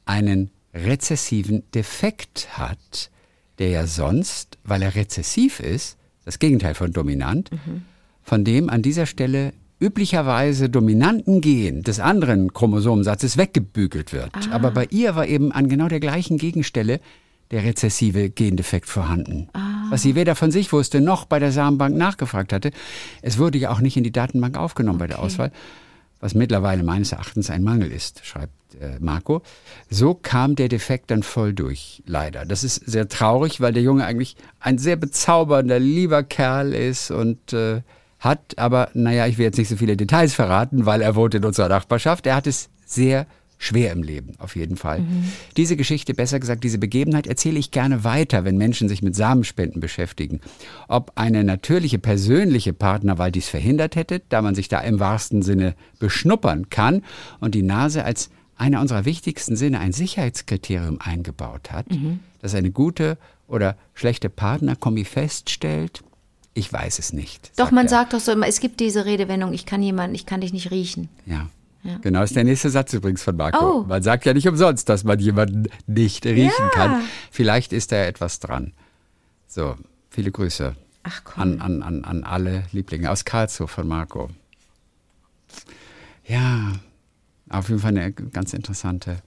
einen 0.06 0.50
rezessiven 0.74 1.70
Defekt 1.76 2.58
hat, 2.58 3.12
der 3.60 3.70
ja 3.70 3.86
sonst, 3.86 4.58
weil 4.64 4.82
er 4.82 4.96
rezessiv 4.96 5.60
ist, 5.60 5.98
das 6.26 6.40
Gegenteil 6.40 6.74
von 6.74 6.92
dominant, 6.92 7.52
mhm. 7.52 7.84
von 8.22 8.44
dem 8.44 8.70
an 8.70 8.82
dieser 8.82 9.06
Stelle 9.06 9.54
üblicherweise 9.80 10.70
dominanten 10.70 11.42
Gen 11.42 11.82
des 11.82 12.00
anderen 12.00 12.54
Chromosomensatzes 12.54 13.38
weggebügelt 13.38 14.14
wird. 14.14 14.32
Ah. 14.34 14.52
Aber 14.52 14.72
bei 14.72 14.88
ihr 14.90 15.16
war 15.16 15.28
eben 15.28 15.52
an 15.52 15.68
genau 15.68 15.90
der 15.90 16.00
gleichen 16.00 16.38
Gegenstelle 16.38 17.02
der 17.52 17.64
rezessive 17.64 18.30
Gendefekt 18.30 18.88
vorhanden. 18.88 19.50
Ah. 19.54 19.88
Was 19.90 20.02
sie 20.02 20.16
weder 20.16 20.36
von 20.36 20.52
sich 20.52 20.72
wusste 20.72 21.02
noch 21.02 21.26
bei 21.26 21.40
der 21.40 21.52
Samenbank 21.52 21.98
nachgefragt 21.98 22.54
hatte. 22.54 22.72
Es 23.22 23.38
wurde 23.38 23.58
ja 23.58 23.72
auch 23.72 23.82
nicht 23.82 23.98
in 23.98 24.04
die 24.04 24.12
Datenbank 24.12 24.58
aufgenommen 24.58 25.02
okay. 25.02 25.10
bei 25.10 25.16
der 25.16 25.20
Auswahl, 25.20 25.52
was 26.24 26.36
mittlerweile 26.36 26.84
meines 26.84 27.12
Erachtens 27.12 27.50
ein 27.50 27.64
Mangel 27.64 27.92
ist, 27.92 28.26
schreibt 28.26 28.76
äh, 28.80 28.98
Marco. 29.02 29.42
So 29.90 30.14
kam 30.14 30.56
der 30.56 30.70
Defekt 30.70 31.12
dann 31.12 31.22
voll 31.22 31.54
durch, 31.54 32.02
leider. 32.06 32.46
Das 32.46 32.64
ist 32.64 32.76
sehr 32.76 33.10
traurig, 33.10 33.60
weil 33.60 33.74
der 33.74 33.84
Junge 33.84 34.06
eigentlich 34.06 34.38
ein 34.62 34.78
sehr 34.78 34.96
bezaubernder, 34.96 35.80
lieber 35.80 36.24
Kerl 36.24 36.74
ist 36.74 37.12
und 37.12 37.52
äh, 37.52 37.82
hat 38.20 38.58
aber, 38.58 38.90
naja, 38.94 39.28
ich 39.28 39.38
will 39.38 39.44
jetzt 39.44 39.58
nicht 39.58 39.68
so 39.68 39.76
viele 39.76 39.98
Details 39.98 40.34
verraten, 40.34 40.86
weil 40.86 41.02
er 41.02 41.16
wohnt 41.16 41.36
in 41.36 41.44
unserer 41.44 41.68
Nachbarschaft. 41.68 42.26
Er 42.26 42.38
hat 42.38 42.48
es 42.48 42.70
sehr 42.86 43.28
schwer 43.64 43.92
im 43.92 44.04
Leben, 44.04 44.34
auf 44.40 44.56
jeden 44.56 44.76
Fall. 44.76 45.00
Mhm. 45.00 45.32
Diese 45.56 45.78
Geschichte, 45.78 46.14
besser 46.14 46.40
gesagt, 46.40 46.64
diese 46.64 46.78
Begebenheit 46.78 47.28
erzähle 47.28 47.60
ich 47.60 47.72
gerne 47.72 48.04
weiter, 48.04 48.44
wenn 48.44 48.58
Menschen 48.58 48.90
sich 48.90 49.02
mit 49.02 49.16
Samenspenden 49.16 49.80
beschäftigen. 49.80 50.42
Ob 50.88 51.14
eine 51.16 51.44
natürliche, 51.44 51.98
persönliche 51.98 52.74
Partnerwahl 52.74 53.32
dies 53.32 53.48
verhindert 53.48 53.96
hätte, 53.96 54.22
da 54.30 54.42
man 54.42 54.54
sich 54.54 54.68
da 54.68 54.82
im 54.82 55.00
wahrsten 55.00 55.42
Sinne 55.42 55.76
beschnuppern 56.00 56.70
kann 56.70 57.04
und 57.40 57.56
die 57.56 57.64
Nase 57.64 58.04
als 58.04 58.30
einer 58.56 58.82
unserer 58.82 59.06
wichtigsten 59.06 59.56
Sinne 59.56 59.80
ein 59.80 59.94
Sicherheitskriterium 59.94 61.00
eingebaut 61.00 61.72
hat, 61.72 61.90
mhm. 61.90 62.20
das 62.42 62.56
eine 62.56 62.72
gute 62.72 63.18
oder 63.48 63.78
schlechte 63.94 64.30
Partnerkombi 64.30 65.06
feststellt, 65.06 66.04
ich 66.54 66.72
weiß 66.72 67.00
es 67.00 67.14
nicht. 67.14 67.52
Doch, 67.56 67.72
man 67.72 67.86
er. 67.86 67.90
sagt 67.90 68.14
doch 68.14 68.20
so 68.20 68.32
immer, 68.32 68.48
es 68.48 68.60
gibt 68.60 68.80
diese 68.80 69.06
Redewendung, 69.06 69.54
ich 69.54 69.66
kann 69.66 69.82
jemanden, 69.82 70.16
ich 70.16 70.26
kann 70.26 70.42
dich 70.42 70.54
nicht 70.54 70.70
riechen. 70.70 71.10
Ja. 71.26 71.48
Ja. 71.84 71.98
Genau, 71.98 72.24
ist 72.24 72.36
der 72.36 72.46
nächste 72.46 72.70
Satz 72.70 72.94
übrigens 72.94 73.24
von 73.24 73.36
Marco. 73.36 73.82
Oh. 73.82 73.84
Man 73.84 74.02
sagt 74.02 74.26
ja 74.26 74.34
nicht 74.34 74.48
umsonst, 74.48 74.88
dass 74.88 75.04
man 75.04 75.20
jemanden 75.20 75.68
nicht 75.86 76.26
riechen 76.26 76.52
ja. 76.58 76.70
kann. 76.70 77.02
Vielleicht 77.30 77.74
ist 77.74 77.92
da 77.92 77.98
etwas 77.98 78.40
dran. 78.40 78.74
So, 79.48 79.76
viele 80.10 80.32
Grüße 80.32 80.76
an, 81.36 81.60
an, 81.60 81.84
an, 81.84 82.06
an 82.06 82.24
alle 82.24 82.64
Lieblinge 82.72 83.12
aus 83.12 83.26
Karlsruhe 83.26 83.68
von 83.68 83.88
Marco. 83.88 84.30
Ja, 86.26 86.72
auf 87.50 87.68
jeden 87.68 87.82
Fall 87.82 87.90
eine 87.98 88.14
ganz 88.14 88.54
interessante 88.54 89.18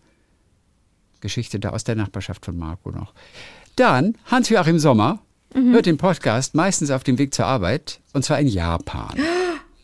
Geschichte 1.21 1.61
da 1.61 1.71
aus 1.71 1.85
der 1.85 1.95
Nachbarschaft 1.95 2.45
von 2.45 2.57
Marco 2.57 2.91
noch. 2.91 3.13
Dann 3.77 4.17
Hans-Joachim 4.31 4.79
Sommer 4.79 5.21
mhm. 5.55 5.73
hört 5.73 5.87
den 5.87 5.99
Podcast 5.99 6.55
meistens 6.55 6.91
auf 6.91 7.05
dem 7.05 7.19
Weg 7.19 7.35
zur 7.35 7.45
Arbeit 7.45 8.01
und 8.15 8.25
zwar 8.25 8.41
in 8.41 8.49
Japan. 8.49 9.15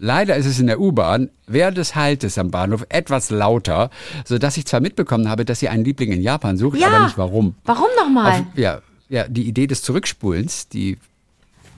Leider 0.04 0.34
ist 0.34 0.46
es 0.46 0.58
in 0.58 0.66
der 0.66 0.80
U-Bahn 0.80 1.30
während 1.46 1.78
des 1.78 1.94
Haltes 1.94 2.36
am 2.36 2.50
Bahnhof 2.50 2.84
etwas 2.88 3.30
lauter, 3.30 3.88
sodass 4.24 4.56
ich 4.56 4.66
zwar 4.66 4.80
mitbekommen 4.80 5.28
habe, 5.28 5.44
dass 5.44 5.60
sie 5.60 5.68
einen 5.68 5.84
Liebling 5.84 6.10
in 6.10 6.20
Japan 6.20 6.58
sucht, 6.58 6.76
ja. 6.80 6.88
aber 6.88 7.04
nicht 7.04 7.16
warum. 7.16 7.54
Warum 7.64 7.86
nochmal? 7.96 8.44
Ja, 8.56 8.80
ja, 9.08 9.28
die 9.28 9.46
Idee 9.46 9.68
des 9.68 9.80
Zurückspulens, 9.82 10.66
die 10.66 10.98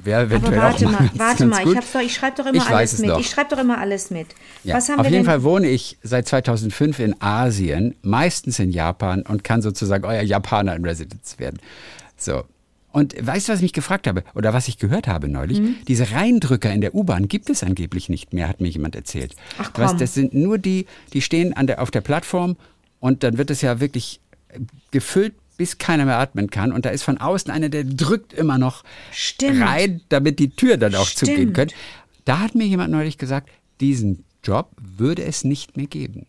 wäre 0.03 0.23
eventuell 0.23 0.59
aber 0.59 0.69
warte 0.69 0.87
auch 0.87 0.91
mal, 0.93 0.99
ganz, 1.01 1.19
warte 1.19 1.49
ganz 1.49 1.55
mal, 1.55 1.65
gut. 1.65 1.85
ich, 1.85 1.93
doch, 1.93 2.01
ich 2.01 2.15
schreibe 2.15 2.37
doch 2.39 2.47
immer 2.47 2.57
ich 2.57 2.67
alles 2.67 2.99
mit. 2.99 3.19
Ich 3.19 3.29
schreibe 3.29 3.51
doch 3.51 3.59
immer 3.59 3.77
alles 3.77 4.11
mit. 4.11 4.29
Ja. 4.63 4.77
Was 4.77 4.89
haben 4.89 5.01
Auf 5.01 5.05
jeden 5.05 5.17
denn? 5.17 5.25
Fall 5.27 5.43
wohne 5.43 5.69
ich 5.69 5.99
seit 6.03 6.27
2005 6.27 7.01
in 7.01 7.21
Asien, 7.21 7.95
meistens 8.01 8.59
in 8.59 8.71
Japan 8.71 9.21
und 9.21 9.45
kann 9.45 9.61
sozusagen 9.61 10.07
euer 10.07 10.23
Japaner 10.23 10.75
in 10.75 10.87
Residence 10.87 11.39
werden. 11.39 11.59
So, 12.17 12.45
und 12.95 13.15
weißt 13.21 13.49
du, 13.49 13.53
was 13.53 13.59
ich 13.59 13.63
mich 13.65 13.73
gefragt 13.73 14.07
habe 14.07 14.23
oder 14.37 14.53
was 14.53 14.69
ich 14.69 14.79
gehört 14.79 15.09
habe 15.09 15.29
neulich? 15.29 15.61
Mhm. 15.61 15.75
Diese 15.89 16.13
Reindrücker 16.13 16.73
in 16.73 16.81
der 16.81 16.95
U-Bahn 16.95 17.27
gibt 17.27 17.51
es 17.51 17.65
angeblich 17.65 18.09
nicht 18.09 18.33
mehr, 18.33 18.49
hat 18.49 18.61
mir 18.61 18.69
jemand 18.69 18.95
erzählt. 18.95 19.35
Ach 19.59 19.73
komm. 19.73 19.85
Weißt, 19.85 20.01
das 20.01 20.15
sind 20.15 20.33
nur 20.33 20.59
die, 20.59 20.87
die 21.13 21.21
stehen 21.21 21.55
an 21.55 21.67
der, 21.67 21.83
auf 21.83 21.91
der 21.91 22.03
Plattform 22.03 22.57
und 23.01 23.25
dann 23.25 23.37
wird 23.37 23.51
es 23.51 23.63
ja 23.63 23.81
wirklich 23.81 24.21
gefüllt, 24.93 25.35
bis 25.57 25.79
keiner 25.79 26.05
mehr 26.05 26.21
atmen 26.21 26.51
kann. 26.51 26.71
Und 26.71 26.87
da 26.87 26.91
ist 26.91 27.03
von 27.03 27.19
außen 27.19 27.51
einer, 27.51 27.69
der 27.69 27.83
drückt 27.83 28.33
immer 28.33 28.59
noch 28.59 28.85
Stimmt. 29.11 29.61
rein, 29.61 30.01
damit 30.09 30.39
die 30.39 30.51
Tür 30.51 30.77
dann 30.77 30.95
auch 30.95 31.09
Stimmt. 31.09 31.33
zugehen 31.33 31.53
können. 31.53 31.73
Da 32.25 32.39
hat 32.39 32.55
mir 32.55 32.65
jemand 32.65 32.93
neulich 32.93 33.19
gesagt, 33.19 33.51
diesen 33.81 34.25
Job 34.45 34.71
würde 34.79 35.25
es 35.25 35.43
nicht 35.43 35.77
mehr 35.77 35.87
geben. 35.89 36.27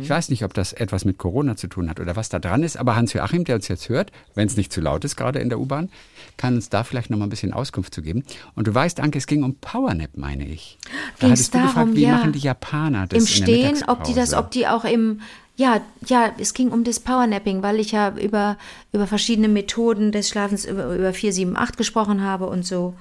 Ich 0.00 0.10
weiß 0.10 0.28
nicht, 0.28 0.44
ob 0.44 0.52
das 0.52 0.74
etwas 0.74 1.06
mit 1.06 1.16
Corona 1.16 1.56
zu 1.56 1.68
tun 1.68 1.88
hat 1.88 1.98
oder 1.98 2.16
was 2.16 2.28
da 2.28 2.38
dran 2.38 2.62
ist, 2.62 2.76
aber 2.76 2.96
Hans-Joachim, 2.96 3.44
der 3.44 3.56
uns 3.56 3.68
jetzt 3.68 3.88
hört, 3.88 4.12
wenn 4.34 4.46
es 4.46 4.58
nicht 4.58 4.70
zu 4.70 4.82
laut 4.82 5.04
ist, 5.04 5.16
gerade 5.16 5.38
in 5.38 5.48
der 5.48 5.58
U-Bahn, 5.58 5.88
kann 6.36 6.54
uns 6.54 6.68
da 6.68 6.84
vielleicht 6.84 7.08
noch 7.08 7.16
mal 7.16 7.24
ein 7.24 7.30
bisschen 7.30 7.54
Auskunft 7.54 7.94
zu 7.94 8.02
geben. 8.02 8.24
Und 8.54 8.66
du 8.66 8.74
weißt, 8.74 9.00
Anke, 9.00 9.16
es 9.16 9.26
ging 9.26 9.42
um 9.42 9.54
Powernap, 9.56 10.10
meine 10.16 10.46
ich. 10.46 10.78
Da 11.18 11.28
Ging's 11.28 11.30
hattest 11.30 11.54
du 11.54 11.58
darum, 11.58 11.72
gefragt, 11.72 11.96
wie 11.96 12.02
ja. 12.02 12.16
machen 12.16 12.32
die 12.32 12.40
Japaner 12.40 13.06
das 13.06 13.22
Im 13.22 13.26
Stehen, 13.26 13.84
ob 13.86 14.04
die 14.04 14.12
das, 14.12 14.34
ob 14.34 14.50
die 14.50 14.66
auch 14.66 14.84
im, 14.84 15.20
ja, 15.56 15.80
ja, 16.06 16.32
es 16.38 16.52
ging 16.52 16.70
um 16.70 16.84
das 16.84 17.00
Powernapping, 17.00 17.62
weil 17.62 17.78
ich 17.78 17.92
ja 17.92 18.14
über, 18.16 18.58
über 18.92 19.06
verschiedene 19.06 19.48
Methoden 19.48 20.12
des 20.12 20.28
Schlafens 20.28 20.64
über, 20.64 20.94
über 20.94 21.14
4, 21.14 21.32
7, 21.32 21.56
8 21.56 21.76
gesprochen 21.76 22.22
habe 22.22 22.46
und 22.46 22.66
so. 22.66 22.94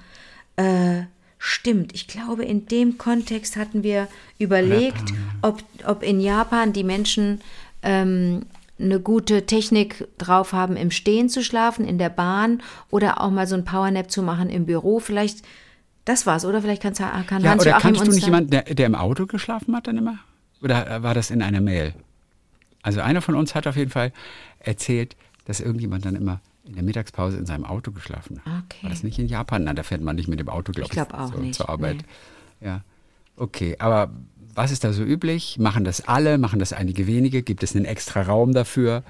Äh, 0.55 1.03
stimmt, 1.45 1.93
ich 1.93 2.07
glaube, 2.07 2.45
in 2.45 2.67
dem 2.67 2.97
Kontext 2.97 3.57
hatten 3.57 3.83
wir 3.83 4.07
überlegt, 4.39 5.11
ob, 5.41 5.61
ob 5.85 6.01
in 6.01 6.21
Japan 6.21 6.71
die 6.71 6.85
Menschen 6.85 7.41
ähm, 7.81 8.43
eine 8.79 9.01
gute 9.01 9.45
Technik 9.45 10.07
drauf 10.17 10.53
haben, 10.53 10.77
im 10.77 10.89
Stehen 10.89 11.27
zu 11.27 11.43
schlafen, 11.43 11.85
in 11.85 11.97
der 11.97 12.07
Bahn 12.07 12.63
oder 12.91 13.19
auch 13.19 13.29
mal 13.29 13.45
so 13.45 13.55
ein 13.55 13.65
Powernap 13.65 14.09
zu 14.09 14.23
machen 14.23 14.49
im 14.49 14.65
Büro. 14.65 14.99
Vielleicht, 14.99 15.41
das 16.05 16.25
war's, 16.25 16.45
oder? 16.45 16.61
Vielleicht 16.61 16.81
kann's, 16.81 16.99
kann 16.99 17.43
Ja, 17.43 17.51
Hans 17.51 17.63
oder 17.63 17.77
kannst 17.77 18.07
du 18.07 18.11
nicht 18.11 18.25
jemanden, 18.25 18.49
der, 18.49 18.63
der 18.63 18.85
im 18.85 18.95
Auto 18.95 19.25
geschlafen 19.25 19.75
hat 19.75 19.87
dann 19.87 19.97
immer? 19.97 20.19
Oder 20.61 20.89
äh, 20.89 21.03
war 21.03 21.13
das 21.13 21.29
in 21.29 21.41
einer 21.41 21.59
Mail? 21.59 21.93
Also 22.83 23.01
einer 23.01 23.21
von 23.21 23.35
uns 23.35 23.53
hat 23.53 23.67
auf 23.67 23.75
jeden 23.75 23.91
Fall 23.91 24.13
erzählt, 24.59 25.17
dass 25.43 25.59
irgendjemand 25.59 26.05
dann 26.05 26.15
immer 26.15 26.39
in 26.65 26.75
der 26.75 26.83
Mittagspause 26.83 27.37
in 27.37 27.45
seinem 27.45 27.65
Auto 27.65 27.91
geschlafen. 27.91 28.41
Okay. 28.45 28.83
War 28.83 28.89
das 28.89 29.03
nicht 29.03 29.19
in 29.19 29.27
Japan? 29.27 29.63
Nein, 29.65 29.75
da 29.75 29.83
fährt 29.83 30.01
man 30.01 30.15
nicht 30.15 30.27
mit 30.27 30.39
dem 30.39 30.49
Auto, 30.49 30.71
glaube 30.71 30.85
Ich 30.87 30.91
glaub 30.91 31.13
auch 31.13 31.33
so, 31.33 31.39
nicht, 31.39 31.55
zur 31.55 31.69
Arbeit. 31.69 31.97
nee. 32.61 32.67
Ja. 32.67 32.81
Okay, 33.35 33.75
aber 33.79 34.11
was 34.55 34.71
ist 34.71 34.83
da 34.83 34.93
so 34.93 35.03
üblich? 35.03 35.57
Machen 35.59 35.83
das 35.83 36.07
alle? 36.07 36.37
Machen 36.37 36.59
das 36.59 36.71
einige 36.71 37.07
wenige? 37.07 37.41
Gibt 37.41 37.63
es 37.63 37.75
einen 37.75 37.85
extra 37.85 38.21
Raum 38.21 38.53
dafür? 38.53 39.03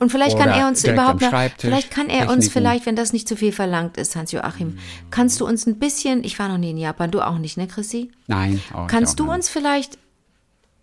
Und 0.00 0.10
vielleicht 0.10 0.36
kann 0.36 0.48
Oder 0.48 0.58
er 0.58 0.68
uns 0.68 0.84
überhaupt 0.84 1.20
noch, 1.20 1.30
vielleicht 1.56 1.92
kann 1.92 2.08
er 2.08 2.22
uns 2.22 2.46
Techniken. 2.46 2.50
vielleicht, 2.50 2.86
wenn 2.86 2.96
das 2.96 3.12
nicht 3.12 3.28
zu 3.28 3.36
viel 3.36 3.52
verlangt 3.52 3.96
ist, 3.96 4.16
Hans-Joachim, 4.16 4.76
kannst 5.12 5.40
du 5.40 5.46
uns 5.46 5.66
ein 5.68 5.78
bisschen, 5.78 6.24
ich 6.24 6.36
war 6.40 6.48
noch 6.48 6.58
nie 6.58 6.70
in 6.72 6.78
Japan, 6.78 7.12
du 7.12 7.20
auch 7.24 7.38
nicht, 7.38 7.56
ne, 7.56 7.68
Chrissy? 7.68 8.10
Nein, 8.26 8.60
auch 8.74 8.88
Kannst 8.88 9.12
auch 9.12 9.16
du 9.18 9.24
nicht. 9.26 9.34
uns 9.34 9.48
vielleicht 9.48 9.98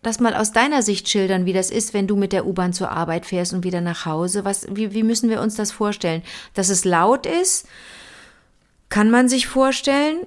das 0.06 0.20
mal 0.20 0.36
aus 0.36 0.52
deiner 0.52 0.82
Sicht 0.82 1.10
schildern, 1.10 1.46
wie 1.46 1.54
das 1.54 1.70
ist, 1.70 1.94
wenn 1.94 2.08
du 2.08 2.16
mit 2.16 2.32
der 2.32 2.46
U-Bahn 2.46 2.74
zur 2.74 2.92
Arbeit 2.92 3.26
fährst 3.26 3.54
und 3.54 3.64
wieder 3.64 3.82
nach 3.82 4.06
Hause? 4.06 4.46
Was, 4.46 4.68
wie, 4.72 4.94
wie 4.94 5.04
müssen 5.04 5.30
wir 5.30 5.42
uns 5.42 5.56
das 5.56 5.72
vorstellen? 5.72 6.22
Dass 6.54 6.70
es 6.70 6.86
laut 6.86 7.26
ist, 7.26 7.68
kann 8.90 9.10
man 9.10 9.28
sich 9.30 9.48
vorstellen, 9.48 10.20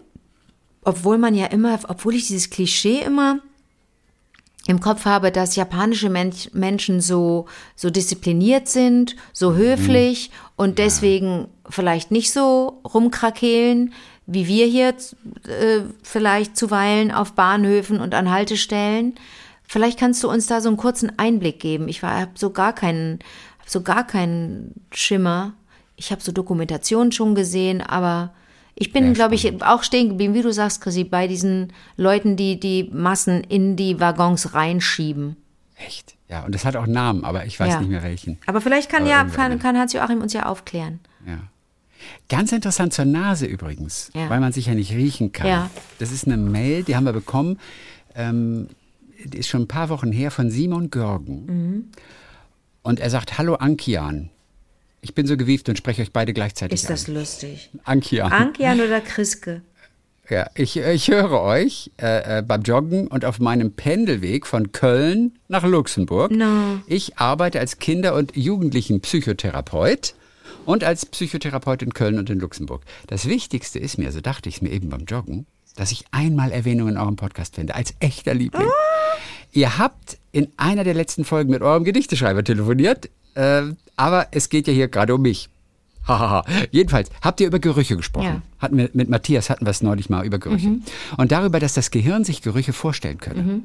obwohl 0.83 1.19
man 1.19 1.35
ja 1.35 1.46
immer, 1.46 1.79
obwohl 1.88 2.15
ich 2.15 2.27
dieses 2.27 2.50
Klischee 2.50 3.00
immer 3.00 3.40
im 4.67 4.81
Kopf 4.81 5.07
habe, 5.07 5.33
dass 5.33 5.57
japanische 5.57 6.11
Mensch, 6.11 6.50
Menschen 6.52 7.00
so, 7.00 7.46
so 7.75 7.88
diszipliniert 7.88 8.69
sind, 8.69 9.17
so 9.33 9.55
höflich 9.55 10.31
und 10.57 10.79
deswegen 10.79 11.48
vielleicht 11.71 12.11
nicht 12.11 12.31
so 12.31 12.81
rumkrakehlen, 12.92 13.94
wie 14.27 14.46
wir 14.46 14.67
hier 14.67 14.88
äh, 14.88 15.81
vielleicht 16.02 16.57
zuweilen 16.57 17.11
auf 17.11 17.33
Bahnhöfen 17.33 17.98
und 17.98 18.15
an 18.15 18.31
Haltestellen. 18.31 19.15
Vielleicht 19.71 19.98
kannst 20.00 20.25
du 20.25 20.31
uns 20.31 20.46
da 20.46 20.60
so 20.62 20.69
einen 20.69 20.79
kurzen 20.79 21.12
Einblick 21.19 21.60
geben. 21.60 21.88
Ich 21.88 22.02
habe 22.02 22.31
so 22.35 22.50
gar 22.50 22.73
keinen, 22.73 23.19
hab 23.60 23.69
so 23.69 23.83
gar 23.83 24.06
keinen 24.06 24.73
Schimmer. 24.92 25.52
Ich 25.94 26.10
habe 26.10 26.23
so 26.23 26.33
Dokumentationen 26.33 27.12
schon 27.12 27.35
gesehen, 27.35 27.83
aber 27.83 28.33
ich 28.75 28.92
bin, 28.92 29.12
glaube 29.12 29.35
ich, 29.35 29.62
auch 29.62 29.83
stehen 29.83 30.08
geblieben, 30.08 30.33
wie 30.35 30.42
du 30.42 30.52
sagst, 30.52 30.81
Chrissy, 30.81 31.04
bei 31.04 31.27
diesen 31.29 31.73
Leuten, 31.96 32.37
die 32.37 32.58
die 32.58 32.88
Massen 32.92 33.42
in 33.44 33.77
die 33.77 34.00
Waggons 34.00 34.54
reinschieben. 34.54 35.37
Echt? 35.87 36.14
Ja, 36.29 36.44
und 36.44 36.54
das 36.54 36.64
hat 36.64 36.75
auch 36.77 36.87
Namen, 36.87 37.25
aber 37.25 37.44
ich 37.44 37.60
weiß 37.60 37.75
Ja. 37.75 37.81
nicht 37.81 37.90
mehr 37.90 38.02
welchen. 38.02 38.38
Aber 38.46 38.60
vielleicht 38.60 38.90
kann 38.90 39.02
Aber 39.02 39.10
ja, 39.10 39.25
kann, 39.25 39.58
kann 39.58 39.77
Hans-Joachim 39.77 40.23
uns 40.23 40.33
ja 40.33 40.46
aufklären. 40.46 41.00
Ja. 41.27 41.38
Ganz 42.29 42.52
interessant 42.52 42.94
zur 42.94 43.04
Nase 43.04 43.44
übrigens, 43.46 44.10
Ja. 44.14 44.31
weil 44.31 44.40
man 44.40 44.52
sich 44.52 44.66
ja 44.66 44.75
nicht 44.75 44.92
riechen 44.92 45.33
kann. 45.33 45.46
Ja. 45.46 45.71
Das 45.98 46.10
ist 46.12 46.27
eine 46.27 46.37
Mail, 46.37 46.85
die 46.85 46.96
haben 46.96 47.04
wir 47.04 47.12
bekommen, 47.12 47.58
ähm, 48.14 48.69
ist 49.35 49.48
schon 49.48 49.62
ein 49.62 49.69
paar 49.69 49.88
Wochen 49.88 50.12
her 50.12 50.31
von 50.31 50.50
Simon 50.50 50.90
Görgen. 50.90 51.46
Mhm. 51.46 51.85
Und 52.83 53.00
er 53.00 53.10
sagt, 53.10 53.38
hallo 53.38 53.54
Ankian. 53.54 54.31
Ich 55.00 55.14
bin 55.14 55.27
so 55.27 55.37
gewieft 55.37 55.69
und 55.69 55.77
spreche 55.79 56.02
euch 56.02 56.12
beide 56.12 56.33
gleichzeitig 56.33 56.81
Ist 56.81 56.90
das 56.90 57.08
an. 57.08 57.14
lustig? 57.14 57.71
Ankian. 57.85 58.33
Ankian 58.33 58.81
oder 58.81 59.00
Chriske? 59.00 59.62
Ja, 60.31 60.50
ich, 60.54 60.77
ich 60.77 61.08
höre 61.08 61.40
euch 61.40 61.90
äh, 62.00 62.38
äh, 62.38 62.42
beim 62.42 62.62
Joggen 62.62 63.06
und 63.06 63.25
auf 63.25 63.38
meinem 63.38 63.73
Pendelweg 63.73 64.46
von 64.46 64.73
Köln 64.73 65.38
nach 65.48 65.64
Luxemburg. 65.64 66.33
No. 66.33 66.81
Ich 66.87 67.16
arbeite 67.19 67.60
als 67.60 67.79
Kinder- 67.79 68.14
und 68.14 68.37
Jugendlichen-Psychotherapeut 68.37 70.14
und 70.66 70.85
als 70.85 71.06
Psychotherapeut 71.06 71.83
in 71.83 71.94
Köln 71.94 72.19
und 72.19 72.29
in 72.29 72.40
Luxemburg. 72.40 72.83
Das 73.06 73.27
Wichtigste 73.27 73.79
ist 73.79 73.96
mir, 73.96 74.12
so 74.12 74.21
dachte 74.21 74.50
ich 74.50 74.56
es 74.56 74.62
mir 74.62 74.71
eben 74.71 74.90
beim 74.90 75.04
Joggen, 75.06 75.46
dass 75.79 75.92
ich 75.92 76.04
einmal 76.10 76.50
Erwähnung 76.50 76.88
in 76.88 76.96
eurem 76.96 77.16
Podcast 77.16 77.54
finde, 77.54 77.74
als 77.74 77.94
echter 78.00 78.35
Liebling. 78.35 78.68
Ihr 79.52 79.79
habt 79.79 80.18
in 80.33 80.48
einer 80.56 80.85
der 80.85 80.94
letzten 80.94 81.24
Folgen 81.24 81.50
mit 81.50 81.62
eurem 81.62 81.85
Gedichteschreiber 81.85 82.42
telefoniert, 82.44 83.08
äh, 83.35 83.62
aber 83.96 84.29
es 84.33 84.48
geht 84.48 84.66
ja 84.66 84.72
hier 84.72 84.88
gerade 84.88 85.14
um 85.14 85.22
mich. 85.22 85.48
Hahaha. 86.06 86.44
Jedenfalls 86.70 87.10
habt 87.22 87.40
ihr 87.40 87.46
über 87.46 87.58
Gerüche 87.58 87.96
gesprochen. 87.96 88.24
Ja. 88.26 88.42
Hatten 88.58 88.76
wir, 88.76 88.90
mit 88.92 89.08
Matthias 89.08 89.50
hatten 89.50 89.66
wir 89.66 89.70
es 89.70 89.83
neulich 89.83 90.10
mal 90.10 90.24
über 90.26 90.38
Gerüche. 90.38 90.79
Und 91.16 91.33
darüber, 91.33 91.60
dass 91.60 91.74
das 91.74 91.90
Gehirn 91.90 92.24
sich 92.24 92.42
Gerüche 92.42 92.72
vorstellen 92.72 93.18
könne. 93.18 93.60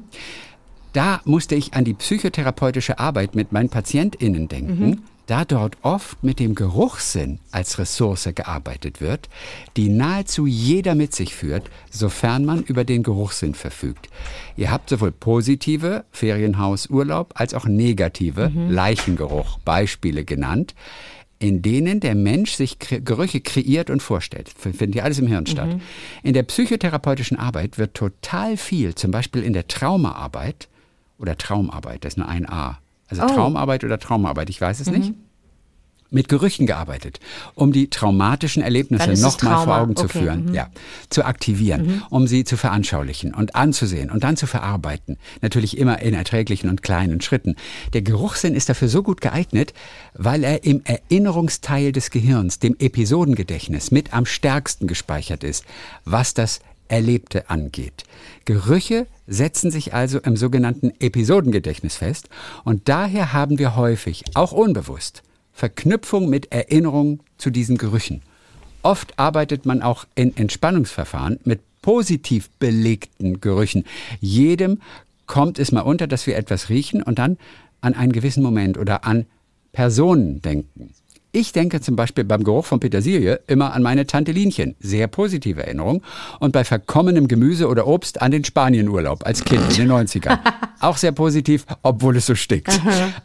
Da 0.92 1.20
musste 1.24 1.56
ich 1.56 1.74
an 1.74 1.84
die 1.84 1.94
psychotherapeutische 1.94 3.00
Arbeit 3.00 3.34
mit 3.34 3.50
meinen 3.50 3.68
PatientInnen 3.68 4.46
denken, 4.46 5.02
da 5.26 5.44
dort 5.44 5.76
oft 5.82 6.22
mit 6.22 6.38
dem 6.38 6.54
Geruchssinn 6.54 7.38
als 7.50 7.78
Ressource 7.78 8.28
gearbeitet 8.34 9.00
wird, 9.00 9.28
die 9.76 9.88
nahezu 9.88 10.46
jeder 10.46 10.94
mit 10.94 11.14
sich 11.14 11.34
führt, 11.34 11.70
sofern 11.90 12.44
man 12.44 12.62
über 12.62 12.84
den 12.84 13.02
Geruchssinn 13.02 13.54
verfügt. 13.54 14.08
Ihr 14.56 14.70
habt 14.70 14.90
sowohl 14.90 15.12
positive 15.12 16.04
Ferienhaus, 16.10 16.88
Urlaub 16.90 17.32
als 17.36 17.54
auch 17.54 17.64
negative 17.66 18.52
Leichengeruch 18.68 19.58
Beispiele 19.60 20.24
genannt 20.24 20.74
in 21.40 21.60
denen 21.60 22.00
der 22.00 22.14
Mensch 22.14 22.52
sich 22.52 22.78
Gerüche 22.78 23.40
kreiert 23.40 23.90
und 23.90 24.00
vorstellt. 24.02 24.48
F- 24.48 24.74
Finden 24.76 24.92
die 24.92 25.02
alles 25.02 25.18
im 25.18 25.26
Hirn 25.26 25.46
statt. 25.46 25.68
In 26.22 26.32
der 26.32 26.44
psychotherapeutischen 26.44 27.38
Arbeit 27.38 27.76
wird 27.76 27.92
total 27.94 28.56
viel, 28.56 28.94
zum 28.94 29.10
Beispiel 29.10 29.42
in 29.42 29.52
der 29.52 29.66
Traumaarbeit 29.68 30.68
oder 31.18 31.36
Traumarbeit, 31.36 32.04
das 32.04 32.14
ist 32.14 32.16
nur 32.18 32.28
ein 32.28 32.48
A. 32.48 32.78
Also 33.20 33.32
Oh. 33.34 33.36
Traumarbeit 33.36 33.84
oder 33.84 33.98
Traumarbeit, 33.98 34.50
ich 34.50 34.60
weiß 34.60 34.80
es 34.80 34.90
nicht. 34.90 35.12
Mit 36.10 36.28
Gerüchen 36.28 36.66
gearbeitet, 36.66 37.18
um 37.56 37.72
die 37.72 37.90
traumatischen 37.90 38.62
Erlebnisse 38.62 39.10
nochmal 39.20 39.64
vor. 39.64 39.78
Augen 39.78 39.96
zu 39.96 40.04
Okay, 40.04 40.20
führen, 40.20 40.54
ja, 40.54 40.68
zu 41.08 41.24
aktivieren, 41.24 42.04
um 42.08 42.28
sie 42.28 42.44
zu 42.44 42.56
veranschaulichen 42.56 43.34
und 43.34 43.56
anzusehen 43.56 44.10
und 44.12 44.22
dann 44.22 44.36
zu 44.36 44.46
verarbeiten. 44.46 45.16
Natürlich 45.40 45.76
immer 45.76 46.00
in 46.02 46.14
erträglichen 46.14 46.70
und 46.70 46.82
kleinen 46.82 47.20
Schritten. 47.20 47.56
Der 47.94 48.02
Geruchssinn 48.02 48.54
ist 48.54 48.68
dafür 48.68 48.86
so 48.88 49.02
gut 49.02 49.22
geeignet, 49.22 49.74
weil 50.12 50.44
er 50.44 50.62
im 50.62 50.82
Erinnerungsteil 50.84 51.90
des 51.90 52.10
Gehirns, 52.10 52.60
dem 52.60 52.76
Episodengedächtnis, 52.78 53.90
mit 53.90 54.12
am 54.14 54.24
stärksten 54.24 54.86
gespeichert 54.86 55.42
ist, 55.42 55.64
was 56.04 56.32
das 56.32 56.60
Erlebte 56.88 57.50
angeht. 57.50 58.04
Gerüche 58.44 59.06
setzen 59.26 59.70
sich 59.70 59.94
also 59.94 60.18
im 60.20 60.36
sogenannten 60.36 60.92
Episodengedächtnis 61.00 61.96
fest 61.96 62.28
und 62.64 62.88
daher 62.88 63.32
haben 63.32 63.58
wir 63.58 63.76
häufig, 63.76 64.24
auch 64.34 64.52
unbewusst, 64.52 65.22
Verknüpfung 65.52 66.28
mit 66.28 66.52
Erinnerungen 66.52 67.20
zu 67.38 67.50
diesen 67.50 67.78
Gerüchen. 67.78 68.22
Oft 68.82 69.18
arbeitet 69.18 69.64
man 69.64 69.82
auch 69.82 70.04
in 70.14 70.36
Entspannungsverfahren 70.36 71.40
mit 71.44 71.60
positiv 71.80 72.50
belegten 72.58 73.40
Gerüchen. 73.40 73.84
Jedem 74.20 74.80
kommt 75.26 75.58
es 75.58 75.72
mal 75.72 75.80
unter, 75.82 76.06
dass 76.06 76.26
wir 76.26 76.36
etwas 76.36 76.68
riechen 76.68 77.02
und 77.02 77.18
dann 77.18 77.38
an 77.80 77.94
einen 77.94 78.12
gewissen 78.12 78.42
Moment 78.42 78.78
oder 78.78 79.04
an 79.04 79.26
Personen 79.72 80.40
denken. 80.42 80.94
Ich 81.36 81.50
denke 81.50 81.80
zum 81.80 81.96
Beispiel 81.96 82.22
beim 82.22 82.44
Geruch 82.44 82.64
von 82.64 82.78
Petersilie 82.78 83.40
immer 83.48 83.72
an 83.72 83.82
meine 83.82 84.06
Tante 84.06 84.30
Linchen. 84.30 84.76
Sehr 84.78 85.08
positive 85.08 85.64
Erinnerung. 85.66 86.00
Und 86.38 86.52
bei 86.52 86.62
verkommenem 86.62 87.26
Gemüse 87.26 87.66
oder 87.66 87.88
Obst 87.88 88.22
an 88.22 88.30
den 88.30 88.44
Spanienurlaub 88.44 89.26
als 89.26 89.44
Kind 89.44 89.60
in 89.70 89.88
den 89.88 89.90
90ern. 89.90 90.38
Auch 90.80 90.96
sehr 90.96 91.10
positiv, 91.10 91.66
obwohl 91.82 92.16
es 92.18 92.26
so 92.26 92.36
stinkt. 92.36 92.80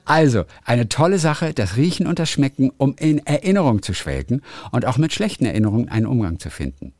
Also, 0.05 0.45
eine 0.65 0.89
tolle 0.89 1.19
Sache, 1.19 1.53
das 1.53 1.77
Riechen 1.77 2.07
und 2.07 2.17
das 2.17 2.31
Schmecken, 2.31 2.71
um 2.77 2.95
in 2.97 3.19
Erinnerung 3.27 3.83
zu 3.83 3.93
schwelgen 3.93 4.41
und 4.71 4.85
auch 4.85 4.97
mit 4.97 5.13
schlechten 5.13 5.45
Erinnerungen 5.45 5.89
einen 5.89 6.07
Umgang 6.07 6.39
zu 6.39 6.49
finden. 6.49 6.93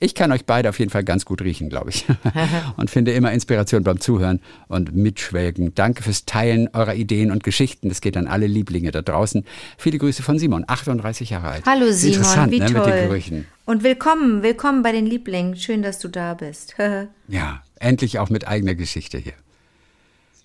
Ich 0.00 0.14
kann 0.14 0.32
euch 0.32 0.44
beide 0.44 0.68
auf 0.68 0.78
jeden 0.80 0.90
Fall 0.90 1.04
ganz 1.04 1.24
gut 1.24 1.40
riechen, 1.40 1.68
glaube 1.70 1.90
ich. 1.90 2.04
und 2.76 2.90
finde 2.90 3.12
immer 3.12 3.32
Inspiration 3.32 3.84
beim 3.84 4.00
Zuhören 4.00 4.40
und 4.68 4.94
Mitschwelgen. 4.94 5.74
Danke 5.74 6.02
fürs 6.02 6.24
Teilen 6.26 6.68
eurer 6.74 6.94
Ideen 6.94 7.30
und 7.30 7.44
Geschichten. 7.44 7.88
Das 7.88 8.00
geht 8.00 8.16
an 8.16 8.26
alle 8.26 8.46
Lieblinge 8.46 8.90
da 8.90 9.02
draußen. 9.02 9.44
Viele 9.78 9.98
Grüße 9.98 10.22
von 10.22 10.38
Simon, 10.38 10.64
38 10.66 11.30
Jahre 11.30 11.48
alt. 11.48 11.62
Hallo 11.64 11.90
Simon, 11.90 12.16
Interessant, 12.16 12.52
wie 12.52 12.58
ne, 12.60 12.66
toll. 12.66 12.84
mit 12.84 12.94
den 12.94 13.08
Gerüchen. 13.08 13.46
Und 13.66 13.82
willkommen, 13.82 14.42
willkommen 14.42 14.82
bei 14.82 14.92
den 14.92 15.06
Lieblingen. 15.06 15.56
Schön, 15.56 15.82
dass 15.82 15.98
du 16.00 16.08
da 16.08 16.34
bist. 16.34 16.74
Ja, 17.28 17.62
endlich 17.80 18.18
auch 18.18 18.28
mit 18.28 18.46
eigener 18.46 18.74
Geschichte 18.74 19.16
hier. 19.16 19.32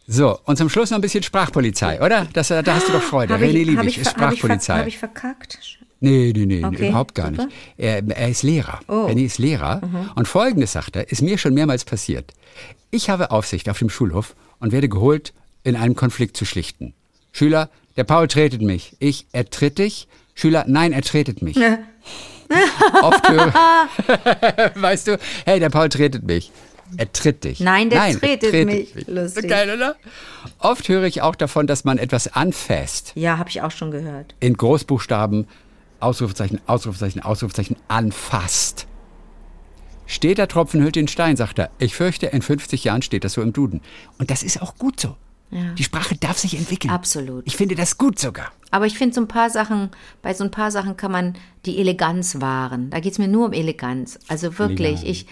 So, 0.07 0.39
und 0.45 0.57
zum 0.57 0.69
Schluss 0.69 0.89
noch 0.91 0.97
ein 0.97 1.01
bisschen 1.01 1.23
Sprachpolizei, 1.23 2.01
oder? 2.01 2.25
Das, 2.33 2.49
äh, 2.51 2.63
da 2.63 2.75
hast 2.75 2.87
du 2.87 2.93
doch 2.93 3.01
Freude. 3.01 3.33
Hab 3.33 3.41
René 3.41 3.47
ich, 3.59 3.67
Liebig 3.67 3.87
ich, 3.89 3.97
ist 3.99 4.11
ver- 4.11 4.21
hab 4.21 4.33
ich, 4.33 4.39
ver- 4.39 4.47
Sprachpolizei. 4.47 4.79
hab 4.79 4.87
ich 4.87 4.97
verkackt? 4.97 5.59
Nee, 6.01 6.31
nee, 6.35 6.45
nee, 6.45 6.63
Okay, 6.63 6.89
überhaupt 6.89 7.13
gar 7.15 7.29
super. 7.29 7.45
nicht. 7.45 7.55
Er, 7.77 8.01
er 8.07 8.29
ist 8.29 8.43
Lehrer. 8.43 8.79
Oh. 8.87 9.07
René 9.07 9.25
ist 9.25 9.37
Lehrer. 9.37 9.81
Und 10.15 10.27
folgendes 10.27 10.71
sagt 10.73 10.95
er, 10.95 11.11
ist 11.11 11.21
mir 11.21 11.37
schon 11.37 11.53
mehrmals 11.53 11.83
passiert. 11.83 12.33
Ich 12.91 13.09
habe 13.09 13.31
Aufsicht 13.31 13.69
auf 13.69 13.79
dem 13.79 13.89
Schulhof 13.89 14.35
und 14.59 14.71
werde 14.71 14.87
geholt, 14.89 15.33
in 15.63 15.75
einem 15.75 15.95
Konflikt 15.95 16.37
zu 16.37 16.45
schlichten. 16.45 16.93
Schüler, 17.31 17.69
der 17.97 18.05
Paul 18.05 18.27
tretet 18.27 18.61
mich. 18.61 18.95
Ich, 18.99 19.25
er 19.33 19.49
tritt 19.49 19.77
dich. 19.77 20.07
Schüler, 20.35 20.63
nein, 20.67 20.93
er 20.93 21.01
tretet 21.01 21.41
mich. 21.41 21.57
Oft 23.01 23.29
höre, 23.29 23.53
weißt 24.75 25.07
du, 25.07 25.19
hey, 25.45 25.59
der 25.59 25.69
Paul 25.69 25.89
tretet 25.89 26.23
mich. 26.23 26.51
Er 26.97 27.11
tritt 27.11 27.43
dich. 27.43 27.59
Nein, 27.59 27.91
der 27.91 28.01
er 28.05 28.19
tretet 28.19 28.65
mich. 28.65 29.07
Lustig. 29.07 29.47
Geil, 29.47 29.69
oder? 29.71 29.95
Oft 30.57 30.89
höre 30.89 31.03
ich 31.03 31.21
auch 31.21 31.35
davon, 31.35 31.67
dass 31.67 31.83
man 31.83 31.99
etwas 31.99 32.33
anfasst 32.33 33.11
Ja, 33.13 33.37
habe 33.37 33.49
ich 33.49 33.61
auch 33.61 33.69
schon 33.69 33.91
gehört. 33.91 34.33
in 34.39 34.55
Großbuchstaben, 34.57 35.47
Ausrufezeichen, 35.99 36.59
Ausrufezeichen, 36.65 37.21
Ausrufezeichen, 37.21 37.75
anfasst. 37.87 38.87
Steht 40.05 40.39
der 40.39 40.47
Tropfen 40.47 40.81
hüllt 40.81 40.95
den 40.95 41.07
Stein, 41.07 41.35
sagt 41.35 41.59
er. 41.59 41.69
Ich 41.77 41.95
fürchte, 41.95 42.27
in 42.27 42.41
50 42.41 42.83
Jahren 42.83 43.01
steht 43.01 43.23
das 43.23 43.33
so 43.33 43.41
im 43.41 43.53
Duden. 43.53 43.81
Und 44.17 44.31
das 44.31 44.41
ist 44.41 44.61
auch 44.61 44.75
gut 44.75 44.99
so. 44.99 45.15
Ja. 45.51 45.73
Die 45.73 45.83
Sprache 45.83 46.15
darf 46.15 46.37
sich 46.37 46.57
entwickeln. 46.57 46.91
Absolut. 46.91 47.45
Ich 47.47 47.55
finde 47.55 47.75
das 47.75 47.97
gut 47.97 48.19
sogar. 48.19 48.51
Aber 48.71 48.85
ich 48.85 48.97
finde 48.97 49.15
so 49.15 49.21
ein 49.21 49.27
paar 49.27 49.49
Sachen, 49.49 49.89
bei 50.21 50.33
so 50.33 50.43
ein 50.43 50.51
paar 50.51 50.71
Sachen 50.71 50.95
kann 50.97 51.11
man 51.11 51.33
die 51.65 51.79
Eleganz 51.79 52.39
wahren. 52.41 52.89
Da 52.89 52.99
geht 52.99 53.13
es 53.13 53.19
mir 53.19 53.27
nur 53.27 53.47
um 53.47 53.53
Eleganz. 53.53 54.19
Also 54.27 54.57
wirklich, 54.59 55.03
Eleganz. 55.03 55.03
ich, 55.03 55.25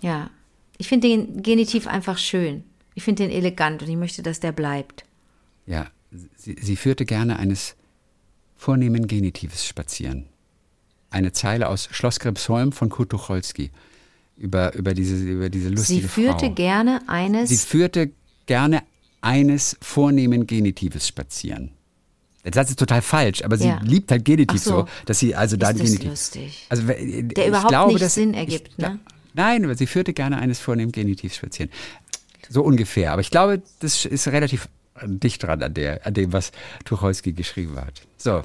ja, 0.00 0.30
ich 0.78 0.88
finde 0.88 1.08
den 1.08 1.42
Genitiv 1.42 1.86
einfach 1.86 2.18
schön. 2.18 2.64
Ich 2.94 3.04
finde 3.04 3.24
den 3.24 3.32
elegant 3.32 3.82
und 3.82 3.88
ich 3.88 3.96
möchte, 3.96 4.22
dass 4.22 4.40
der 4.40 4.52
bleibt. 4.52 5.04
Ja, 5.66 5.86
sie, 6.34 6.56
sie 6.60 6.76
führte 6.76 7.04
gerne 7.04 7.38
eines 7.38 7.76
vornehmen 8.56 9.06
Genitives 9.06 9.66
spazieren. 9.66 10.26
Eine 11.10 11.32
Zeile 11.32 11.68
aus 11.68 11.88
Schloss 11.92 12.18
Grebsholm 12.20 12.72
von 12.72 12.88
Kurt 12.88 13.10
Tucholsky 13.10 13.70
über, 14.36 14.74
über, 14.74 14.92
diese, 14.94 15.14
über 15.16 15.48
diese 15.48 15.68
lustige 15.70 16.02
Sie 16.02 16.08
führte 16.08 16.46
Frau. 16.46 16.54
gerne 16.54 17.00
eines. 17.08 17.48
Sie 17.48 17.56
führte 17.56 18.10
gerne 18.46 18.82
eines 19.20 19.76
vornehmen 19.80 20.46
Genitives 20.46 21.06
spazieren. 21.08 21.70
Der 22.44 22.52
Satz 22.52 22.70
ist 22.70 22.78
total 22.78 23.02
falsch, 23.02 23.42
aber 23.42 23.56
sie 23.56 23.66
Ja. 23.68 23.80
liebt 23.82 24.10
halt 24.10 24.24
Genitiv 24.24 24.62
so. 24.62 24.70
so. 24.82 24.88
dass 25.06 25.18
sie 25.18 25.34
also 25.34 25.56
da 25.56 25.70
Ist 25.70 25.80
das 25.80 25.86
Genitiv. 25.86 26.10
lustig. 26.10 26.66
Also, 26.68 26.82
der 26.84 27.00
ich 27.00 27.32
überhaupt 27.48 27.68
glaube, 27.68 27.92
nicht 27.92 28.04
dass, 28.04 28.14
Sinn 28.14 28.34
ergibt, 28.34 28.68
ich, 28.68 28.78
ne? 28.78 29.00
Nein, 29.34 29.64
aber 29.64 29.74
sie 29.74 29.86
führte 29.86 30.12
gerne 30.12 30.38
eines 30.38 30.60
vornehmen 30.60 30.92
Genitivs 30.92 31.36
spazieren. 31.36 31.70
So 32.48 32.62
ungefähr. 32.62 33.12
Aber 33.12 33.20
ich 33.20 33.30
glaube, 33.30 33.62
das 33.80 34.04
ist 34.04 34.28
relativ 34.28 34.68
dicht 35.04 35.42
dran 35.42 35.62
an, 35.62 35.74
der, 35.74 36.06
an 36.06 36.14
dem, 36.14 36.32
was 36.32 36.52
Tucholsky 36.84 37.32
geschrieben 37.32 37.76
hat. 37.76 38.02
So. 38.16 38.42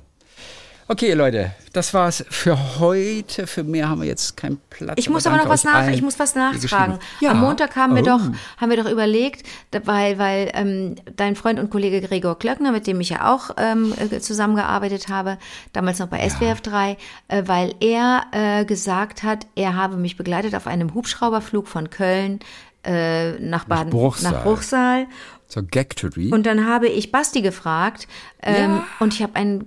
Okay, 0.91 1.13
Leute, 1.13 1.51
das 1.71 1.93
war's 1.93 2.25
für 2.29 2.79
heute. 2.79 3.47
Für 3.47 3.63
mehr 3.63 3.87
haben 3.87 4.01
wir 4.01 4.09
jetzt 4.09 4.35
keinen 4.35 4.59
Platz. 4.69 4.95
Ich 4.97 5.09
muss 5.09 5.25
aber 5.25 5.37
noch 5.37 5.47
was 5.47 5.63
nach, 5.63 5.87
ich 5.87 6.01
muss 6.01 6.19
was 6.19 6.35
nachfragen. 6.35 6.99
Ja. 7.21 7.31
Am 7.31 7.39
Montag 7.39 7.77
haben 7.77 7.95
wir 7.95 8.01
oh. 8.01 8.05
doch, 8.05 8.19
haben 8.57 8.69
wir 8.69 8.75
doch 8.75 8.91
überlegt, 8.91 9.47
weil, 9.85 10.19
weil 10.19 10.51
ähm, 10.53 10.95
dein 11.15 11.37
Freund 11.37 11.61
und 11.61 11.69
Kollege 11.69 12.01
Gregor 12.01 12.37
Klöckner, 12.37 12.73
mit 12.73 12.87
dem 12.87 12.99
ich 12.99 13.07
ja 13.07 13.33
auch 13.33 13.51
ähm, 13.55 13.93
äh, 13.97 14.19
zusammengearbeitet 14.19 15.07
habe, 15.07 15.37
damals 15.71 15.99
noch 15.99 16.07
bei 16.07 16.27
SWF 16.27 16.59
3, 16.59 16.97
äh, 17.29 17.43
weil 17.45 17.73
er 17.79 18.25
äh, 18.33 18.65
gesagt 18.65 19.23
hat, 19.23 19.47
er 19.55 19.77
habe 19.77 19.95
mich 19.95 20.17
begleitet 20.17 20.55
auf 20.55 20.67
einem 20.67 20.93
Hubschrauberflug 20.93 21.69
von 21.69 21.89
Köln 21.89 22.39
äh, 22.83 23.39
nach 23.39 23.65
Baden, 23.65 23.89
nach 23.89 23.93
Bruchsal. 23.93 24.31
Nach 24.31 24.43
Bruchsal. 24.43 25.07
Zur 25.51 25.63
Gagtory. 25.63 26.31
Und 26.31 26.45
dann 26.45 26.65
habe 26.65 26.87
ich 26.87 27.11
Basti 27.11 27.41
gefragt 27.41 28.07
ähm, 28.41 28.71
ja. 28.71 28.87
und 29.01 29.13
ich 29.13 29.21
habe 29.21 29.35
einen 29.35 29.65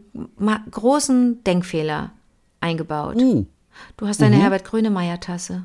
großen 0.70 1.44
Denkfehler 1.44 2.12
eingebaut. 2.60 3.16
Uh. 3.16 3.44
Du 3.98 4.06
hast 4.06 4.22
deine 4.22 4.36
mhm. 4.36 4.40
Herbert 4.40 4.64
Grönemeyer 4.64 5.20
Tasse. 5.20 5.64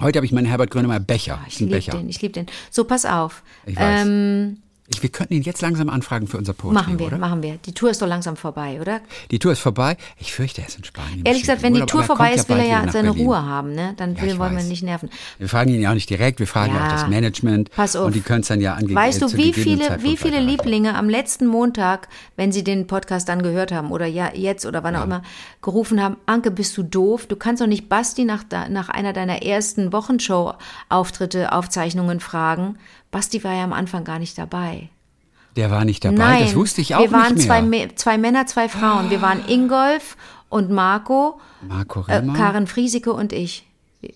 Heute 0.00 0.18
habe 0.18 0.26
ich 0.26 0.32
meinen 0.32 0.46
Herbert 0.46 0.72
Grönemeyer 0.72 0.98
Becher. 0.98 1.38
Oh, 1.40 1.46
ich 1.46 1.60
liebe 1.60 1.78
den, 1.78 2.08
ich 2.08 2.20
liebe 2.20 2.32
den. 2.32 2.46
So, 2.70 2.82
pass 2.82 3.06
auf. 3.06 3.44
Ich 3.64 3.76
weiß. 3.76 4.06
Ähm, 4.06 4.60
ich, 4.92 5.02
wir 5.02 5.10
könnten 5.10 5.34
ihn 5.34 5.42
jetzt 5.42 5.62
langsam 5.62 5.88
anfragen 5.88 6.26
für 6.26 6.36
unser 6.36 6.52
Poetry, 6.52 6.74
Machen 6.74 6.98
wir, 6.98 7.06
oder? 7.06 7.18
machen 7.18 7.42
wir. 7.42 7.58
Die 7.64 7.72
Tour 7.72 7.90
ist 7.90 8.02
doch 8.02 8.08
langsam 8.08 8.36
vorbei, 8.36 8.80
oder? 8.80 9.00
Die 9.30 9.38
Tour 9.38 9.52
ist 9.52 9.60
vorbei. 9.60 9.96
Ich 10.18 10.32
fürchte, 10.32 10.62
er 10.62 10.66
ist 10.66 10.78
in 10.78 10.84
Spanien. 10.84 11.22
Ehrlich 11.24 11.42
gesagt, 11.42 11.62
wenn 11.62 11.74
die 11.74 11.82
Tour 11.82 12.02
vorbei 12.02 12.32
ist, 12.32 12.48
will 12.48 12.58
er 12.58 12.66
ja 12.66 12.90
seine 12.90 13.10
Berlin. 13.10 13.26
Ruhe 13.26 13.44
haben, 13.44 13.72
ne? 13.72 13.94
Dann 13.96 14.16
ja, 14.16 14.22
will, 14.22 14.38
wollen 14.38 14.56
wir 14.56 14.62
ihn 14.62 14.68
nicht 14.68 14.82
nerven. 14.82 15.08
Wir 15.38 15.48
fragen 15.48 15.72
ihn 15.72 15.80
ja 15.80 15.90
auch 15.90 15.94
nicht 15.94 16.10
direkt, 16.10 16.40
wir 16.40 16.48
fragen 16.48 16.74
ja, 16.74 16.84
auch 16.84 16.92
das 16.92 17.08
Management. 17.08 17.70
Pass 17.70 17.94
auf. 17.94 18.06
Und 18.06 18.16
die 18.16 18.20
können 18.20 18.40
es 18.40 18.48
dann 18.48 18.60
ja 18.60 18.74
angeben. 18.74 18.96
Weißt 18.96 19.22
du, 19.22 19.32
wie 19.36 19.52
viele, 19.52 20.02
wie 20.02 20.16
viele 20.16 20.40
Lieblinge 20.40 20.96
am 20.96 21.08
letzten 21.08 21.46
Montag, 21.46 22.08
wenn 22.36 22.50
sie 22.50 22.64
den 22.64 22.88
Podcast 22.88 23.28
dann 23.28 23.42
gehört 23.42 23.70
haben 23.70 23.92
oder 23.92 24.06
ja 24.06 24.30
jetzt 24.34 24.66
oder 24.66 24.82
wann 24.82 24.94
ja. 24.94 25.00
auch 25.00 25.04
immer, 25.04 25.22
gerufen 25.62 26.02
haben, 26.02 26.16
Anke, 26.26 26.50
bist 26.50 26.76
du 26.76 26.82
doof? 26.82 27.26
Du 27.26 27.36
kannst 27.36 27.62
doch 27.62 27.68
nicht 27.68 27.88
Basti 27.88 28.24
nach, 28.24 28.44
nach 28.68 28.88
einer 28.88 29.12
deiner 29.12 29.42
ersten 29.42 29.92
Wochenshow-Auftritte, 29.92 31.52
Aufzeichnungen 31.52 32.18
fragen. 32.18 32.76
Basti 33.10 33.42
war 33.44 33.54
ja 33.54 33.64
am 33.64 33.72
Anfang 33.72 34.04
gar 34.04 34.18
nicht 34.18 34.38
dabei. 34.38 34.88
Der 35.56 35.70
war 35.70 35.84
nicht 35.84 36.04
dabei, 36.04 36.16
Nein, 36.16 36.44
das 36.44 36.54
wusste 36.54 36.80
ich 36.80 36.94
auch 36.94 37.00
nicht 37.00 37.10
mehr. 37.10 37.20
Wir 37.20 37.48
waren 37.48 37.70
zwei, 37.70 37.88
zwei 37.96 38.18
Männer, 38.18 38.46
zwei 38.46 38.68
Frauen. 38.68 39.10
Wir 39.10 39.20
waren 39.20 39.42
Ingolf 39.48 40.16
und 40.48 40.70
Marco, 40.70 41.40
Marco 41.66 42.04
äh, 42.06 42.22
Karin 42.36 42.68
Friesike 42.68 43.12
und 43.12 43.32
ich. 43.32 43.66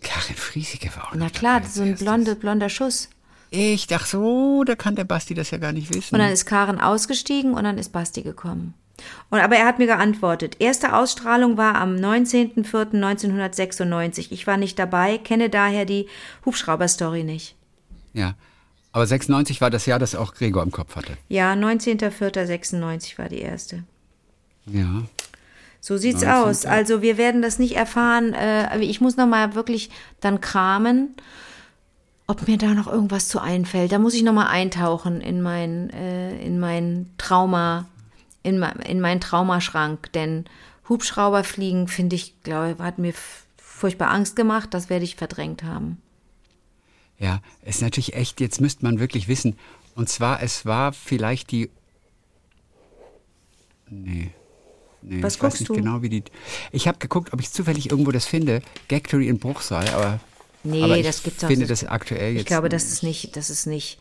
Karin 0.01 0.37
Friesike 0.37 0.91
war 0.97 1.09
auch 1.09 1.15
Na 1.15 1.29
klar, 1.29 1.63
so 1.65 1.83
ein 1.83 1.97
blonde, 1.97 2.37
blonder 2.37 2.69
Schuss. 2.69 3.11
Ich 3.51 3.87
dachte 3.87 4.09
so, 4.09 4.65
da 4.65 4.75
kann 4.75 4.97
der 4.97 5.05
Basti 5.05 5.35
das 5.35 5.51
ja 5.51 5.59
gar 5.59 5.73
nicht 5.73 5.95
wissen. 5.95 6.15
Und 6.15 6.21
dann 6.21 6.33
ist 6.33 6.47
Karin 6.47 6.81
ausgestiegen 6.81 7.53
und 7.55 7.65
dann 7.65 7.79
ist 7.79 7.93
Basti 7.93 8.23
gekommen. 8.23 8.75
Und, 9.31 9.41
aber 9.41 9.57
er 9.57 9.67
hat 9.67 9.79
mir 9.79 9.87
geantwortet. 9.87 10.57
Erste 10.61 10.95
Ausstrahlung 10.95 11.57
war 11.57 11.77
am 11.77 11.97
19.04.1996. 11.97 14.29
Ich 14.31 14.47
war 14.47 14.57
nicht 14.57 14.79
dabei, 14.79 15.19
kenne 15.19 15.51
daher 15.51 15.85
die 15.85 16.07
Hubschrauber-Story 16.45 17.25
nicht. 17.25 17.57
Ja, 18.13 18.35
aber 18.95 19.09
96 19.09 19.61
war 19.61 19.71
das 19.71 19.87
Jahr, 19.87 19.99
das 19.99 20.15
auch 20.15 20.35
Gregor 20.35 20.63
im 20.63 20.71
Kopf 20.71 20.95
hatte. 20.95 21.17
Ja, 21.29 21.55
19.04.96 21.55 23.19
war 23.19 23.29
die 23.29 23.41
erste. 23.41 23.83
Ja. 24.67 25.03
So 25.81 25.97
sieht's 25.97 26.23
19. 26.23 26.31
aus. 26.31 26.65
Also 26.65 27.03
wir 27.03 27.19
werden 27.19 27.43
das 27.43 27.59
nicht 27.59 27.75
erfahren. 27.75 28.35
Äh, 28.35 28.79
ich 28.85 29.01
muss 29.01 29.17
noch 29.17 29.27
mal 29.27 29.57
wirklich 29.57 29.91
dann 30.21 30.41
kramen, 30.41 31.17
ob 32.29 32.47
mir 32.47 32.57
da 32.57 32.69
noch 32.69 32.87
irgendwas 32.87 33.27
zu 33.27 33.41
einfällt. 33.41 33.91
Da 33.91 33.99
muss 33.99 34.15
ich 34.15 34.23
noch 34.23 34.33
mal 34.33 34.47
eintauchen 34.47 35.21
in 35.21 35.43
mein 35.43 35.91
äh, 35.91 36.41
in 36.41 36.61
mein 36.61 37.11
Trauma, 37.19 37.87
in, 38.45 38.61
mein, 38.61 38.77
in 38.77 39.01
meinen 39.01 39.21
Traumaschrank. 39.21 40.13
Denn 40.13 40.45
Hubschrauberfliegen 40.89 41.89
finde 41.89 42.15
ich, 42.15 42.45
glaube, 42.45 42.77
hat 42.79 42.99
mir 42.99 43.13
furchtbar 43.57 44.13
Angst 44.13 44.37
gemacht. 44.37 44.69
Das 44.71 44.89
werde 44.89 45.05
ich 45.05 45.17
verdrängt 45.17 45.65
haben. 45.65 46.01
Ja, 47.19 47.41
ist 47.65 47.81
natürlich 47.83 48.15
echt, 48.15 48.41
jetzt 48.41 48.61
müsste 48.61 48.85
man 48.85 48.99
wirklich 48.99 49.29
wissen. 49.29 49.57
Und 49.95 50.09
zwar, 50.09 50.43
es 50.43 50.67
war 50.67 50.93
vielleicht 50.93 51.51
die. 51.53 51.71
Nee. 53.89 54.31
Nee, 55.03 55.23
Was 55.23 55.35
ich 55.35 55.41
guckst 55.41 55.55
weiß 55.57 55.61
nicht 55.61 55.69
du? 55.69 55.75
genau, 55.75 56.03
wie 56.03 56.09
die. 56.09 56.25
Ich 56.73 56.89
habe 56.89 56.99
geguckt, 56.99 57.33
ob 57.33 57.41
ich 57.41 57.51
zufällig 57.51 57.91
irgendwo 57.91 58.11
das 58.11 58.25
finde. 58.25 58.62
Gagtory 58.89 59.29
in 59.29 59.39
Bruchsal, 59.39 59.87
aber. 59.89 60.21
Nee, 60.62 60.83
aber 60.83 61.03
das 61.03 61.23
gibt's 61.23 61.45
auch 61.45 61.51
Ich 61.51 61.55
finde 61.57 61.67
das 61.69 61.85
aktuell 61.85 62.33
jetzt. 62.33 62.41
Ich 62.41 62.47
glaube, 62.47 62.71
das 62.71 62.85
ist 62.85 63.03
nicht, 63.03 63.37
das 63.37 63.51
ist 63.51 63.67
nicht. 63.67 63.99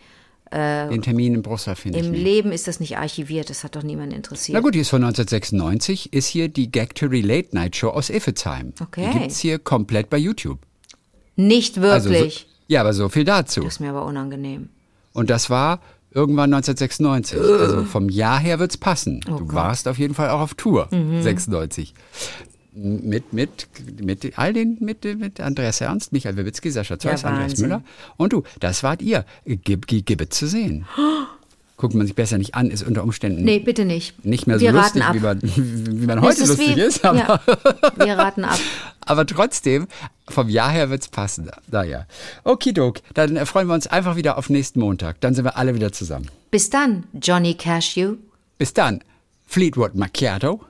Äh, 0.49 0.87
den 0.89 1.01
Termin 1.01 1.35
in 1.35 1.41
Bruchsal 1.41 1.75
finde 1.75 1.99
ich. 1.99 2.05
Im 2.05 2.11
nicht. 2.11 2.23
Leben 2.23 2.51
ist 2.53 2.67
das 2.67 2.79
nicht 2.79 2.97
archiviert, 2.97 3.49
das 3.49 3.65
hat 3.65 3.75
doch 3.75 3.83
niemand 3.83 4.13
interessiert. 4.13 4.53
Na 4.53 4.61
gut, 4.61 4.75
die 4.75 4.79
ist 4.79 4.89
von 4.89 5.03
1996, 5.03 6.13
ist 6.13 6.27
hier 6.27 6.47
die 6.47 6.71
Gagtory 6.71 7.19
Late 7.19 7.49
Night 7.51 7.75
Show 7.75 7.89
aus 7.89 8.09
Iffezheim. 8.09 8.73
Okay. 8.79 9.09
Die 9.11 9.19
gibt 9.19 9.31
es 9.31 9.39
hier 9.39 9.59
komplett 9.59 10.09
bei 10.09 10.17
YouTube. 10.17 10.59
Nicht 11.35 11.81
wirklich. 11.81 11.91
Also 11.91 12.29
so, 12.29 12.52
ja, 12.67 12.81
aber 12.81 12.93
so 12.93 13.09
viel 13.09 13.23
dazu. 13.23 13.61
Das 13.61 13.73
ist 13.73 13.79
mir 13.79 13.89
aber 13.89 14.05
unangenehm. 14.05 14.69
Und 15.13 15.29
das 15.29 15.49
war 15.49 15.79
irgendwann 16.11 16.53
1996. 16.53 17.39
Uh. 17.39 17.61
Also 17.61 17.83
vom 17.83 18.09
Jahr 18.09 18.39
her 18.39 18.59
wird 18.59 18.71
es 18.71 18.77
passen. 18.77 19.21
Oh 19.27 19.37
du 19.37 19.45
Gott. 19.45 19.55
warst 19.55 19.87
auf 19.87 19.97
jeden 19.97 20.13
Fall 20.13 20.29
auch 20.29 20.39
auf 20.41 20.53
Tour, 20.53 20.87
mhm. 20.91 21.21
96. 21.21 21.93
Mit, 22.75 23.33
mit, 23.33 23.67
mit 24.01 24.39
all 24.39 24.51
den, 24.51 24.77
mit, 24.79 25.03
mit 25.03 25.39
Andreas 25.39 25.79
Ernst, 25.79 26.11
Michael 26.11 26.37
Wibitzki, 26.37 26.71
Sascha 26.71 26.97
Zeus, 26.97 27.21
ja, 27.21 27.29
Andreas 27.29 27.59
Müller 27.59 27.83
und 28.17 28.33
du. 28.33 28.41
Das 28.59 28.81
wart 28.81 29.03
ihr. 29.03 29.25
Gib, 29.45 29.85
gib 29.85 30.21
es 30.21 30.29
zu 30.29 30.47
sehen. 30.47 30.85
guckt 31.77 31.95
man 31.95 32.05
sich 32.05 32.15
besser 32.15 32.37
nicht 32.37 32.55
an, 32.55 32.69
ist 32.69 32.83
unter 32.83 33.03
Umständen 33.03 33.43
nee, 33.43 33.59
bitte 33.59 33.85
nicht. 33.85 34.23
nicht 34.25 34.47
mehr 34.47 34.59
so 34.59 34.65
wir 34.65 34.71
lustig, 34.71 35.03
wie 35.11 35.19
man, 35.19 35.39
wie 35.41 36.05
man 36.05 36.21
heute 36.21 36.45
lustig 36.45 36.75
wie, 36.75 36.81
ist. 36.81 37.03
Aber, 37.03 37.17
ja, 37.17 37.39
wir 37.97 38.17
raten 38.17 38.43
ab. 38.45 38.59
aber 39.01 39.25
trotzdem, 39.25 39.87
vom 40.29 40.49
Jahr 40.49 40.69
her 40.69 40.89
wird 40.89 41.01
es 41.01 41.07
passen. 41.07 41.49
Naja. 41.69 42.05
Okidok, 42.43 42.99
dann 43.13 43.45
freuen 43.45 43.67
wir 43.67 43.73
uns 43.73 43.87
einfach 43.87 44.15
wieder 44.15 44.37
auf 44.37 44.49
nächsten 44.49 44.79
Montag. 44.79 45.19
Dann 45.21 45.33
sind 45.33 45.45
wir 45.45 45.57
alle 45.57 45.75
wieder 45.75 45.91
zusammen. 45.91 46.27
Bis 46.51 46.69
dann, 46.69 47.05
Johnny 47.21 47.55
Cashew. 47.55 48.15
Bis 48.57 48.73
dann, 48.73 49.03
Fleetwood 49.45 49.95
Macchiato. 49.95 50.63